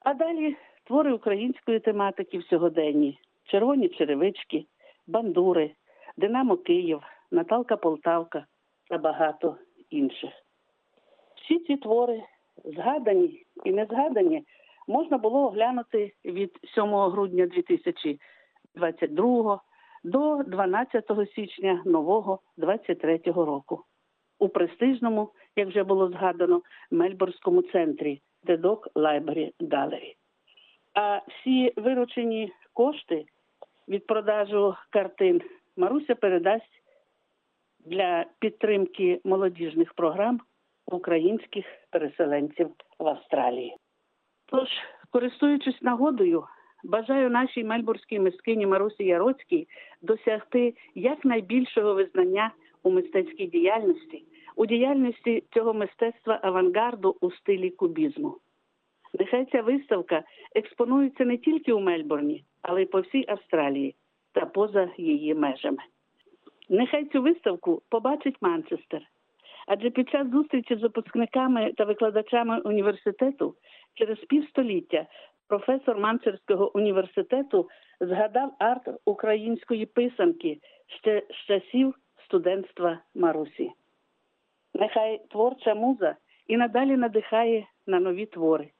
А 0.00 0.14
далі 0.14 0.56
твори 0.84 1.12
української 1.12 1.80
тематики 1.80 2.38
в 2.38 2.44
сьогоденні: 2.44 3.18
червоні 3.44 3.88
черевички, 3.88 4.66
бандури, 5.06 5.70
Динамо 6.16 6.56
Київ, 6.56 7.02
Наталка 7.30 7.76
Полтавка 7.76 8.46
та 8.88 8.98
багато 8.98 9.56
інших. 9.90 10.30
Всі 11.36 11.58
ці 11.58 11.76
твори, 11.76 12.22
згадані 12.64 13.42
і 13.64 13.72
не 13.72 13.84
згадані, 13.84 14.44
можна 14.88 15.18
було 15.18 15.46
оглянути 15.46 16.12
від 16.24 16.58
7 16.74 16.94
грудня 16.94 17.46
2022 17.46 19.60
до 20.04 20.42
12 20.46 21.04
січня 21.34 21.82
нового 21.84 22.40
23 22.56 23.20
року 23.26 23.84
у 24.38 24.48
престижному, 24.48 25.30
як 25.56 25.68
вже 25.68 25.84
було 25.84 26.08
згадано, 26.08 26.62
Мельбурзькому 26.90 27.62
центрі 27.62 28.20
Dog 28.46 28.92
Library 28.94 29.52
Gallery. 29.60 30.14
А 30.94 31.20
всі 31.28 31.72
виручені 31.76 32.52
кошти 32.72 33.24
від 33.88 34.06
продажу 34.06 34.74
картин 34.90 35.42
Маруся 35.76 36.14
передасть 36.14 36.82
для 37.78 38.24
підтримки 38.38 39.20
молодіжних 39.24 39.94
програм 39.94 40.40
українських 40.86 41.66
переселенців 41.90 42.70
в 42.98 43.08
Австралії. 43.08 43.76
Тож, 44.50 44.68
користуючись 45.10 45.82
нагодою, 45.82 46.44
бажаю 46.84 47.30
нашій 47.30 47.64
мельбурзькій 47.64 48.18
мискині 48.18 48.66
Марусі 48.66 49.04
Яроцькій 49.04 49.68
досягти 50.02 50.74
якнайбільшого 50.94 51.94
визнання 51.94 52.50
у 52.82 52.90
мистецькій 52.90 53.46
діяльності, 53.46 54.24
у 54.56 54.66
діяльності 54.66 55.44
цього 55.54 55.74
мистецтва 55.74 56.40
авангарду 56.42 57.16
у 57.20 57.30
стилі 57.30 57.70
кубізму. 57.70 58.36
Нехай 59.18 59.46
ця 59.52 59.62
виставка 59.62 60.22
експонується 60.54 61.24
не 61.24 61.36
тільки 61.36 61.72
у 61.72 61.80
Мельбурні, 61.80 62.44
але 62.62 62.82
й 62.82 62.86
по 62.86 63.00
всій 63.00 63.24
Австралії 63.28 63.94
та 64.32 64.46
поза 64.46 64.90
її 64.96 65.34
межами. 65.34 65.82
Нехай 66.68 67.04
цю 67.04 67.22
виставку 67.22 67.82
побачить 67.88 68.36
Манчестер, 68.40 69.02
адже 69.68 69.90
під 69.90 70.08
час 70.08 70.30
зустрічі 70.30 70.76
з 70.76 70.82
випускниками 70.82 71.72
та 71.76 71.84
викладачами 71.84 72.60
університету 72.60 73.54
через 73.94 74.18
півстоліття 74.18 75.06
професор 75.48 75.98
Манчестерського 75.98 76.76
університету 76.76 77.68
згадав 78.00 78.52
арт 78.58 78.88
української 79.04 79.86
писанки 79.86 80.58
ще 80.86 81.22
з 81.30 81.46
часів 81.46 81.94
студентства 82.24 82.98
Марусі. 83.14 83.70
Нехай 84.74 85.20
творча 85.30 85.74
муза 85.74 86.16
і 86.46 86.56
надалі 86.56 86.96
надихає 86.96 87.66
на 87.86 88.00
нові 88.00 88.26
твори. 88.26 88.70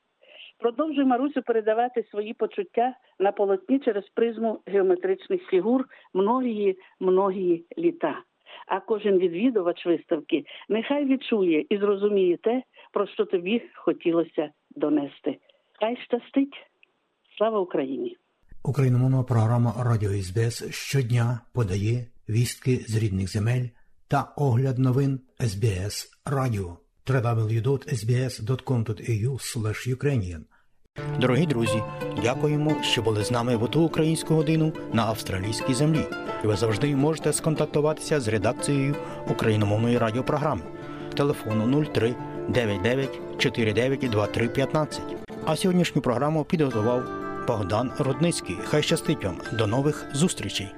Продовжуй 0.58 1.04
Марусю 1.04 1.42
передавати 1.42 2.02
свої 2.02 2.34
почуття 2.34 2.94
на 3.18 3.32
полотні 3.32 3.78
через 3.78 4.08
призму 4.08 4.60
геометричних 4.66 5.46
фігур 5.46 5.84
многії 6.14 6.78
многії 7.00 7.64
літа. 7.78 8.22
А 8.66 8.80
кожен 8.80 9.18
відвідувач 9.18 9.86
виставки 9.86 10.44
нехай 10.68 11.04
відчує 11.04 11.66
і 11.70 11.78
зрозуміє 11.78 12.36
те, 12.36 12.62
про 12.92 13.06
що 13.06 13.24
тобі 13.24 13.62
хотілося 13.74 14.50
донести. 14.70 15.38
Хай 15.80 15.96
щастить! 15.96 16.54
Слава 17.38 17.60
Україні! 17.60 18.16
Україномовна 18.64 19.22
програма 19.22 19.74
Радіо 19.84 20.10
СБС 20.10 20.70
щодня 20.70 21.40
подає 21.54 22.06
вістки 22.28 22.76
з 22.76 23.02
рідних 23.02 23.28
земель 23.32 23.66
та 24.08 24.32
огляд 24.36 24.78
новин 24.78 25.20
СБС 25.40 26.20
Радіо 26.26 26.76
www.sbs.com.au 27.06 27.78
Ukrainian 29.96 30.42
Дорогі 31.18 31.46
друзі, 31.46 31.82
дякуємо, 32.22 32.76
що 32.82 33.02
були 33.02 33.24
з 33.24 33.30
нами 33.30 33.56
в 33.56 33.68
ту 33.68 33.82
українську 33.82 34.34
годину 34.34 34.72
на 34.92 35.02
австралійській 35.02 35.74
землі. 35.74 36.04
І 36.44 36.46
ви 36.46 36.56
завжди 36.56 36.96
можете 36.96 37.32
сконтактуватися 37.32 38.20
з 38.20 38.28
редакцією 38.28 38.94
україномовної 39.28 39.98
радіопрограми 39.98 40.62
телефону 41.18 41.84
03 41.84 42.14
99 42.48 43.20
49 43.38 44.00
23 44.10 44.48
15. 44.48 45.02
А 45.44 45.56
сьогоднішню 45.56 46.02
програму 46.02 46.44
підготував 46.44 47.02
Богдан 47.46 47.90
Рудницький. 47.98 48.56
Хай 48.64 48.82
щастить 48.82 49.24
вам. 49.24 49.36
До 49.52 49.66
нових 49.66 50.06
зустрічей! 50.14 50.74